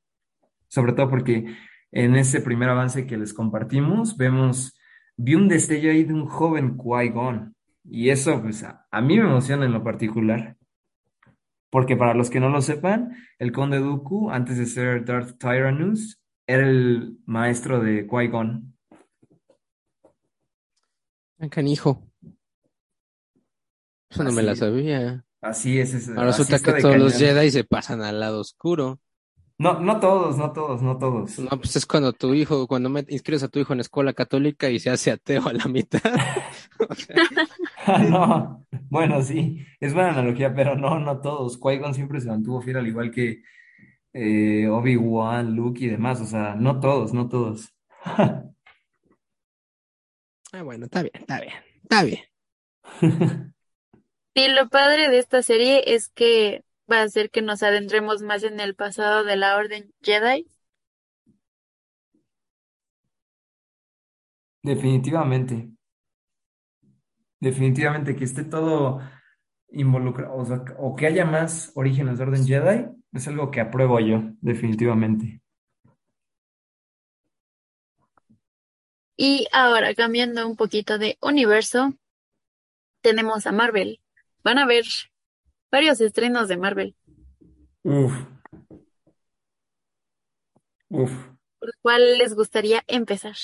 sobre 0.68 0.94
todo 0.94 1.10
porque 1.10 1.56
en 1.92 2.16
ese 2.16 2.42
primer 2.42 2.70
avance 2.70 3.06
que 3.08 3.18
les 3.18 3.34
compartimos, 3.34 4.16
vemos, 4.18 4.78
vi 5.18 5.36
un 5.36 5.48
destello 5.48 5.92
ahí 5.92 6.04
de 6.04 6.14
un 6.14 6.26
joven 6.28 6.78
Qui-Gon. 6.78 7.56
Y 7.84 8.10
eso, 8.10 8.42
pues, 8.42 8.64
a, 8.64 8.86
a 8.92 9.02
mí 9.02 9.18
me 9.18 9.24
emociona 9.24 9.66
en 9.66 9.72
lo 9.74 9.84
particular. 9.84 10.56
Porque 11.72 11.96
para 11.96 12.14
los 12.14 12.30
que 12.30 12.40
no 12.40 12.50
lo 12.50 12.62
sepan, 12.62 13.16
el 13.38 13.52
Conde 13.52 13.80
Dooku, 13.80 14.32
antes 14.32 14.58
de 14.58 14.66
ser 14.66 15.06
Darth 15.06 15.38
Tyrannus, 15.40 16.20
era 16.48 16.68
el 16.68 17.18
maestro 17.26 17.80
de 17.80 18.08
Qui-Gon. 18.08 18.74
Canijo, 21.50 22.04
eso 24.10 24.24
no 24.24 24.32
me 24.32 24.44
la 24.44 24.56
sabía. 24.56 25.24
Así 25.42 25.80
es, 25.80 25.94
es- 25.94 26.10
Ahora 26.10 26.26
resulta 26.28 26.60
que 26.60 26.82
todos 26.82 26.98
los. 26.98 27.18
Jedi 27.18 27.50
se 27.52 27.64
pasan 27.64 28.02
al 28.02 28.20
lado 28.20 28.42
oscuro. 28.42 29.00
No, 29.60 29.78
no 29.82 30.00
todos, 30.00 30.38
no 30.38 30.54
todos, 30.54 30.82
no 30.82 30.98
todos. 30.98 31.38
No, 31.38 31.50
pues 31.50 31.76
es 31.76 31.86
cuando 31.86 32.14
tu 32.14 32.34
hijo, 32.34 32.66
cuando 32.66 32.90
me 32.90 33.06
inscribes 33.10 33.44
a 33.44 33.50
tu 33.50 33.60
hijo 33.60 33.74
en 33.74 33.82
escuela 33.82 34.14
católica 34.14 34.70
y 34.70 34.80
se 34.80 34.90
hace 34.90 35.12
ateo 35.12 35.46
a 35.50 35.54
la 35.54 35.66
mitad. 35.66 36.00
O 36.90 36.96
sea, 36.96 37.18
No, 38.10 38.66
bueno, 38.90 39.22
sí, 39.22 39.66
es 39.82 39.94
buena 39.94 40.12
analogía, 40.12 40.56
pero 40.56 40.76
no, 40.78 40.98
no 41.00 41.20
todos. 41.20 41.60
Qui-Gon 41.60 41.94
siempre 41.94 42.22
se 42.22 42.30
mantuvo 42.30 42.62
fiel, 42.62 42.78
al 42.78 42.88
igual 42.88 43.12
que 43.12 43.44
eh, 44.14 44.68
Obi-Wan, 44.70 45.54
Luke 45.54 45.84
y 45.84 45.88
demás. 45.90 46.22
O 46.22 46.26
sea, 46.26 46.56
no 46.56 46.80
todos, 46.80 47.14
no 47.14 47.28
todos. 47.28 47.74
ah, 48.06 48.44
bueno, 50.64 50.86
está 50.86 51.02
bien, 51.04 51.16
está 51.16 51.42
bien, 51.42 51.54
está 51.84 52.04
bien. 52.04 52.20
Y 54.34 54.48
lo 54.48 54.70
padre 54.70 55.10
de 55.10 55.20
esta 55.20 55.42
serie 55.42 55.84
es 55.94 56.08
que 56.08 56.64
va 56.92 57.00
a 57.02 57.04
hacer 57.04 57.30
que 57.30 57.42
nos 57.42 57.64
adentremos 57.64 58.22
más 58.22 58.44
en 58.44 58.60
el 58.60 58.76
pasado 58.76 59.24
de 59.24 59.36
la 59.36 59.56
Orden 59.58 59.94
Jedi. 60.02 60.48
Definitivamente, 64.62 65.72
definitivamente 67.40 68.16
que 68.16 68.26
esté 68.26 68.44
todo 68.44 69.00
involucrado, 69.72 70.36
o 70.36 70.46
sea, 70.46 70.64
o 70.78 70.96
que 70.96 71.08
haya 71.08 71.26
más 71.26 71.72
orígenes 71.76 72.18
de 72.18 72.24
Orden 72.26 72.46
Jedi, 72.46 72.86
es 73.14 73.28
algo 73.28 73.52
que 73.52 73.62
apruebo 73.62 74.00
yo, 74.00 74.22
definitivamente. 74.42 75.42
Y 79.16 79.48
ahora, 79.52 79.94
cambiando 79.96 80.48
un 80.48 80.56
poquito 80.56 80.98
de 80.98 81.18
universo, 81.22 81.94
tenemos 83.02 83.48
a 83.48 83.52
Marvel. 83.52 84.00
Van 84.44 84.58
a 84.58 84.66
ver 84.66 84.86
varios 85.72 86.02
estrenos 86.02 86.48
de 86.48 86.58
Marvel. 86.58 86.96
Uf, 87.84 88.14
uf. 90.90 91.12
¿Por 91.60 91.72
cuál 91.82 92.18
les 92.18 92.34
gustaría 92.34 92.84
empezar? 92.88 93.36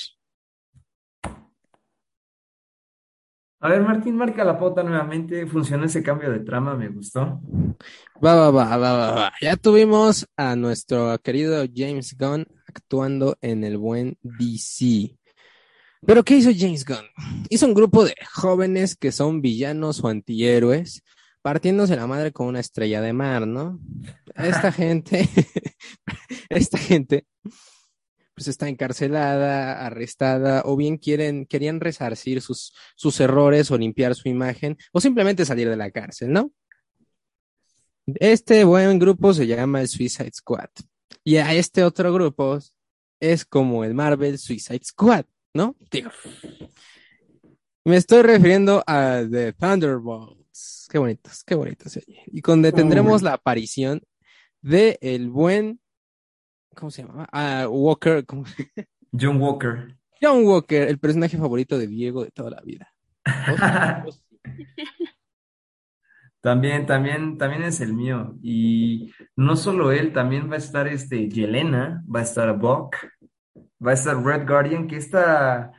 A 3.60 3.70
ver, 3.70 3.80
Martín, 3.82 4.16
marca 4.16 4.44
la 4.44 4.58
pauta 4.58 4.82
nuevamente. 4.82 5.46
Funcionó 5.46 5.86
ese 5.86 6.02
cambio 6.02 6.30
de 6.30 6.40
trama, 6.40 6.76
me 6.76 6.88
gustó. 6.88 7.40
Va, 8.24 8.34
va, 8.34 8.50
va, 8.50 8.76
va, 8.76 8.92
va, 8.92 9.12
va. 9.12 9.32
Ya 9.40 9.56
tuvimos 9.56 10.26
a 10.36 10.54
nuestro 10.56 11.18
querido 11.18 11.64
James 11.74 12.16
Gunn 12.18 12.46
actuando 12.68 13.36
en 13.40 13.64
el 13.64 13.78
buen 13.78 14.18
DC. 14.22 15.16
Pero 16.06 16.22
¿qué 16.22 16.36
hizo 16.36 16.50
James 16.56 16.84
Gunn? 16.84 17.06
Hizo 17.48 17.66
un 17.66 17.74
grupo 17.74 18.04
de 18.04 18.14
jóvenes 18.30 18.94
que 18.94 19.10
son 19.10 19.40
villanos 19.40 20.04
o 20.04 20.08
antihéroes, 20.08 21.02
partiéndose 21.46 21.94
la 21.94 22.08
madre 22.08 22.32
con 22.32 22.48
una 22.48 22.58
estrella 22.58 23.00
de 23.00 23.12
mar, 23.12 23.46
¿no? 23.46 23.78
Esta 24.34 24.72
gente, 24.72 25.28
esta 26.48 26.76
gente, 26.76 27.24
pues 28.34 28.48
está 28.48 28.68
encarcelada, 28.68 29.86
arrestada, 29.86 30.62
o 30.64 30.74
bien 30.74 30.96
quieren, 30.96 31.46
querían 31.46 31.78
resarcir 31.78 32.42
sus, 32.42 32.74
sus 32.96 33.20
errores 33.20 33.70
o 33.70 33.78
limpiar 33.78 34.16
su 34.16 34.28
imagen, 34.28 34.76
o 34.90 35.00
simplemente 35.00 35.44
salir 35.44 35.68
de 35.68 35.76
la 35.76 35.92
cárcel, 35.92 36.32
¿no? 36.32 36.50
Este 38.06 38.64
buen 38.64 38.98
grupo 38.98 39.32
se 39.32 39.46
llama 39.46 39.82
el 39.82 39.86
Suicide 39.86 40.32
Squad. 40.34 40.70
Y 41.22 41.36
a 41.36 41.54
este 41.54 41.84
otro 41.84 42.12
grupo 42.12 42.58
es 43.20 43.44
como 43.44 43.84
el 43.84 43.94
Marvel 43.94 44.36
Suicide 44.36 44.82
Squad, 44.82 45.26
¿no? 45.54 45.76
Digo, 45.92 46.10
me 47.84 47.98
estoy 47.98 48.22
refiriendo 48.22 48.82
a 48.84 49.22
The 49.30 49.52
Thunderbolts. 50.56 50.88
Qué 50.90 50.98
bonitos, 50.98 51.44
qué 51.44 51.54
bonitos. 51.54 51.96
oye. 51.96 52.22
Y 52.26 52.40
donde 52.40 52.72
tendremos 52.72 53.22
la 53.22 53.34
aparición 53.34 54.02
de 54.62 54.98
el 55.00 55.30
buen, 55.30 55.80
¿cómo 56.74 56.90
se 56.90 57.02
llama? 57.02 57.28
Ah, 57.32 57.66
Walker, 57.68 58.24
¿cómo? 58.24 58.44
John 59.12 59.40
Walker. 59.40 59.96
John 60.20 60.44
Walker, 60.44 60.88
el 60.88 60.98
personaje 60.98 61.36
favorito 61.36 61.78
de 61.78 61.86
Diego 61.86 62.24
de 62.24 62.30
toda 62.30 62.50
la 62.50 62.62
vida. 62.62 62.92
También, 66.42 66.86
también, 66.86 67.38
también 67.38 67.64
es 67.64 67.80
el 67.80 67.92
mío. 67.92 68.36
Y 68.40 69.12
no 69.34 69.56
solo 69.56 69.90
él, 69.90 70.12
también 70.12 70.48
va 70.48 70.54
a 70.54 70.58
estar 70.58 70.86
este 70.86 71.28
Yelena, 71.28 72.04
va 72.06 72.20
a 72.20 72.22
estar 72.22 72.56
Buck, 72.56 72.94
va 73.84 73.90
a 73.90 73.94
estar 73.94 74.22
Red 74.22 74.46
Guardian, 74.46 74.86
que 74.86 74.94
esta, 74.94 75.72
eh, 75.72 75.75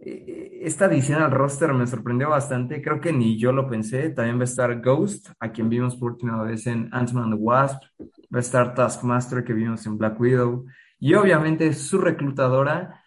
esta 0.00 0.84
adición 0.84 1.22
al 1.22 1.32
roster 1.32 1.72
me 1.72 1.86
sorprendió 1.86 2.30
bastante. 2.30 2.80
Creo 2.82 3.00
que 3.00 3.12
ni 3.12 3.38
yo 3.38 3.52
lo 3.52 3.68
pensé. 3.68 4.10
También 4.10 4.38
va 4.38 4.42
a 4.42 4.44
estar 4.44 4.80
Ghost, 4.80 5.30
a 5.40 5.50
quien 5.50 5.68
vimos 5.68 5.96
por 5.96 6.12
última 6.12 6.42
vez 6.42 6.66
en 6.66 6.88
Ant-Man 6.92 7.30
the 7.30 7.36
Wasp. 7.36 7.82
Va 8.00 8.38
a 8.38 8.40
estar 8.40 8.74
Taskmaster, 8.74 9.44
que 9.44 9.52
vimos 9.52 9.84
en 9.86 9.98
Black 9.98 10.20
Widow. 10.20 10.66
Y 11.00 11.14
obviamente 11.14 11.72
su 11.72 11.98
reclutadora, 11.98 13.02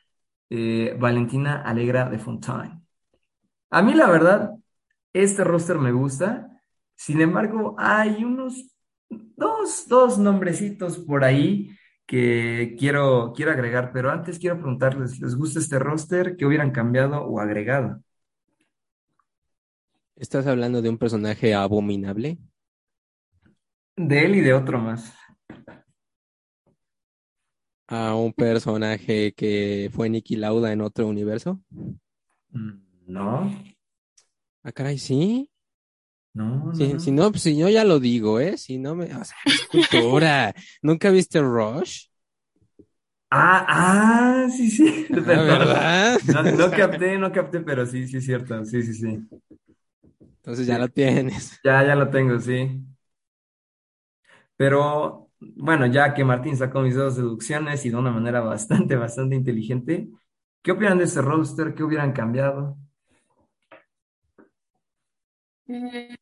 eh, 0.49 0.97
Valentina 0.99 1.61
Alegra 1.61 2.09
de 2.09 2.19
Fontaine. 2.19 2.81
A 3.69 3.81
mí, 3.81 3.93
la 3.93 4.09
verdad, 4.09 4.51
este 5.13 5.43
roster 5.43 5.77
me 5.77 5.91
gusta. 5.91 6.61
Sin 6.95 7.21
embargo, 7.21 7.75
hay 7.77 8.23
unos 8.23 8.75
dos, 9.09 9.87
dos 9.87 10.17
nombrecitos 10.17 10.97
por 10.99 11.23
ahí 11.23 11.71
que 12.05 12.75
quiero, 12.79 13.33
quiero 13.35 13.51
agregar, 13.51 13.91
pero 13.93 14.11
antes 14.11 14.39
quiero 14.39 14.57
preguntarles, 14.57 15.19
¿les 15.21 15.35
gusta 15.35 15.59
este 15.59 15.79
roster? 15.79 16.35
¿Qué 16.37 16.45
hubieran 16.45 16.71
cambiado 16.71 17.23
o 17.23 17.39
agregado? 17.39 18.01
¿Estás 20.15 20.47
hablando 20.47 20.81
de 20.81 20.87
un 20.87 20.97
personaje 20.97 21.53
abominable? 21.53 22.37
De 23.95 24.25
él 24.25 24.35
y 24.35 24.41
de 24.41 24.53
otro 24.53 24.79
más. 24.79 25.13
¿A 27.87 28.15
un 28.15 28.33
personaje 28.33 29.33
que 29.33 29.89
fue 29.93 30.09
Niki 30.09 30.35
Lauda 30.37 30.71
en 30.71 30.81
otro 30.81 31.07
universo? 31.07 31.61
Mm, 32.55 32.79
No, 33.07 33.51
Ah, 34.63 34.71
caray, 34.71 34.97
sí. 34.97 35.50
No, 36.34 36.73
no, 36.73 36.73
Sí, 36.73 36.97
no. 36.97 36.99
si 36.99 37.11
no, 37.11 37.32
pues 37.32 37.43
si 37.43 37.57
yo 37.57 37.67
ya 37.69 37.84
lo 37.84 37.99
digo, 37.99 38.39
¿eh? 38.39 38.57
Si 38.57 38.77
no 38.77 38.95
me, 38.95 39.05
o 39.15 39.23
sea, 39.25 39.36
es 39.45 39.61
cultura. 39.65 40.53
¿Nunca 40.82 41.09
viste 41.11 41.41
Rush? 41.41 42.05
Ah, 43.29 43.65
ah, 43.67 44.49
sí, 44.49 44.69
sí, 44.69 45.07
Ah. 45.09 45.41
¿verdad? 45.43 46.19
No, 46.23 46.43
no 46.43 46.73
capté, 46.73 47.17
no 47.17 47.32
capté, 47.32 47.61
pero 47.61 47.86
sí, 47.86 48.07
sí 48.07 48.17
es 48.17 48.25
cierto, 48.25 48.63
sí, 48.65 48.84
sí, 48.84 48.93
sí. 48.93 49.27
Entonces 50.38 50.67
ya 50.67 50.77
lo 50.79 50.89
tienes. 50.89 51.59
Ya, 51.63 51.84
ya 51.84 51.95
lo 51.95 52.09
tengo, 52.09 52.39
sí. 52.39 52.82
Pero 54.55 55.29
bueno, 55.39 55.86
ya 55.88 56.13
que 56.13 56.23
Martín 56.25 56.55
sacó 56.57 56.82
mis 56.82 56.95
dos 56.95 57.15
deducciones 57.15 57.86
y 57.86 57.89
de 57.89 57.95
una 57.97 58.11
manera 58.11 58.41
bastante, 58.41 58.95
bastante 58.95 59.36
inteligente, 59.36 60.09
¿qué 60.61 60.71
opinan 60.71 60.97
de 60.97 61.05
ese 61.05 61.21
roster? 61.21 61.73
¿Qué 61.73 61.84
hubieran 61.84 62.13
cambiado? 62.13 62.77
Mm, 65.68 66.16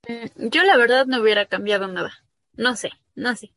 Yo 0.49 0.63
la 0.63 0.77
verdad 0.77 1.05
no 1.05 1.21
hubiera 1.21 1.45
cambiado 1.45 1.87
nada. 1.87 2.11
No 2.53 2.75
sé, 2.75 2.91
no 3.15 3.35
sé. 3.35 3.53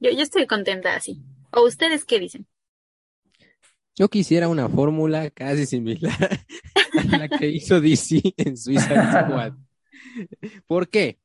Yo, 0.00 0.10
estoy 0.10 0.46
contenta 0.46 0.94
así. 0.96 1.22
¿O 1.52 1.62
ustedes 1.64 2.04
qué 2.04 2.18
dicen? 2.18 2.46
Yo 3.96 4.08
quisiera 4.08 4.48
una 4.48 4.68
fórmula 4.68 5.30
casi 5.30 5.66
similar 5.66 6.40
a 7.12 7.18
la 7.18 7.28
que 7.28 7.48
hizo 7.48 7.80
DC 7.80 8.34
en 8.36 8.56
Suicide 8.56 8.94
Squad. 8.94 9.52
¿Por 10.66 10.88
qué? 10.88 11.18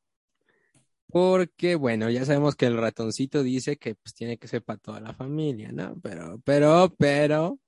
Porque, 1.08 1.76
bueno, 1.76 2.10
ya 2.10 2.26
sabemos 2.26 2.56
que 2.56 2.66
el 2.66 2.78
ratoncito 2.78 3.44
dice 3.44 3.78
que 3.78 3.96
pues 3.96 4.14
tiene 4.14 4.38
que 4.38 4.50
ser 4.50 4.64
para 4.64 4.80
toda 4.80 5.00
la 5.00 5.14
familia, 5.14 5.72
¿no? 5.72 5.98
Pero, 6.02 6.42
pero, 6.44 6.94
pero, 6.98 7.60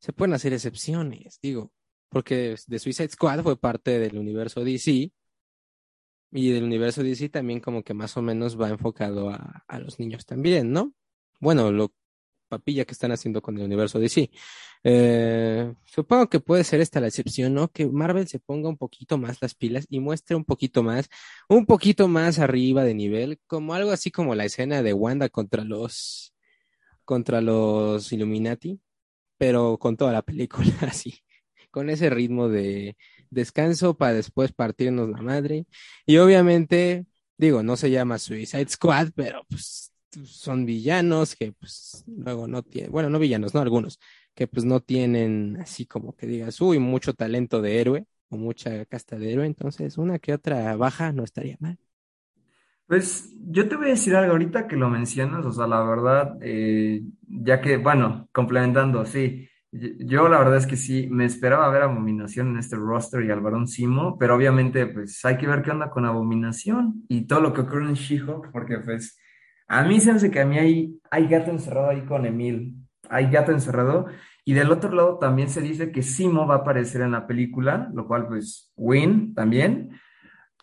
se 0.00 0.12
pueden 0.12 0.34
hacer 0.34 0.52
excepciones, 0.52 1.38
digo, 1.40 1.70
porque 2.08 2.56
The 2.68 2.78
Suicide 2.80 3.10
Squad 3.10 3.42
fue 3.44 3.56
parte 3.56 4.00
del 4.00 4.18
universo 4.18 4.64
DC 4.64 5.12
y 6.32 6.50
del 6.52 6.64
universo 6.64 7.02
DC 7.02 7.28
también 7.28 7.60
como 7.60 7.82
que 7.82 7.94
más 7.94 8.16
o 8.16 8.22
menos 8.22 8.60
va 8.60 8.68
enfocado 8.68 9.30
a, 9.30 9.64
a 9.66 9.78
los 9.78 9.98
niños 9.98 10.26
también, 10.26 10.72
¿no? 10.72 10.94
Bueno, 11.40 11.72
lo 11.72 11.92
papilla 12.50 12.84
que 12.84 12.92
están 12.92 13.12
haciendo 13.12 13.40
con 13.40 13.56
el 13.56 13.64
universo 13.64 13.98
DC. 13.98 14.30
Eh, 14.84 15.74
supongo 15.84 16.28
que 16.28 16.40
puede 16.40 16.64
ser 16.64 16.80
esta 16.82 17.00
la 17.00 17.06
excepción, 17.06 17.54
¿no? 17.54 17.68
Que 17.68 17.86
Marvel 17.86 18.28
se 18.28 18.40
ponga 18.40 18.68
un 18.68 18.76
poquito 18.76 19.16
más 19.16 19.40
las 19.40 19.54
pilas 19.54 19.86
y 19.88 20.00
muestre 20.00 20.36
un 20.36 20.44
poquito 20.44 20.82
más, 20.82 21.08
un 21.48 21.64
poquito 21.64 22.08
más 22.08 22.38
arriba 22.38 22.84
de 22.84 22.94
nivel, 22.94 23.40
como 23.46 23.72
algo 23.74 23.90
así 23.92 24.10
como 24.10 24.34
la 24.34 24.44
escena 24.44 24.82
de 24.82 24.92
Wanda 24.92 25.28
contra 25.30 25.64
los, 25.64 26.34
contra 27.04 27.40
los 27.40 28.12
Illuminati, 28.12 28.80
pero 29.38 29.78
con 29.78 29.96
toda 29.96 30.12
la 30.12 30.22
película 30.22 30.70
así, 30.82 31.22
con 31.70 31.88
ese 31.90 32.10
ritmo 32.10 32.48
de 32.48 32.96
descanso 33.30 33.96
para 33.96 34.14
después 34.14 34.52
partirnos 34.52 35.08
la 35.10 35.22
madre. 35.22 35.66
Y 36.06 36.18
obviamente, 36.18 37.06
digo, 37.36 37.62
no 37.62 37.76
se 37.76 37.90
llama 37.90 38.18
Suicide 38.18 38.68
Squad, 38.68 39.10
pero 39.14 39.42
pues 39.48 39.92
son 40.24 40.66
villanos 40.66 41.36
que 41.36 41.52
pues 41.52 42.04
luego 42.06 42.48
no 42.48 42.62
tienen, 42.62 42.90
bueno, 42.90 43.10
no 43.10 43.18
villanos, 43.18 43.54
no 43.54 43.60
algunos, 43.60 44.00
que 44.34 44.46
pues 44.46 44.64
no 44.64 44.80
tienen 44.80 45.58
así 45.60 45.86
como 45.86 46.14
que 46.16 46.26
digas, 46.26 46.60
uy, 46.60 46.78
mucho 46.78 47.14
talento 47.14 47.62
de 47.62 47.80
héroe 47.80 48.06
o 48.28 48.36
mucha 48.36 48.84
casta 48.86 49.16
de 49.16 49.32
héroe, 49.32 49.46
entonces 49.46 49.98
una 49.98 50.18
que 50.18 50.32
otra 50.32 50.76
baja 50.76 51.12
no 51.12 51.24
estaría 51.24 51.56
mal. 51.60 51.78
Pues 52.86 53.32
yo 53.48 53.68
te 53.68 53.76
voy 53.76 53.86
a 53.86 53.90
decir 53.90 54.16
algo 54.16 54.32
ahorita 54.32 54.66
que 54.66 54.74
lo 54.74 54.90
mencionas, 54.90 55.46
o 55.46 55.52
sea, 55.52 55.68
la 55.68 55.80
verdad, 55.84 56.36
eh, 56.42 57.02
ya 57.28 57.60
que, 57.60 57.76
bueno, 57.76 58.28
complementando, 58.32 59.06
sí, 59.06 59.48
yo 59.72 60.28
la 60.28 60.38
verdad 60.38 60.56
es 60.56 60.66
que 60.66 60.76
sí, 60.76 61.08
me 61.10 61.24
esperaba 61.24 61.68
ver 61.70 61.82
Abominación 61.82 62.48
en 62.48 62.58
este 62.58 62.76
roster 62.76 63.24
y 63.24 63.30
al 63.30 63.40
Barón 63.40 63.68
Simo, 63.68 64.18
pero 64.18 64.34
obviamente 64.34 64.86
pues 64.86 65.24
hay 65.24 65.36
que 65.38 65.46
ver 65.46 65.62
qué 65.62 65.70
onda 65.70 65.90
con 65.90 66.04
Abominación 66.04 67.04
y 67.08 67.26
todo 67.26 67.40
lo 67.40 67.52
que 67.52 67.60
ocurre 67.60 67.86
en 67.86 67.94
She-Hulk, 67.94 68.50
porque 68.52 68.78
pues 68.78 69.18
a 69.68 69.84
mí 69.84 70.00
se 70.00 70.30
que 70.30 70.40
a 70.40 70.44
mí 70.44 70.58
hay, 70.58 71.00
hay 71.10 71.28
gato 71.28 71.50
encerrado 71.50 71.90
ahí 71.90 72.02
con 72.02 72.26
Emil, 72.26 72.74
hay 73.08 73.30
gato 73.30 73.52
encerrado, 73.52 74.06
y 74.44 74.54
del 74.54 74.72
otro 74.72 74.90
lado 74.92 75.18
también 75.18 75.48
se 75.48 75.60
dice 75.60 75.92
que 75.92 76.02
Simo 76.02 76.46
va 76.46 76.56
a 76.56 76.58
aparecer 76.58 77.02
en 77.02 77.12
la 77.12 77.26
película, 77.26 77.88
lo 77.94 78.06
cual 78.08 78.26
pues 78.26 78.72
win 78.76 79.34
también. 79.34 79.90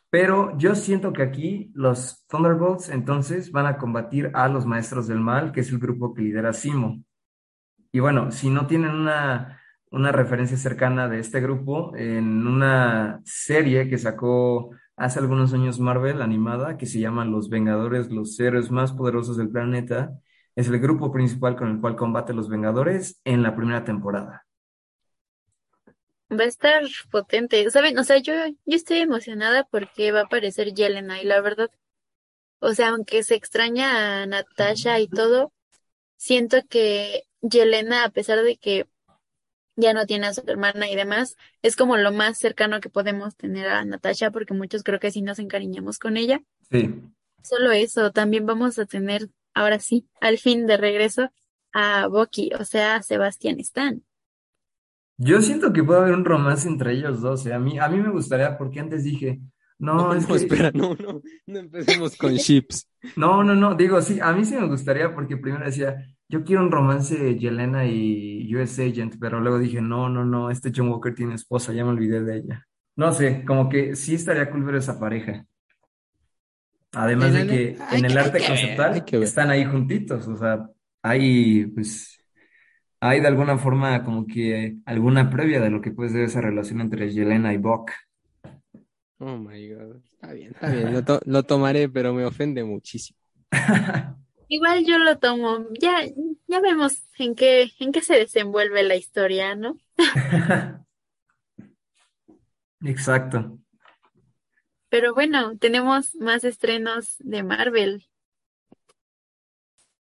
Pero 0.10 0.58
yo 0.58 0.76
siento 0.76 1.14
que 1.14 1.22
aquí 1.22 1.72
los 1.74 2.26
Thunderbolts 2.28 2.90
entonces 2.90 3.52
van 3.52 3.66
a 3.66 3.78
combatir 3.78 4.32
a 4.34 4.48
los 4.48 4.66
Maestros 4.66 5.08
del 5.08 5.20
Mal, 5.20 5.52
que 5.52 5.62
es 5.62 5.70
el 5.72 5.80
grupo 5.80 6.14
que 6.14 6.22
lidera 6.22 6.54
Simo. 6.54 7.04
Y 7.92 8.00
bueno, 8.00 8.32
si 8.32 8.50
no 8.50 8.68
tienen 8.68 8.92
una, 8.92 9.62
una 9.90 10.12
referencia 10.12 10.58
cercana 10.58 11.08
de 11.08 11.20
este 11.20 11.40
grupo, 11.42 11.96
en 11.96 12.46
una 12.48 13.22
serie 13.24 13.90
que 13.90 13.98
sacó 13.98 14.72
hace 14.96 15.20
algunos 15.20 15.54
años 15.54 15.80
Marvel 15.80 16.22
animada, 16.22 16.78
que 16.78 16.86
se 16.86 17.00
llama 17.00 17.26
Los 17.26 17.50
Vengadores, 17.50 18.12
los 18.12 18.40
héroes 18.40 18.72
más 18.72 18.92
poderosos 18.92 19.38
del 19.38 19.50
planeta, 19.50 20.12
es 20.56 20.68
el 20.68 20.80
grupo 20.80 21.12
principal 21.12 21.56
con 21.56 21.70
el 21.70 21.80
cual 21.80 21.96
combate 21.96 22.34
los 22.34 22.50
Vengadores 22.50 23.22
en 23.24 23.44
la 23.44 23.56
primera 23.56 23.84
temporada. 23.84 24.46
Va 26.30 26.44
a 26.44 26.48
estar 26.48 26.84
potente, 27.12 27.70
¿saben? 27.70 27.98
O 28.00 28.04
sea, 28.04 28.18
yo, 28.18 28.34
yo 28.66 28.76
estoy 28.76 28.98
emocionada 28.98 29.66
porque 29.72 30.12
va 30.12 30.22
a 30.22 30.24
aparecer 30.24 30.74
Yelena 30.74 31.22
y 31.22 31.26
la 31.26 31.40
verdad, 31.42 31.70
o 32.60 32.74
sea, 32.74 32.90
aunque 32.90 33.24
se 33.24 33.36
extraña 33.36 34.24
a 34.24 34.26
Natasha 34.26 35.00
y 35.00 35.08
todo, 35.08 35.54
siento 36.18 36.58
que 36.68 37.27
Yelena, 37.50 38.04
a 38.06 38.10
pesar 38.10 38.44
de 38.44 38.58
que 38.58 38.88
ya 39.76 39.94
no 39.94 40.06
tiene 40.06 40.28
a 40.28 40.34
su 40.34 40.44
hermana 40.48 40.90
y 40.90 40.96
demás, 40.96 41.38
es 41.62 41.76
como 41.76 41.98
lo 41.98 42.12
más 42.12 42.38
cercano 42.40 42.82
que 42.82 42.90
podemos 42.90 43.36
tener 43.38 43.68
a 43.70 43.86
Natasha 43.86 44.32
porque 44.32 44.54
muchos 44.54 44.84
creo 44.84 45.00
que 45.00 45.12
sí 45.12 45.22
nos 45.22 45.40
encariñamos 45.40 46.00
con 46.00 46.18
ella. 46.18 46.42
Sí. 46.72 47.12
Solo 47.44 47.72
eso, 47.72 48.12
también 48.12 48.46
vamos 48.46 48.78
a 48.80 48.86
tener, 48.86 49.30
ahora 49.56 49.80
sí, 49.80 50.08
al 50.22 50.38
fin 50.38 50.68
de 50.68 50.78
regreso 50.78 51.32
a 51.74 52.08
Bucky, 52.08 52.52
o 52.60 52.64
sea, 52.66 52.96
a 52.98 53.04
Sebastián 53.04 53.60
Stan. 53.60 54.04
Yo 55.18 55.42
siento 55.42 55.74
que 55.74 55.84
puede 55.84 56.00
haber 56.02 56.14
un 56.14 56.26
romance 56.26 56.68
entre 56.68 56.94
ellos 56.94 57.22
dos, 57.22 57.46
¿eh? 57.48 57.54
A 57.54 57.60
mí, 57.60 57.80
a 57.80 57.90
mí 57.90 57.98
me 58.00 58.12
gustaría, 58.12 58.58
porque 58.58 58.80
antes 58.80 59.04
dije, 59.04 59.40
No, 59.80 60.08
no, 60.08 60.14
es 60.14 60.28
no, 60.28 60.36
que, 60.36 60.36
espera, 60.36 60.72
no, 60.74 60.96
no, 60.96 61.22
no 61.48 61.60
empecemos 61.60 62.16
con 62.18 62.36
ships. 62.36 62.88
no, 63.16 63.44
no, 63.44 63.56
no, 63.56 63.76
digo, 63.76 64.02
sí, 64.02 64.20
a 64.22 64.32
mí 64.34 64.46
sí 64.46 64.56
me 64.56 64.68
gustaría, 64.68 65.14
porque 65.14 65.38
primero 65.38 65.66
decía, 65.66 65.98
yo 66.30 66.44
quiero 66.44 66.64
un 66.64 66.72
romance 66.72 67.18
de 67.18 67.38
Yelena 67.38 67.86
y 67.86 68.54
US 68.56 68.80
Agent, 68.84 69.16
pero 69.20 69.40
luego 69.40 69.60
dije, 69.60 69.82
no, 69.82 70.10
no, 70.10 70.26
no, 70.26 70.50
este 70.52 70.72
John 70.76 70.90
Walker 70.90 71.14
tiene 71.16 71.36
esposa, 71.36 71.74
ya 71.74 71.84
me 71.86 71.92
olvidé 71.92 72.24
de 72.24 72.38
ella. 72.38 72.68
No 72.96 73.12
sé, 73.14 73.44
como 73.46 73.70
que 73.70 73.96
sí 73.96 74.16
estaría 74.16 74.50
cool 74.50 74.64
ver 74.64 74.76
esa 74.76 75.00
pareja. 75.00 75.46
Además 76.94 77.34
de 77.34 77.46
que 77.48 77.78
en 77.92 78.06
el 78.06 78.18
arte 78.18 78.40
conceptual 78.46 79.04
están 79.22 79.50
ahí 79.52 79.66
juntitos, 79.66 80.28
o 80.28 80.36
sea, 80.38 80.68
hay, 81.04 81.66
pues, 81.68 82.20
hay 83.02 83.22
de 83.22 83.28
alguna 83.28 83.58
forma 83.58 84.04
como 84.04 84.26
que 84.28 84.78
alguna 84.86 85.30
previa 85.30 85.62
de 85.62 85.70
lo 85.70 85.82
que 85.82 85.92
puede 85.92 86.10
ser 86.12 86.22
esa 86.24 86.42
relación 86.42 86.82
entre 86.82 87.12
Yelena 87.12 87.54
y 87.54 87.58
Buck. 87.58 87.92
Oh 89.20 89.38
my 89.38 89.68
God. 89.74 89.98
Está 90.14 90.34
bien, 90.34 90.52
está 90.54 90.70
bien, 90.70 90.94
lo, 90.94 91.04
to- 91.04 91.22
lo 91.26 91.44
tomaré, 91.44 91.90
pero 91.90 92.14
me 92.14 92.26
ofende 92.26 92.64
muchísimo. 92.64 93.18
Igual 94.50 94.86
yo 94.86 94.98
lo 94.98 95.18
tomo, 95.18 95.66
ya, 95.80 96.06
ya 96.48 96.62
vemos 96.62 97.04
en 97.18 97.36
qué, 97.36 97.72
en 97.80 97.92
qué 97.92 98.02
se 98.02 98.16
desenvuelve 98.16 98.84
la 98.84 98.96
historia, 98.96 99.56
¿no? 99.56 99.78
Exacto. 102.82 103.60
Pero 104.90 105.14
bueno, 105.14 105.58
tenemos 105.58 106.16
más 106.16 106.44
estrenos 106.44 107.16
de 107.20 107.44
Marvel. 107.44 108.08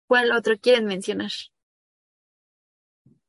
¿Cuál 0.08 0.32
otro 0.32 0.58
quieren 0.60 0.86
mencionar? 0.86 1.32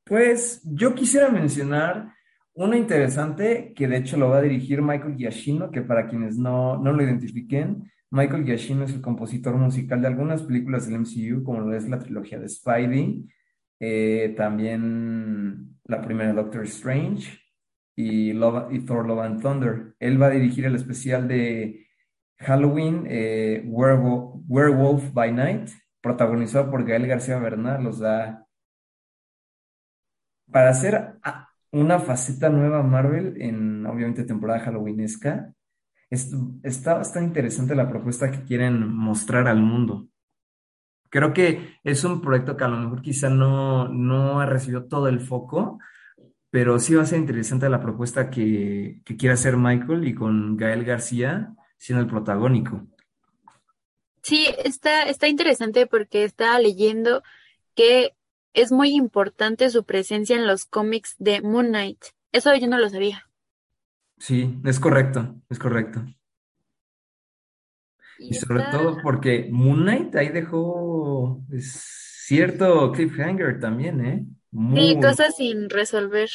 Pues 0.04 0.62
yo 0.64 0.94
quisiera 0.94 1.28
mencionar 1.28 2.14
uno 2.54 2.76
interesante 2.76 3.72
que 3.74 3.88
de 3.88 3.98
hecho 3.98 4.16
lo 4.16 4.28
va 4.28 4.38
a 4.38 4.42
dirigir 4.42 4.80
Michael 4.80 5.16
Giacchino, 5.16 5.70
que 5.70 5.82
para 5.82 6.08
quienes 6.08 6.36
no, 6.38 6.78
no 6.78 6.92
lo 6.92 7.02
identifiquen, 7.02 7.90
Michael 8.10 8.44
Giacchino 8.44 8.84
es 8.84 8.92
el 8.92 9.00
compositor 9.00 9.56
musical 9.56 10.00
de 10.00 10.06
algunas 10.06 10.42
películas 10.42 10.86
del 10.86 11.00
MCU, 11.00 11.42
como 11.42 11.60
lo 11.60 11.74
es 11.74 11.88
la 11.88 11.98
trilogía 11.98 12.38
de 12.38 12.48
Spidey, 12.48 13.28
eh, 13.80 14.34
también 14.36 15.78
la 15.84 16.00
primera 16.00 16.32
Doctor 16.32 16.64
Strange 16.64 17.38
y, 17.96 18.32
Thor 18.86 19.06
Love 19.06 19.20
and 19.20 19.42
Thunder. 19.42 19.94
Él 19.98 20.20
va 20.20 20.26
a 20.26 20.30
dirigir 20.30 20.64
el 20.64 20.76
especial 20.76 21.28
de 21.28 21.86
Halloween, 22.38 23.04
eh, 23.08 23.62
Werewolf, 23.66 25.12
by 25.12 25.32
Night, 25.32 25.70
protagonizado 26.00 26.70
por 26.70 26.84
Gael 26.84 27.06
García 27.06 27.38
Bernal, 27.38 27.86
o 27.86 27.92
sea, 27.92 28.44
para 30.50 30.70
hacer 30.70 31.14
una 31.72 31.98
faceta 31.98 32.48
nueva 32.48 32.82
Marvel 32.82 33.40
en, 33.40 33.86
obviamente, 33.86 34.24
temporada 34.24 34.60
halloweenesca, 34.60 35.52
es- 36.10 36.32
está 36.62 36.94
bastante 36.94 37.28
interesante 37.28 37.74
la 37.74 37.88
propuesta 37.88 38.30
que 38.30 38.44
quieren 38.44 38.88
mostrar 38.94 39.48
al 39.48 39.60
mundo. 39.62 40.08
Creo 41.10 41.32
que 41.32 41.76
es 41.84 42.02
un 42.04 42.20
proyecto 42.20 42.56
que 42.56 42.64
a 42.64 42.68
lo 42.68 42.76
mejor 42.76 43.00
quizá 43.02 43.28
no, 43.30 43.88
no 43.88 44.40
ha 44.40 44.46
recibido 44.46 44.86
todo 44.86 45.08
el 45.08 45.20
foco, 45.20 45.78
pero 46.50 46.78
sí 46.80 46.94
va 46.94 47.02
a 47.02 47.06
ser 47.06 47.20
interesante 47.20 47.68
la 47.68 47.80
propuesta 47.82 48.30
que, 48.30 49.00
que 49.04 49.16
quiere 49.16 49.34
hacer 49.34 49.56
Michael 49.56 50.08
y 50.08 50.14
con 50.14 50.56
Gael 50.56 50.84
García 50.84 51.54
siendo 51.78 52.02
el 52.04 52.10
protagónico. 52.10 52.86
Sí, 54.22 54.48
está, 54.64 55.02
está 55.04 55.28
interesante 55.28 55.86
porque 55.86 56.24
estaba 56.24 56.58
leyendo 56.58 57.22
que 57.74 58.14
es 58.54 58.72
muy 58.72 58.90
importante 58.94 59.70
su 59.70 59.84
presencia 59.84 60.36
en 60.36 60.46
los 60.46 60.64
cómics 60.66 61.14
de 61.18 61.42
Moon 61.42 61.68
Knight. 61.68 62.02
Eso 62.32 62.54
yo 62.54 62.66
no 62.68 62.78
lo 62.78 62.88
sabía. 62.90 63.28
Sí, 64.18 64.60
es 64.64 64.80
correcto, 64.80 65.40
es 65.48 65.58
correcto. 65.58 66.04
Y 68.18 68.30
Y 68.30 68.34
sobre 68.34 68.62
todo 68.70 68.98
porque 69.02 69.48
Moon 69.50 69.82
Knight 69.82 70.14
ahí 70.16 70.28
dejó 70.28 71.42
cierto 71.58 72.92
cliffhanger 72.92 73.60
también, 73.60 74.04
¿eh? 74.04 74.26
sí, 74.74 74.98
cosas 75.00 75.36
sin 75.36 75.68
resolver. 75.68 76.30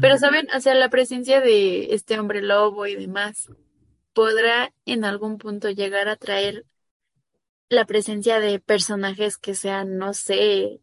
Pero 0.00 0.16
saben, 0.18 0.48
o 0.56 0.60
sea, 0.60 0.74
la 0.74 0.90
presencia 0.90 1.40
de 1.40 1.94
este 1.94 2.18
hombre 2.18 2.42
lobo 2.42 2.86
y 2.86 2.96
demás 2.96 3.48
podrá 4.12 4.72
en 4.86 5.04
algún 5.04 5.38
punto 5.38 5.70
llegar 5.70 6.08
a 6.08 6.16
traer 6.16 6.64
la 7.68 7.86
presencia 7.86 8.40
de 8.40 8.58
personajes 8.60 9.38
que 9.38 9.54
sean, 9.54 9.96
no 9.98 10.14
sé, 10.14 10.80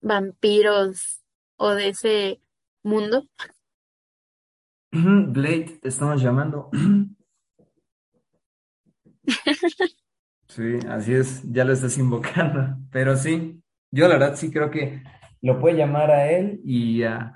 vampiros 0.00 1.22
o 1.56 1.70
de 1.70 1.88
ese 1.88 2.40
mundo. 2.82 3.26
Blade, 4.92 5.78
te 5.80 5.88
estamos 5.88 6.20
llamando. 6.22 6.70
Sí, 10.48 10.78
así 10.86 11.14
es, 11.14 11.42
ya 11.50 11.64
lo 11.64 11.72
estás 11.72 11.96
invocando. 11.96 12.76
Pero 12.90 13.16
sí, 13.16 13.62
yo 13.90 14.06
la 14.06 14.14
verdad 14.18 14.36
sí 14.36 14.50
creo 14.50 14.70
que 14.70 15.02
lo 15.40 15.58
puede 15.58 15.78
llamar 15.78 16.10
a 16.10 16.30
él 16.30 16.60
y 16.62 17.02
a, 17.04 17.32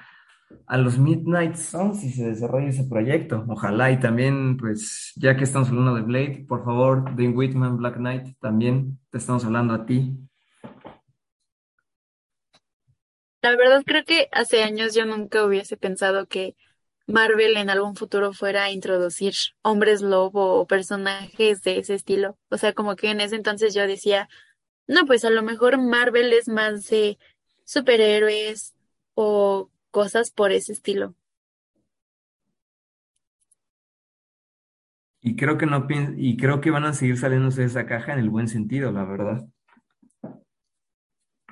a 0.66 0.76
los 0.76 0.98
Midnight 0.98 1.54
Suns 1.54 2.00
si 2.00 2.10
se 2.10 2.26
desarrolla 2.28 2.68
ese 2.68 2.84
proyecto. 2.84 3.44
Ojalá 3.48 3.90
y 3.90 4.00
también, 4.00 4.58
pues, 4.58 5.12
ya 5.16 5.34
que 5.34 5.44
estamos 5.44 5.70
hablando 5.70 5.94
de 5.94 6.02
Blade, 6.02 6.44
por 6.46 6.62
favor, 6.62 7.04
Dane 7.16 7.30
Whitman, 7.30 7.78
Black 7.78 7.96
Knight, 7.96 8.36
también 8.38 8.98
te 9.10 9.16
estamos 9.16 9.46
hablando 9.46 9.72
a 9.72 9.86
ti. 9.86 10.14
La 13.40 13.56
verdad 13.56 13.82
creo 13.86 14.04
que 14.04 14.28
hace 14.32 14.62
años 14.62 14.94
yo 14.94 15.06
nunca 15.06 15.44
hubiese 15.44 15.78
pensado 15.78 16.26
que 16.26 16.54
Marvel 17.06 17.56
en 17.56 17.70
algún 17.70 17.94
futuro 17.94 18.32
fuera 18.32 18.64
a 18.64 18.70
introducir 18.70 19.34
hombres 19.62 20.02
lobo 20.02 20.54
o 20.60 20.66
personajes 20.66 21.62
de 21.62 21.78
ese 21.78 21.94
estilo. 21.94 22.36
O 22.50 22.58
sea, 22.58 22.72
como 22.72 22.96
que 22.96 23.10
en 23.10 23.20
ese 23.20 23.36
entonces 23.36 23.74
yo 23.74 23.86
decía, 23.86 24.28
no, 24.86 25.06
pues 25.06 25.24
a 25.24 25.30
lo 25.30 25.42
mejor 25.42 25.78
Marvel 25.78 26.32
es 26.32 26.48
más 26.48 26.88
de 26.88 27.18
superhéroes 27.64 28.74
o 29.14 29.70
cosas 29.90 30.30
por 30.30 30.52
ese 30.52 30.72
estilo. 30.72 31.14
Y 35.22 35.34
creo 35.34 35.58
que 35.58 35.66
no 35.66 35.86
y 36.16 36.36
creo 36.36 36.60
que 36.60 36.70
van 36.70 36.84
a 36.84 36.92
seguir 36.92 37.18
saliéndose 37.18 37.62
de 37.62 37.66
esa 37.66 37.86
caja 37.86 38.12
en 38.12 38.20
el 38.20 38.30
buen 38.30 38.46
sentido, 38.46 38.92
la 38.92 39.04
verdad. 39.04 39.44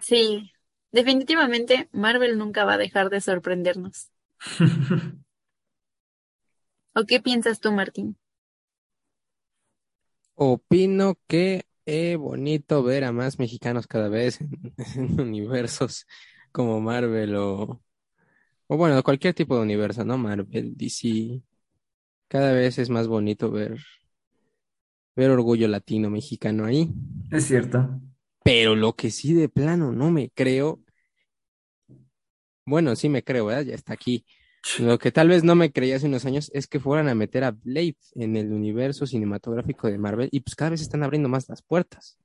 Sí, 0.01 0.53
definitivamente 0.93 1.89
Marvel 1.93 2.39
nunca 2.39 2.65
va 2.65 2.75
a 2.75 2.79
dejar 2.79 3.11
de 3.11 3.21
sorprendernos. 3.21 4.11
¿O 6.99 7.07
qué 7.09 7.21
piensas 7.21 7.61
tú, 7.61 7.71
Martín? 7.71 8.17
Opino 10.37 11.19
que 11.29 11.67
es 11.87 12.17
bonito 12.19 12.83
ver 12.83 13.05
a 13.05 13.13
más 13.13 13.39
mexicanos 13.39 13.87
cada 13.87 14.09
vez 14.09 14.41
en, 14.41 14.51
en 14.97 15.21
universos 15.21 16.07
como 16.53 16.81
Marvel 16.81 17.37
o, 17.37 17.83
o 18.69 18.79
bueno, 18.79 19.03
cualquier 19.05 19.35
tipo 19.35 19.57
de 19.57 19.63
universo, 19.63 20.05
¿no? 20.05 20.19
Marvel, 20.19 20.77
DC. 20.77 21.43
Cada 22.29 22.53
vez 22.53 22.79
es 22.79 22.91
más 22.91 23.09
bonito 23.09 23.51
ver, 23.51 23.79
ver 25.17 25.31
orgullo 25.31 25.67
latino 25.67 26.09
mexicano 26.09 26.65
ahí. 26.67 26.89
Es 27.31 27.45
cierto. 27.49 28.01
Pero 28.43 28.77
lo 28.77 28.95
que 28.95 29.11
sí 29.11 29.35
de 29.35 29.49
plano 29.49 29.93
no 29.93 30.11
me 30.11 30.31
creo, 30.31 30.81
bueno, 32.67 32.97
sí 32.97 33.09
me 33.09 33.23
creo, 33.25 33.47
¿verdad? 33.47 33.63
Ya 33.65 33.75
está 33.75 33.93
aquí. 33.95 34.25
Lo 34.79 34.99
que 34.99 35.13
tal 35.13 35.29
vez 35.29 35.45
no 35.45 35.55
me 35.55 35.73
creía 35.73 35.97
hace 35.97 36.07
unos 36.07 36.25
años 36.25 36.51
es 36.55 36.67
que 36.67 36.81
fueran 36.81 37.09
a 37.09 37.15
meter 37.15 37.45
a 37.45 37.51
Blade 37.51 37.97
en 38.15 38.37
el 38.37 38.53
universo 38.53 39.07
cinematográfico 39.07 39.89
de 39.89 39.99
Marvel 39.99 40.29
y 40.33 40.41
pues 40.41 40.55
cada 40.55 40.71
vez 40.71 40.81
están 40.81 41.03
abriendo 41.03 41.29
más 41.29 41.49
las 41.49 41.63
puertas. 41.63 42.19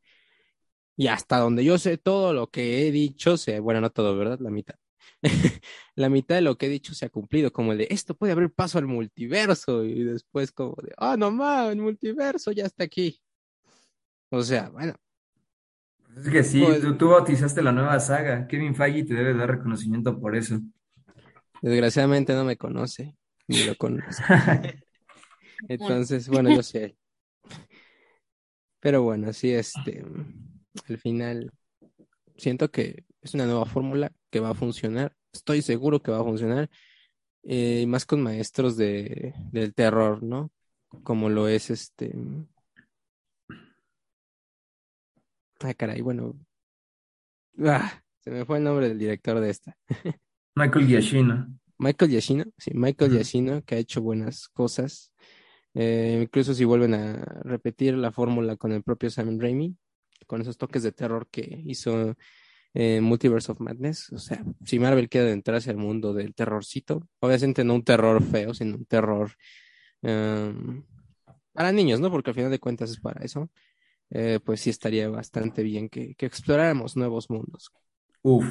Y 0.96 1.08
hasta 1.08 1.38
donde 1.38 1.64
yo 1.64 1.78
sé 1.78 1.98
todo 1.98 2.34
lo 2.34 2.48
que 2.50 2.88
he 2.88 2.92
dicho, 2.92 3.38
se, 3.38 3.60
bueno, 3.60 3.82
no 3.82 3.90
todo, 3.90 4.18
¿verdad? 4.18 4.40
La 4.40 4.52
mitad. 4.52 4.76
La 5.96 6.10
mitad 6.10 6.36
de 6.36 6.42
lo 6.42 6.58
que 6.58 6.68
he 6.68 6.70
dicho 6.70 6.94
se 6.94 7.06
ha 7.06 7.10
cumplido, 7.10 7.52
como 7.52 7.74
el 7.74 7.80
de 7.80 7.88
esto 7.90 8.16
puede 8.16 8.34
abrir 8.34 8.52
paso 8.54 8.78
al 8.78 8.88
multiverso 8.88 9.84
y 9.84 10.04
después 10.04 10.52
como 10.52 10.76
de, 10.82 10.94
ah, 10.98 11.18
no 11.18 11.32
más, 11.32 11.72
el 11.72 11.82
multiverso 11.82 12.52
ya 12.52 12.66
está 12.66 12.86
aquí. 12.86 13.22
O 14.30 14.42
sea, 14.44 14.70
bueno, 14.70 14.96
Es 16.18 16.30
que 16.30 16.44
sí, 16.44 16.62
pues 16.64 16.82
tú, 16.82 16.98
tú 16.98 17.10
bautizaste 17.10 17.62
la 17.62 17.72
nueva 17.72 18.00
saga. 18.00 18.48
Kevin 18.48 18.76
Feige 18.76 19.04
te 19.04 19.14
debe 19.14 19.34
dar 19.34 19.50
reconocimiento 19.50 20.20
por 20.20 20.36
eso. 20.36 20.60
Desgraciadamente 21.62 22.34
no 22.34 22.44
me 22.46 22.58
conoce, 22.58 23.16
ni 23.48 23.64
lo 23.64 23.76
conozco. 23.76 24.24
Entonces, 25.68 26.30
bueno, 26.30 26.50
yo 26.56 26.64
sé. 26.64 26.96
Pero 28.80 29.04
bueno, 29.04 29.34
sí, 29.34 29.52
este, 29.52 30.06
al 30.88 30.98
final 31.00 31.52
siento 32.38 32.72
que 32.72 33.04
es 33.22 33.34
una 33.34 33.46
nueva 33.46 33.66
fórmula 33.66 34.12
que 34.30 34.40
va 34.40 34.52
a 34.52 34.54
funcionar. 34.56 35.16
Estoy 35.34 35.62
seguro 35.62 36.02
que 36.02 36.12
va 36.12 36.20
a 36.22 36.24
funcionar. 36.24 36.70
eh, 37.44 37.82
y 37.84 37.86
más 37.88 38.06
con 38.06 38.22
maestros 38.22 38.78
de, 38.78 39.34
del 39.52 39.74
terror, 39.74 40.24
¿no? 40.24 40.52
Como 41.04 41.30
lo 41.30 41.48
es 41.48 41.70
este. 41.70 42.14
Ah, 45.62 45.74
caray, 45.74 46.02
bueno. 46.02 46.36
Ah, 47.66 48.02
se 48.20 48.32
me 48.32 48.46
fue 48.46 48.58
el 48.58 48.64
nombre 48.64 48.88
del 48.90 48.98
director 49.00 49.40
de 49.40 49.50
esta. 49.50 49.78
Michael 50.56 50.88
Giacchino. 50.88 51.48
Michael 51.78 52.12
Giacchino, 52.12 52.46
sí, 52.58 52.72
Michael 52.74 53.12
Ujú. 53.12 53.18
Giacchino, 53.20 53.62
que 53.64 53.76
ha 53.76 53.78
hecho 53.78 54.02
buenas 54.02 54.50
cosas. 54.50 55.14
Eh, 55.74 56.20
incluso 56.24 56.54
si 56.54 56.66
vuelven 56.66 56.94
a 56.94 57.14
repetir 57.44 57.94
la 57.96 58.12
fórmula 58.12 58.58
con 58.58 58.72
el 58.72 58.84
propio 58.84 59.10
Sam 59.10 59.40
Raimi, 59.40 59.76
con 60.28 60.42
esos 60.42 60.58
toques 60.58 60.84
de 60.84 60.92
terror 60.92 61.28
que 61.32 61.62
hizo 61.66 62.16
en 62.74 63.04
Multiverse 63.04 63.52
of 63.52 63.60
Madness. 63.62 64.12
O 64.12 64.18
sea, 64.18 64.44
si 64.66 64.78
Marvel 64.80 65.10
quiere 65.10 65.28
adentrarse 65.28 65.70
al 65.70 65.78
mundo 65.78 66.14
del 66.14 66.34
terrorcito, 66.36 67.08
obviamente 67.20 67.64
no 67.64 67.76
un 67.76 67.84
terror 67.84 68.22
feo, 68.24 68.54
sino 68.54 68.76
un 68.76 68.86
terror 68.86 69.32
em, 70.02 70.84
para 71.54 71.72
niños, 71.72 72.00
¿no? 72.00 72.12
Porque 72.12 72.32
al 72.32 72.36
final 72.36 72.52
de 72.52 72.60
cuentas 72.60 72.90
es 72.92 73.00
para 73.00 73.24
eso. 73.24 73.50
eh, 74.12 74.40
pues 74.44 74.62
sí 74.62 74.70
estaría 74.72 75.08
bastante 75.10 75.62
bien 75.64 75.88
que, 75.88 76.16
que 76.16 76.26
exploráramos 76.26 76.98
nuevos 76.98 77.30
mundos. 77.30 77.72
Uf, 78.24 78.48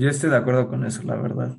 yo 0.00 0.08
estoy 0.08 0.30
de 0.30 0.36
acuerdo 0.36 0.68
con 0.68 0.86
eso, 0.86 1.02
la 1.02 1.16
verdad. 1.16 1.58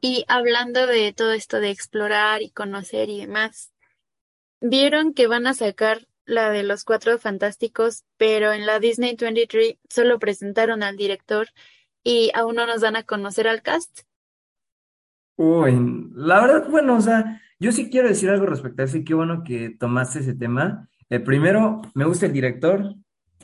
Y 0.00 0.24
hablando 0.28 0.86
de 0.86 1.12
todo 1.12 1.32
esto 1.32 1.58
de 1.58 1.70
explorar 1.70 2.42
y 2.42 2.50
conocer 2.50 3.08
y 3.08 3.20
demás, 3.20 3.72
vieron 4.60 5.14
que 5.14 5.26
van 5.26 5.48
a 5.48 5.54
sacar 5.54 6.06
la 6.24 6.50
de 6.50 6.62
los 6.62 6.84
Cuatro 6.84 7.18
Fantásticos, 7.18 8.04
pero 8.16 8.52
en 8.52 8.66
la 8.66 8.78
Disney 8.78 9.16
23 9.18 9.74
solo 9.90 10.20
presentaron 10.20 10.84
al 10.84 10.96
director 10.96 11.48
y 12.04 12.30
aún 12.34 12.54
no 12.54 12.66
nos 12.66 12.80
dan 12.80 12.94
a 12.94 13.02
conocer 13.02 13.48
al 13.48 13.62
cast. 13.62 14.02
Uy, 15.36 15.72
la 16.14 16.40
verdad, 16.40 16.68
bueno, 16.70 16.96
o 16.96 17.00
sea, 17.00 17.40
Yo 17.58 17.70
sí 17.72 17.90
quiero 17.90 18.08
decir 18.08 18.28
algo 18.30 18.46
respecto 18.46 18.82
a 18.82 18.84
eso 18.84 18.96
y 18.98 19.04
qué 19.04 19.14
bueno 19.14 19.42
que 19.44 19.70
tomaste 19.70 20.18
ese 20.20 20.34
tema. 20.34 20.88
El 21.08 21.22
primero, 21.22 21.82
me 21.94 22.04
gusta 22.04 22.26
el 22.26 22.32
director, 22.32 22.94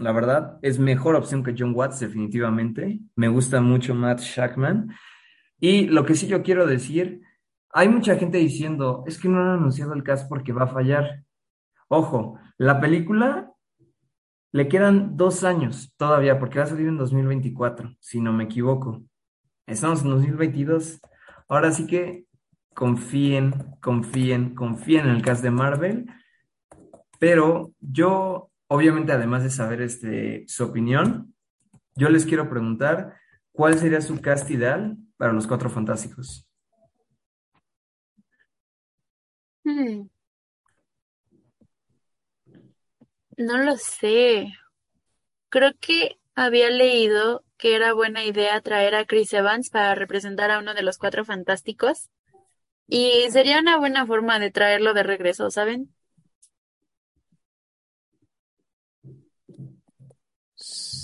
la 0.01 0.13
verdad, 0.13 0.59
es 0.63 0.79
mejor 0.79 1.17
opción 1.17 1.43
que 1.43 1.55
John 1.57 1.75
Watts, 1.75 2.01
definitivamente. 2.01 3.01
Me 3.17 3.29
gusta 3.29 3.61
mucho 3.61 3.95
Matt 3.95 4.21
Shackman. 4.21 4.95
Y 5.61 5.87
lo 5.87 6.05
que 6.05 6.15
sí 6.15 6.27
yo 6.27 6.43
quiero 6.43 6.67
decir, 6.67 7.23
hay 7.71 7.89
mucha 7.89 8.17
gente 8.17 8.39
diciendo, 8.39 9.05
es 9.07 9.19
que 9.19 9.29
no 9.29 9.41
han 9.41 9.59
anunciado 9.59 9.95
el 9.95 10.03
cast 10.03 10.29
porque 10.29 10.53
va 10.53 10.65
a 10.65 10.69
fallar. 10.69 11.25
Ojo, 11.89 12.39
la 12.57 12.81
película 12.81 13.53
le 14.53 14.69
quedan 14.69 15.17
dos 15.17 15.45
años 15.45 15.93
todavía 15.97 16.39
porque 16.39 16.59
va 16.59 16.65
a 16.65 16.69
salir 16.69 16.89
en 16.89 16.97
2024, 16.97 17.97
si 18.01 18.21
no 18.21 18.33
me 18.33 18.45
equivoco. 18.45 19.03
Estamos 19.67 20.03
en 20.03 20.11
2022. 20.11 21.01
Ahora 21.49 21.73
sí 21.73 21.87
que 21.87 22.25
confíen, 22.75 23.77
confíen, 23.81 24.55
confíen 24.55 25.07
en 25.07 25.17
el 25.17 25.23
cast 25.23 25.43
de 25.43 25.51
Marvel. 25.51 26.07
Pero 27.19 27.73
yo, 27.81 28.51
obviamente, 28.69 29.13
además 29.13 29.43
de 29.43 29.51
saber 29.51 29.83
este, 29.83 30.45
su 30.47 30.65
opinión, 30.65 31.35
yo 31.95 32.09
les 32.09 32.25
quiero 32.25 32.49
preguntar, 32.49 33.17
¿cuál 33.53 33.79
sería 33.79 34.01
su 34.01 34.21
cast 34.21 34.51
ideal 34.51 34.97
para 35.17 35.33
los 35.33 35.47
Cuatro 35.47 35.69
Fantásticos? 35.71 36.47
Hmm, 39.65 40.09
no 43.37 43.59
lo 43.59 43.77
sé. 43.77 44.53
Creo 45.49 45.73
que 45.81 46.19
había 46.35 46.71
leído 46.71 47.45
que 47.57 47.75
era 47.75 47.93
buena 47.93 48.25
idea 48.25 48.61
traer 48.61 48.95
a 48.95 49.07
Chris 49.07 49.33
Evans 49.33 49.71
para 49.71 49.95
representar 49.95 50.51
a 50.51 50.59
uno 50.59 50.75
de 50.75 50.83
los 50.83 50.99
Cuatro 50.99 51.25
Fantásticos. 51.25 52.11
Y 52.89 53.31
sería 53.31 53.61
una 53.61 53.79
buena 53.79 54.07
forma 54.07 54.39
de 54.39 54.51
traerlo 54.51 54.95
de 54.95 55.03
regreso, 55.03 55.51
¿saben? 55.51 55.95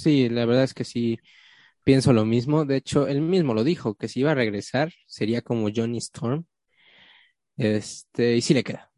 Sí, 0.04 0.28
la 0.28 0.44
verdad 0.44 0.64
es 0.64 0.74
que 0.74 0.84
sí 0.84 1.18
pienso 1.82 2.12
lo 2.12 2.26
mismo. 2.26 2.66
De 2.66 2.76
hecho, 2.76 3.08
él 3.08 3.22
mismo 3.22 3.54
lo 3.54 3.64
dijo, 3.64 3.94
que 3.94 4.06
si 4.06 4.20
iba 4.20 4.32
a 4.32 4.34
regresar 4.34 4.92
sería 5.06 5.40
como 5.40 5.70
Johnny 5.74 5.96
Storm. 5.96 6.44
Este, 7.56 8.36
y 8.36 8.42
sí 8.42 8.52
le 8.52 8.64
queda. 8.64 8.92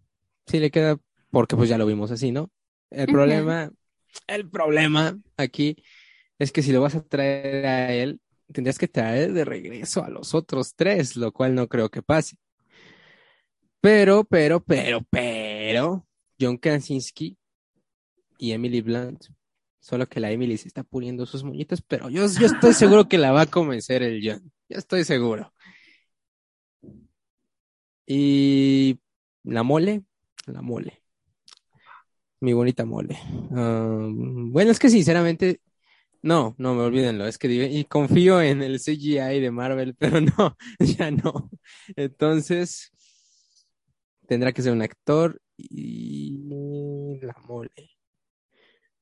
Sí 0.49 0.59
le 0.59 0.73
queda 0.73 0.99
porque 1.31 1.55
pues 1.55 1.69
ya 1.69 1.79
lo 1.79 1.87
vimos 1.87 2.11
así, 2.11 2.33
¿no? 2.33 2.51
El 2.91 3.07
problema, 3.07 3.71
el 4.27 4.51
problema 4.51 5.17
aquí 5.37 5.77
es 6.41 6.51
que 6.51 6.63
si 6.63 6.73
lo 6.73 6.81
vas 6.81 6.97
a 6.97 7.05
traer 7.05 7.67
a 7.67 7.95
él, 7.95 8.21
tendrías 8.53 8.79
que 8.79 8.89
traer 8.89 9.33
de 9.33 9.45
regreso 9.45 10.03
a 10.03 10.11
los 10.11 10.35
otros 10.35 10.75
tres, 10.75 11.15
lo 11.15 11.31
cual 11.31 11.55
no 11.55 11.69
creo 11.69 11.89
que 11.89 12.03
pase. 12.03 12.37
Pero, 13.81 14.25
pero, 14.25 14.59
pero, 14.59 15.03
pero, 15.09 16.05
John 16.41 16.57
Krasinski 16.57 17.39
y 18.39 18.51
Emily 18.51 18.81
Blunt, 18.81 19.27
solo 19.87 20.09
que 20.09 20.19
la 20.19 20.33
Emily 20.33 20.59
se 20.59 20.67
está 20.67 20.83
puliendo 20.83 21.27
sus 21.27 21.45
moñitas, 21.45 21.81
pero 21.81 22.11
yo, 22.11 22.27
yo 22.27 22.47
estoy 22.47 22.73
seguro 22.75 23.09
que 23.09 23.19
la 23.19 23.31
va 23.31 23.43
a 23.43 23.47
convencer 23.47 24.03
el 24.03 24.21
John. 24.21 24.53
Yo 24.69 24.79
estoy 24.79 25.05
seguro. 25.05 25.53
Y 28.05 28.99
la 29.45 29.63
mole, 29.63 30.03
la 30.47 30.61
mole, 30.61 31.05
mi 32.41 32.53
bonita 32.53 32.85
mole. 32.85 33.17
Bueno, 33.49 34.73
es 34.73 34.81
que 34.81 34.91
sinceramente, 34.91 35.61
no, 36.21 36.57
no 36.59 36.75
me 36.75 36.83
olvídenlo, 36.83 37.25
es 37.29 37.39
que 37.39 37.47
y 37.49 37.85
confío 37.85 38.43
en 38.43 38.63
el 38.63 38.81
CGI 38.81 39.39
de 39.41 39.51
Marvel, 39.53 39.95
pero 39.99 40.21
no, 40.21 40.57
ya 40.81 41.13
no. 41.13 41.49
Entonces, 41.95 42.91
tendrá 44.27 44.53
que 44.53 44.63
ser 44.63 44.73
un 44.73 44.83
actor 44.83 45.41
y 45.57 46.39
la 47.23 47.37
mole. 47.47 47.96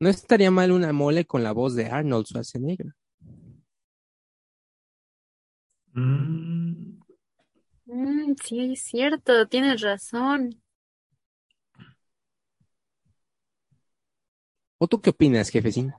No 0.05 0.09
estaría 0.11 0.53
mal 0.53 0.71
una 0.71 0.93
mole 0.93 1.25
con 1.25 1.43
la 1.43 1.51
voz 1.51 1.75
de 1.75 1.87
Arnold 1.87 2.27
Schwarzenegger. 2.27 2.93
Mm, 5.97 6.99
Mm, 7.87 8.35
sí, 8.45 8.73
es 8.75 8.83
cierto, 8.83 9.49
tienes 9.49 9.81
razón. 9.81 10.61
¿O 14.79 14.87
tú 14.87 15.01
qué 15.01 15.11
opinas, 15.11 15.49
jefecín? 15.51 15.93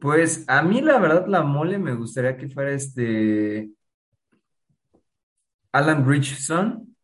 pues 0.00 0.44
a 0.48 0.62
mí 0.62 0.80
la 0.80 0.98
verdad 0.98 1.26
la 1.28 1.42
mole 1.42 1.78
me 1.78 1.94
gustaría 1.94 2.36
que 2.36 2.48
fuera 2.48 2.72
este 2.72 3.70
Alan 5.72 6.04
Richardson. 6.06 6.94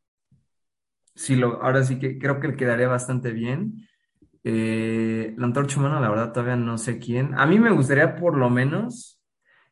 Sí, 1.15 1.35
lo, 1.37 1.63
ahora 1.63 1.83
sí 1.85 1.99
que 1.99 2.19
creo 2.19 2.41
que 2.41 2.49
le 2.49 2.57
quedaría 2.57 2.89
bastante 2.89 3.33
bien. 3.33 3.86
Eh, 4.49 5.35
la 5.37 5.47
antorcha 5.47 5.81
humana, 5.81 5.99
la 5.99 6.09
verdad, 6.09 6.31
todavía 6.31 6.55
no 6.55 6.79
sé 6.79 7.01
quién. 7.01 7.35
A 7.35 7.47
mí 7.47 7.59
me 7.59 7.73
gustaría 7.73 8.15
por 8.15 8.37
lo 8.37 8.49
menos 8.49 9.21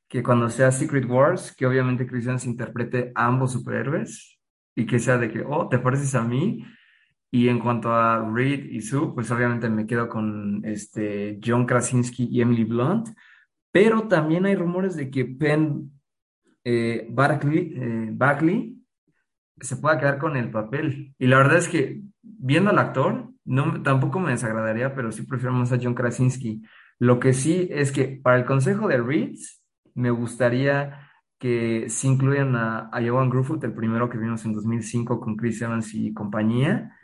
que 0.09 0.21
cuando 0.21 0.51
sea 0.51 0.73
Secret 0.73 1.09
Wars, 1.09 1.55
que 1.57 1.65
obviamente 1.65 2.09
Chris 2.09 2.25
Evans 2.25 2.45
interprete 2.45 3.13
a 3.15 3.27
ambos 3.27 3.53
superhéroes 3.53 4.41
y 4.75 4.85
que 4.85 4.99
sea 4.99 5.17
de 5.17 5.31
que, 5.31 5.45
oh, 5.47 5.69
te 5.69 5.79
pareces 5.79 6.17
a 6.17 6.25
mí. 6.25 6.65
Y 7.31 7.49
en 7.49 7.61
cuanto 7.61 7.93
a 7.93 8.29
Reed 8.35 8.65
y 8.65 8.81
Sue, 8.81 9.13
pues 9.15 9.31
obviamente 9.31 9.69
me 9.69 9.87
quedo 9.87 10.09
con 10.09 10.63
este 10.65 11.39
John 11.45 11.67
Krasinski 11.67 12.27
y 12.29 12.41
Emily 12.41 12.65
Blunt. 12.65 13.11
Pero 13.71 14.09
también 14.09 14.45
hay 14.45 14.57
rumores 14.57 14.97
de 14.97 15.09
que 15.09 15.25
Penn 15.25 15.93
eh, 16.65 17.07
Barkley, 17.11 17.75
eh, 17.77 18.09
Bagley 18.11 18.77
se 19.61 19.77
pueda 19.77 19.99
quedar 19.99 20.19
con 20.19 20.37
el 20.37 20.51
papel. 20.51 21.15
Y 21.17 21.29
la 21.29 21.37
verdad 21.37 21.59
es 21.59 21.69
que 21.69 22.03
viendo 22.23 22.71
al 22.71 22.79
actor, 22.81 23.34
no, 23.45 23.83
tampoco 23.83 24.21
me 24.21 24.33
desagradaría, 24.33 24.95
pero 24.95 25.13
sí 25.13 25.23
prefiero 25.23 25.53
más 25.53 25.73
a 25.73 25.79
John 25.83 25.95
Krasinski. 25.95 26.63
Lo 26.99 27.21
que 27.21 27.33
sí 27.33 27.69
es 27.71 27.93
que 27.93 28.21
para 28.23 28.39
el 28.39 28.47
consejo 28.47 28.89
de 28.89 28.99
Reeds, 29.03 29.63
me 29.95 30.11
gustaría 30.11 31.11
que 31.39 31.89
se 31.91 32.07
incluyan 32.09 32.57
a, 32.57 32.89
a 32.93 33.03
Johan 33.07 33.31
Gruffut, 33.31 33.63
el 33.65 33.75
primero 33.75 34.09
que 34.09 34.19
vimos 34.19 34.45
en 34.45 34.55
2005 34.55 35.21
con 35.21 35.37
Chris 35.37 35.61
Evans 35.63 35.95
y 35.95 36.13
compañía. 36.15 36.97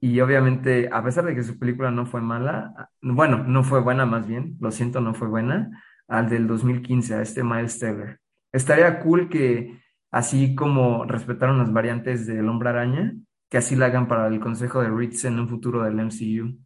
Y 0.00 0.20
obviamente, 0.20 0.88
a 0.92 1.02
pesar 1.02 1.24
de 1.24 1.34
que 1.34 1.42
su 1.42 1.58
película 1.58 1.90
no 1.90 2.06
fue 2.06 2.20
mala, 2.20 2.90
bueno, 3.02 3.44
no 3.44 3.64
fue 3.64 3.80
buena 3.80 4.06
más 4.06 4.26
bien, 4.26 4.56
lo 4.60 4.70
siento, 4.70 5.00
no 5.00 5.14
fue 5.14 5.28
buena, 5.28 5.82
al 6.06 6.28
del 6.28 6.46
2015, 6.46 7.14
a 7.14 7.22
este 7.22 7.42
Miles 7.44 7.78
Teller. 7.78 8.20
Estaría 8.52 9.00
cool 9.00 9.28
que, 9.28 9.80
así 10.10 10.54
como 10.54 11.04
respetaron 11.04 11.58
las 11.58 11.72
variantes 11.72 12.26
del 12.26 12.48
Hombre 12.48 12.70
Araña, 12.70 13.14
que 13.48 13.58
así 13.58 13.76
la 13.76 13.86
hagan 13.86 14.08
para 14.08 14.26
el 14.28 14.40
consejo 14.40 14.80
de 14.82 14.90
Reeds 14.90 15.24
en 15.24 15.38
un 15.40 15.48
futuro 15.48 15.82
del 15.84 15.98
MCU, 16.00 16.58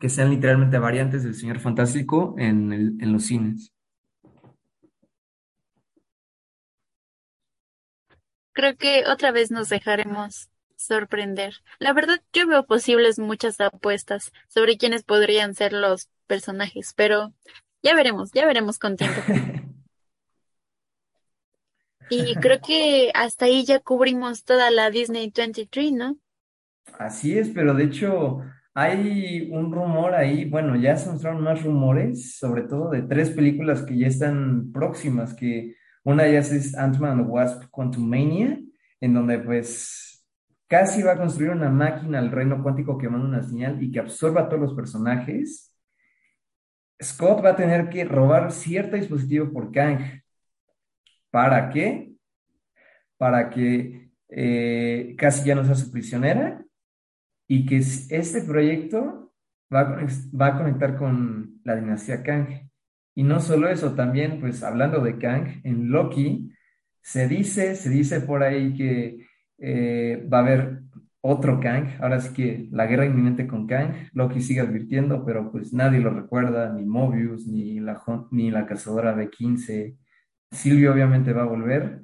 que 0.00 0.08
sean 0.10 0.30
literalmente 0.30 0.78
variantes 0.78 1.24
del 1.24 1.34
Señor 1.36 1.60
Fantástico 1.60 2.34
en 2.38 2.72
el- 2.72 2.98
en 3.02 3.12
los 3.14 3.26
cines. 3.26 3.72
Creo 8.52 8.76
que 8.76 9.04
otra 9.06 9.30
vez 9.30 9.50
nos 9.50 9.68
dejaremos 9.68 10.48
sorprender. 10.76 11.56
La 11.78 11.92
verdad, 11.92 12.22
yo 12.32 12.46
veo 12.46 12.66
posibles 12.66 13.18
muchas 13.18 13.60
apuestas 13.60 14.32
sobre 14.48 14.76
quiénes 14.78 15.04
podrían 15.04 15.54
ser 15.54 15.72
los 15.72 16.08
personajes, 16.26 16.92
pero 16.96 17.32
ya 17.82 17.94
veremos, 17.94 18.32
ya 18.32 18.46
veremos 18.46 18.78
con 18.78 18.96
tiempo. 18.96 19.26
Y 22.10 22.34
creo 22.36 22.60
que 22.60 23.10
hasta 23.14 23.46
ahí 23.46 23.64
ya 23.64 23.80
cubrimos 23.80 24.44
toda 24.44 24.70
la 24.70 24.90
Disney 24.90 25.32
23, 25.34 25.92
¿no? 25.92 26.16
Así 26.98 27.38
es, 27.38 27.48
pero 27.50 27.74
de 27.74 27.84
hecho 27.84 28.42
hay 28.74 29.50
un 29.52 29.72
rumor 29.72 30.14
ahí, 30.14 30.46
bueno, 30.46 30.76
ya 30.76 30.96
se 30.96 31.10
mostraron 31.10 31.42
más 31.42 31.62
rumores, 31.62 32.36
sobre 32.38 32.62
todo 32.62 32.90
de 32.90 33.02
tres 33.02 33.30
películas 33.30 33.82
que 33.82 33.98
ya 33.98 34.06
están 34.06 34.72
próximas, 34.72 35.34
que 35.34 35.76
una 36.04 36.26
ellas 36.26 36.50
es 36.52 36.76
Ant-Man 36.76 37.12
and 37.12 37.24
the 37.24 37.30
Wasp 37.30 37.64
Quantumania, 37.70 38.58
en 39.00 39.14
donde 39.14 39.38
pues 39.38 40.26
casi 40.68 41.02
va 41.02 41.12
a 41.12 41.18
construir 41.18 41.50
una 41.50 41.68
máquina 41.68 42.18
al 42.18 42.30
reino 42.30 42.62
cuántico 42.62 42.96
que 42.96 43.08
manda 43.08 43.26
una 43.26 43.42
señal 43.42 43.82
y 43.82 43.90
que 43.90 44.00
absorba 44.00 44.42
a 44.42 44.48
todos 44.48 44.62
los 44.62 44.74
personajes. 44.74 45.76
Scott 47.02 47.44
va 47.44 47.50
a 47.50 47.56
tener 47.56 47.90
que 47.90 48.04
robar 48.04 48.50
cierto 48.52 48.96
dispositivo 48.96 49.52
por 49.52 49.70
Kang. 49.70 50.21
¿Para 51.32 51.70
qué? 51.70 52.12
Para 53.16 53.50
que 53.50 54.10
eh, 54.28 55.16
casi 55.18 55.44
ya 55.46 55.54
no 55.54 55.64
sea 55.64 55.74
su 55.74 55.90
prisionera 55.90 56.64
y 57.48 57.66
que 57.66 57.78
este 57.78 58.42
proyecto 58.42 59.32
va 59.74 59.80
a, 59.80 60.06
va 60.38 60.46
a 60.48 60.58
conectar 60.58 60.96
con 60.96 61.60
la 61.64 61.76
dinastía 61.76 62.22
Kang. 62.22 62.70
Y 63.14 63.22
no 63.24 63.40
solo 63.40 63.68
eso, 63.68 63.94
también, 63.94 64.40
pues 64.40 64.62
hablando 64.62 65.00
de 65.00 65.18
Kang, 65.18 65.60
en 65.64 65.90
Loki 65.90 66.52
se 67.00 67.28
dice, 67.28 67.76
se 67.76 67.90
dice 67.90 68.20
por 68.20 68.42
ahí 68.42 68.74
que 68.74 69.26
eh, 69.58 70.28
va 70.32 70.38
a 70.38 70.40
haber 70.42 70.82
otro 71.22 71.60
Kang, 71.60 71.96
ahora 72.00 72.20
sí 72.20 72.34
que 72.34 72.68
la 72.72 72.86
guerra 72.86 73.06
inminente 73.06 73.46
con 73.46 73.66
Kang, 73.66 74.10
Loki 74.12 74.40
sigue 74.42 74.60
advirtiendo, 74.60 75.24
pero 75.24 75.50
pues 75.50 75.72
nadie 75.72 76.00
lo 76.00 76.10
recuerda, 76.10 76.72
ni 76.72 76.84
Mobius, 76.84 77.46
ni 77.46 77.80
la, 77.80 78.02
ni 78.30 78.50
la 78.50 78.66
cazadora 78.66 79.16
B15, 79.16 79.96
Silvio 80.52 80.92
obviamente 80.92 81.32
va 81.32 81.42
a 81.42 81.46
volver, 81.46 82.02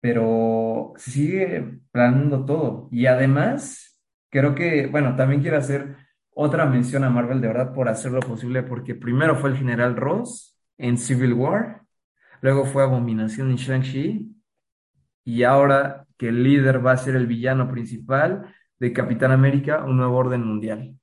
pero 0.00 0.92
se 0.96 1.10
sigue 1.10 1.80
planeando 1.92 2.44
todo. 2.44 2.88
Y 2.90 3.06
además, 3.06 3.98
creo 4.30 4.54
que, 4.54 4.86
bueno, 4.86 5.16
también 5.16 5.42
quiero 5.42 5.58
hacer 5.58 5.96
otra 6.34 6.66
mención 6.66 7.04
a 7.04 7.10
Marvel 7.10 7.40
de 7.40 7.48
verdad 7.48 7.72
por 7.72 7.88
hacer 7.88 8.12
lo 8.12 8.20
posible, 8.20 8.62
porque 8.62 8.94
primero 8.94 9.36
fue 9.36 9.50
el 9.50 9.56
General 9.56 9.96
Ross 9.96 10.58
en 10.78 10.98
Civil 10.98 11.32
War, 11.32 11.82
luego 12.42 12.66
fue 12.66 12.82
Abominación 12.82 13.50
en 13.50 13.56
Shang-Chi, 13.56 14.36
y 15.24 15.42
ahora 15.42 16.06
que 16.18 16.28
el 16.28 16.42
líder 16.42 16.84
va 16.84 16.92
a 16.92 16.96
ser 16.96 17.16
el 17.16 17.26
villano 17.26 17.70
principal 17.70 18.54
de 18.78 18.92
Capitán 18.92 19.32
América, 19.32 19.84
un 19.84 19.96
nuevo 19.96 20.16
orden 20.16 20.42
mundial. 20.44 20.96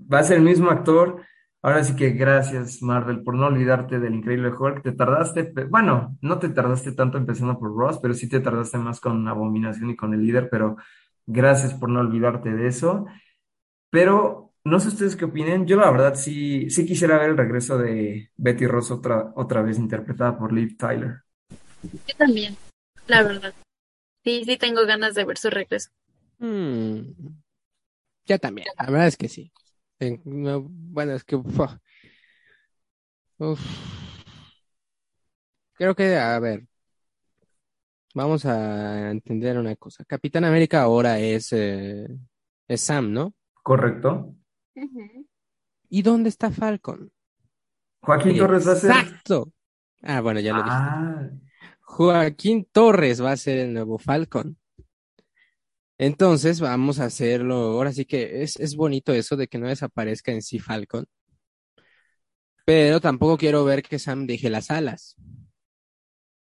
Va 0.00 0.20
a 0.20 0.24
ser 0.24 0.38
el 0.38 0.44
mismo 0.44 0.70
actor. 0.70 1.22
Ahora 1.60 1.82
sí 1.82 1.96
que 1.96 2.10
gracias, 2.10 2.82
Marvel, 2.82 3.22
por 3.24 3.34
no 3.34 3.46
olvidarte 3.46 3.98
del 3.98 4.14
increíble 4.14 4.50
Hulk. 4.50 4.82
Te 4.82 4.92
tardaste, 4.92 5.52
bueno, 5.68 6.16
no 6.20 6.38
te 6.38 6.50
tardaste 6.50 6.92
tanto 6.92 7.18
empezando 7.18 7.58
por 7.58 7.76
Ross, 7.76 7.98
pero 8.00 8.14
sí 8.14 8.28
te 8.28 8.40
tardaste 8.40 8.78
más 8.78 9.00
con 9.00 9.26
Abominación 9.26 9.90
y 9.90 9.96
con 9.96 10.14
el 10.14 10.24
líder, 10.24 10.48
pero 10.50 10.76
gracias 11.26 11.74
por 11.74 11.88
no 11.88 12.00
olvidarte 12.00 12.50
de 12.50 12.68
eso. 12.68 13.06
Pero 13.90 14.52
no 14.64 14.78
sé 14.78 14.88
ustedes 14.88 15.16
qué 15.16 15.24
opinen. 15.24 15.66
Yo 15.66 15.76
la 15.76 15.90
verdad 15.90 16.14
sí, 16.14 16.70
sí 16.70 16.86
quisiera 16.86 17.18
ver 17.18 17.30
el 17.30 17.36
regreso 17.36 17.76
de 17.76 18.30
Betty 18.36 18.66
Ross 18.66 18.92
otra, 18.92 19.32
otra 19.34 19.62
vez 19.62 19.78
interpretada 19.78 20.38
por 20.38 20.52
Liv 20.52 20.76
Tyler. 20.76 21.22
Yo 21.82 22.14
también, 22.16 22.56
la 23.08 23.22
verdad. 23.22 23.54
Sí, 24.22 24.44
sí 24.44 24.56
tengo 24.58 24.84
ganas 24.86 25.14
de 25.14 25.24
ver 25.24 25.38
su 25.38 25.50
regreso. 25.50 25.90
Mm, 26.38 27.00
yo 28.26 28.38
también, 28.38 28.68
la 28.78 28.86
verdad 28.86 29.06
es 29.08 29.16
que 29.16 29.28
sí. 29.28 29.50
En- 30.00 30.20
no, 30.24 30.62
bueno, 30.68 31.12
es 31.14 31.24
que 31.24 31.36
uf, 31.36 31.58
uf. 33.38 33.60
creo 35.74 35.94
que, 35.94 36.16
a 36.16 36.38
ver, 36.38 36.66
vamos 38.14 38.44
a 38.44 39.10
entender 39.10 39.58
una 39.58 39.74
cosa. 39.76 40.04
Capitán 40.04 40.44
América 40.44 40.82
ahora 40.82 41.18
es, 41.18 41.52
eh, 41.52 42.06
es 42.68 42.80
Sam, 42.80 43.12
¿no? 43.12 43.34
¿Correcto? 43.62 44.34
¿Y 45.90 46.02
dónde 46.02 46.28
está 46.28 46.50
Falcon? 46.50 47.10
Joaquín 48.00 48.38
Torres 48.38 48.66
va 48.66 48.72
a 48.72 48.76
ser. 48.76 48.90
Exacto. 48.90 49.52
Ah, 50.02 50.20
bueno, 50.20 50.40
ya 50.40 50.52
lo 50.52 50.62
dije. 50.62 50.76
Ah, 50.76 51.28
Joaquín 51.80 52.68
Torres 52.70 53.22
va 53.22 53.32
a 53.32 53.36
ser 53.36 53.58
el 53.58 53.72
nuevo 53.74 53.98
Falcon. 53.98 54.56
Entonces 55.98 56.60
vamos 56.60 56.98
a 57.00 57.04
hacerlo. 57.06 57.54
Ahora 57.56 57.92
sí 57.92 58.04
que 58.04 58.42
es, 58.42 58.56
es 58.56 58.76
bonito 58.76 59.12
eso 59.12 59.36
de 59.36 59.48
que 59.48 59.58
no 59.58 59.68
desaparezca 59.68 60.32
en 60.32 60.42
sí 60.42 60.58
Falcon. 60.58 61.06
Pero 62.64 63.00
tampoco 63.00 63.36
quiero 63.36 63.64
ver 63.64 63.82
que 63.82 63.98
Sam 63.98 64.26
deje 64.26 64.48
las 64.48 64.70
alas. 64.70 65.16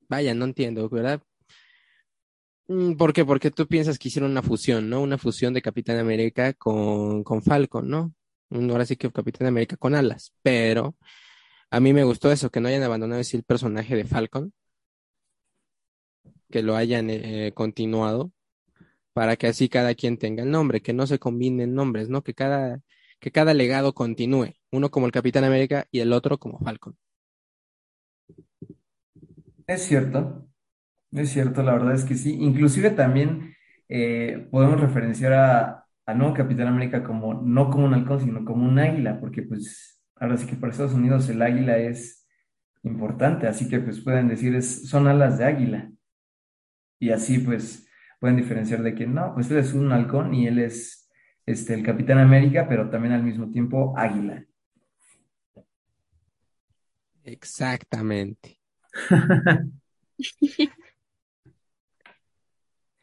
Vaya, 0.10 0.34
no 0.34 0.44
entiendo, 0.46 0.90
¿verdad? 0.90 1.22
Mm, 2.68 2.96
¿Por 2.98 3.14
qué? 3.14 3.24
Porque 3.26 3.52
tú 3.52 3.68
piensas 3.68 3.98
que 3.98 4.10
hicieron 4.10 4.32
una 4.32 4.42
fusión, 4.42 4.90
¿no? 4.90 5.02
Una 5.02 5.18
fusión 5.18 5.54
de 5.54 5.62
Capitán 5.62 5.98
América 6.00 6.54
con, 6.54 7.24
con 7.24 7.42
Falcon, 7.42 7.88
¿no? 7.90 8.14
Mm, 8.50 8.70
Ahora 8.72 8.86
sí 8.86 8.96
que 8.98 9.12
Capitán 9.12 9.48
América 9.48 9.78
con 9.78 9.96
alas. 9.96 10.34
Pero 10.42 10.96
a 11.72 11.80
mí 11.80 11.94
me 11.94 12.04
gustó 12.04 12.32
eso, 12.32 12.50
que 12.52 12.62
no 12.62 12.68
hayan 12.70 12.84
abandonado 12.84 13.22
el 13.22 13.44
personaje 13.44 13.96
de 13.96 14.06
Falcon, 14.06 14.54
que 16.52 16.62
lo 16.64 16.76
hayan 16.76 17.10
eh, 17.10 17.52
continuado, 17.56 18.32
para 19.18 19.36
que 19.36 19.48
así 19.48 19.68
cada 19.68 19.96
quien 19.96 20.20
tenga 20.20 20.44
el 20.44 20.52
nombre, 20.52 20.80
que 20.82 20.94
no 20.94 21.08
se 21.08 21.18
combinen 21.18 21.74
nombres, 21.74 22.08
¿no? 22.08 22.22
Que 22.22 22.36
cada, 22.36 22.82
que 23.20 23.32
cada 23.32 23.56
legado 23.56 23.94
continúe, 23.96 24.54
uno 24.72 24.92
como 24.92 25.08
el 25.08 25.12
Capitán 25.12 25.44
América 25.44 25.88
y 25.90 26.02
el 26.02 26.14
otro 26.14 26.38
como 26.38 26.60
Falcon. 26.60 26.96
es 29.66 29.82
cierto. 29.82 30.48
Es 31.12 31.32
cierto, 31.32 31.64
la 31.64 31.74
verdad 31.74 31.96
es 31.96 32.06
que 32.06 32.14
sí. 32.14 32.36
Inclusive 32.40 32.92
también 32.92 33.56
eh, 33.90 34.48
podemos 34.52 34.80
referenciar 34.80 35.34
a, 35.34 35.86
al 36.06 36.18
nuevo 36.20 36.36
Capitán 36.36 36.68
América 36.68 37.04
como, 37.04 37.34
no 37.34 37.72
como 37.72 37.88
un 37.88 37.96
halcón, 37.96 38.22
sino 38.22 38.46
como 38.46 38.68
un 38.70 38.78
águila, 38.78 39.20
porque 39.20 39.42
pues 39.42 40.00
ahora 40.18 40.38
sí 40.38 40.46
que 40.46 40.58
para 40.58 40.74
Estados 40.74 40.94
Unidos 40.94 41.28
el 41.30 41.42
águila 41.42 41.80
es 41.80 42.28
importante, 42.84 43.48
así 43.48 43.68
que 43.68 43.80
pues 43.80 44.00
pueden 44.02 44.28
decir 44.28 44.56
es, 44.56 44.88
son 44.88 45.08
alas 45.08 45.40
de 45.40 45.46
águila. 45.46 45.92
Y 47.00 47.10
así 47.10 47.40
pues 47.40 47.87
pueden 48.20 48.38
diferenciar 48.38 48.84
de 48.84 48.96
que 48.96 49.08
no, 49.08 49.34
pues 49.34 49.50
él 49.52 49.58
es 49.58 49.74
un 49.74 49.92
halcón 49.92 50.34
y 50.34 50.48
él 50.48 50.60
es 50.60 51.10
este, 51.46 51.74
el 51.74 51.84
Capitán 51.84 52.20
América, 52.20 52.68
pero 52.68 52.90
también 52.90 53.14
al 53.14 53.24
mismo 53.24 53.50
tiempo 53.50 53.94
águila. 53.98 54.46
Exactamente. 57.24 58.60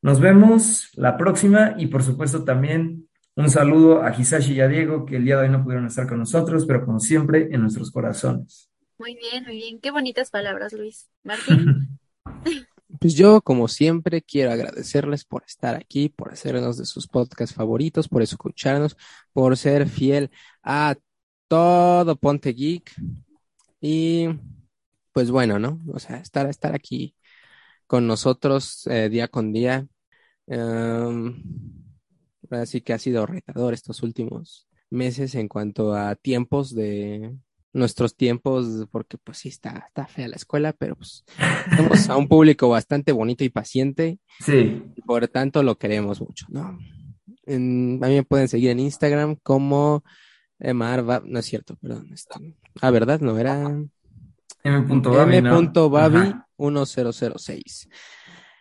Nos 0.03 0.21
vemos 0.21 0.91
la 0.95 1.17
próxima 1.17 1.75
y 1.79 1.87
por 1.87 2.03
supuesto 2.03 2.45
también 2.45 3.09
un 3.35 3.49
saludo 3.49 4.03
a 4.03 4.15
Hisashi 4.15 4.53
y 4.55 4.61
a 4.61 4.69
Diego 4.69 5.07
que 5.07 5.17
el 5.17 5.25
día 5.25 5.37
de 5.37 5.45
hoy 5.45 5.49
no 5.49 5.65
pudieron 5.65 5.87
estar 5.87 6.07
con 6.07 6.19
nosotros, 6.19 6.67
pero 6.67 6.85
como 6.85 7.01
siempre 7.01 7.49
en 7.51 7.63
nuestros 7.63 7.91
corazones. 7.91 8.69
muy 8.99 9.17
bien, 9.17 9.45
muy 9.45 9.57
bien. 9.57 9.81
Qué 9.81 9.91
bonitas 9.91 10.29
palabras, 10.31 10.75
Luis. 10.75 11.09
Martín, 11.23 11.99
Pues 13.01 13.15
yo, 13.15 13.41
como 13.41 13.69
siempre, 13.69 14.21
quiero 14.23 14.53
agradecerles 14.53 15.25
por 15.25 15.45
estar 15.47 15.75
aquí, 15.75 16.11
por 16.11 16.31
hacernos 16.31 16.77
de 16.77 16.85
sus 16.85 17.09
podcasts 17.09 17.55
favoritos, 17.55 18.07
por 18.07 18.21
escucharnos, 18.23 18.99
por 19.33 19.57
ser 19.57 19.89
fiel 19.89 20.31
a 20.63 20.97
todo 21.53 22.17
Ponte 22.17 22.55
Geek. 22.55 22.95
Y 23.79 24.27
pues 25.13 25.31
bueno, 25.31 25.59
¿no? 25.59 25.83
O 25.93 25.99
sea, 25.99 26.17
estar, 26.17 26.49
estar 26.49 26.75
aquí 26.75 27.15
con 27.87 28.07
nosotros 28.07 28.87
eh, 28.87 29.11
día 29.11 29.29
con 29.29 29.53
día. 29.53 29.87
Em, 30.47 31.43
así 32.51 32.81
que 32.81 32.95
ha 32.95 32.99
sido 32.99 33.27
retador 33.27 33.75
estos 33.75 34.03
últimos 34.03 34.67
meses 34.89 35.35
en 35.35 35.47
cuanto 35.47 35.93
a 35.95 36.15
tiempos 36.17 36.75
de 36.75 37.37
nuestros 37.75 38.17
tiempos, 38.17 38.87
porque 38.91 39.19
pues 39.19 39.37
sí 39.37 39.51
está, 39.51 39.85
está 39.87 40.07
fea 40.07 40.29
la 40.29 40.37
escuela, 40.37 40.73
pero 40.73 40.97
pues 40.97 41.23
tenemos 41.77 42.09
a 42.09 42.17
un 42.17 42.29
público 42.29 42.71
bastante 42.71 43.13
bonito 43.13 43.45
y 43.45 43.51
paciente, 43.51 44.19
Sí, 44.41 44.83
y 44.97 45.03
por 45.03 45.29
tanto 45.29 45.63
lo 45.63 45.77
queremos 45.77 46.19
mucho, 46.23 46.47
¿no? 46.49 46.79
En- 47.45 47.99
me 47.99 48.23
pueden 48.25 48.49
seguir 48.49 48.71
en 48.71 48.81
Instagram 48.81 49.37
como 49.43 50.03
Emar, 50.65 51.09
Va- 51.09 51.23
no 51.25 51.39
es 51.41 51.47
cierto, 51.47 51.77
perdón. 51.77 52.13
esto- 52.13 52.41
ah, 52.81 52.91
¿verdad? 52.91 53.21
No, 53.21 53.37
era 53.39 53.69
M.Babi, 54.65 56.17
Ajá. 56.17 56.49
1006. 56.57 57.89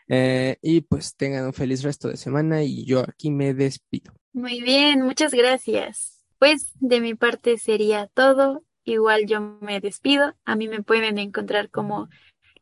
Eh, 0.07 0.57
y 0.61 0.81
pues 0.81 1.15
tengan 1.15 1.45
un 1.45 1.53
feliz 1.53 1.83
resto 1.83 2.07
de 2.09 2.17
semana 2.17 2.63
y 2.63 2.85
yo 2.85 2.99
aquí 3.01 3.29
me 3.31 3.53
despido. 3.53 4.13
muy 4.33 4.61
bien, 4.61 5.03
muchas 5.03 5.33
gracias. 5.33 6.23
Pues 6.39 6.71
de 6.79 7.01
mi 7.01 7.13
parte 7.15 7.57
sería 7.57 8.07
todo 8.07 8.63
igual 8.83 9.27
yo 9.27 9.39
me 9.61 9.79
despido. 9.79 10.33
A 10.43 10.55
mí 10.55 10.67
me 10.67 10.81
pueden 10.81 11.19
encontrar 11.19 11.69
como 11.69 12.09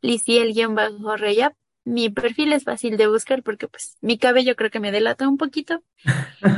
Liciel-Reyap. 0.01 1.53
Mi 1.85 2.09
perfil 2.09 2.53
es 2.53 2.63
fácil 2.63 2.97
de 2.97 3.07
buscar 3.07 3.41
porque 3.41 3.67
pues 3.67 3.97
mi 4.01 4.17
cabello 4.17 4.55
creo 4.55 4.69
que 4.69 4.79
me 4.79 4.91
delata 4.91 5.27
un 5.27 5.37
poquito. 5.37 5.83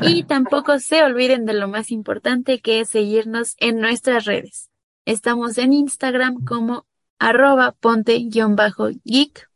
Y 0.02 0.24
tampoco 0.26 0.80
se 0.80 1.04
olviden 1.04 1.46
de 1.46 1.54
lo 1.54 1.68
más 1.68 1.92
importante 1.92 2.60
que 2.60 2.82
es 2.82 2.90
seguirnos 2.90 3.56
en 3.60 3.80
nuestras 3.80 4.26
redes. 4.26 4.70
Estamos 5.06 5.58
en 5.58 5.74
Instagram 5.74 6.44
como 6.46 6.86
arroba 7.20 7.76
ponte-geek 7.80 9.50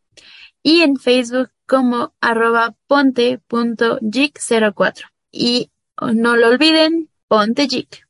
y 0.63 0.81
en 0.81 0.97
Facebook 0.97 1.49
como 1.65 2.13
arroba 2.21 2.75
ponte.geek04. 2.87 5.03
Y 5.31 5.71
no 6.01 6.35
lo 6.35 6.49
olviden, 6.49 7.09
ponte 7.27 7.67
geek. 7.67 8.04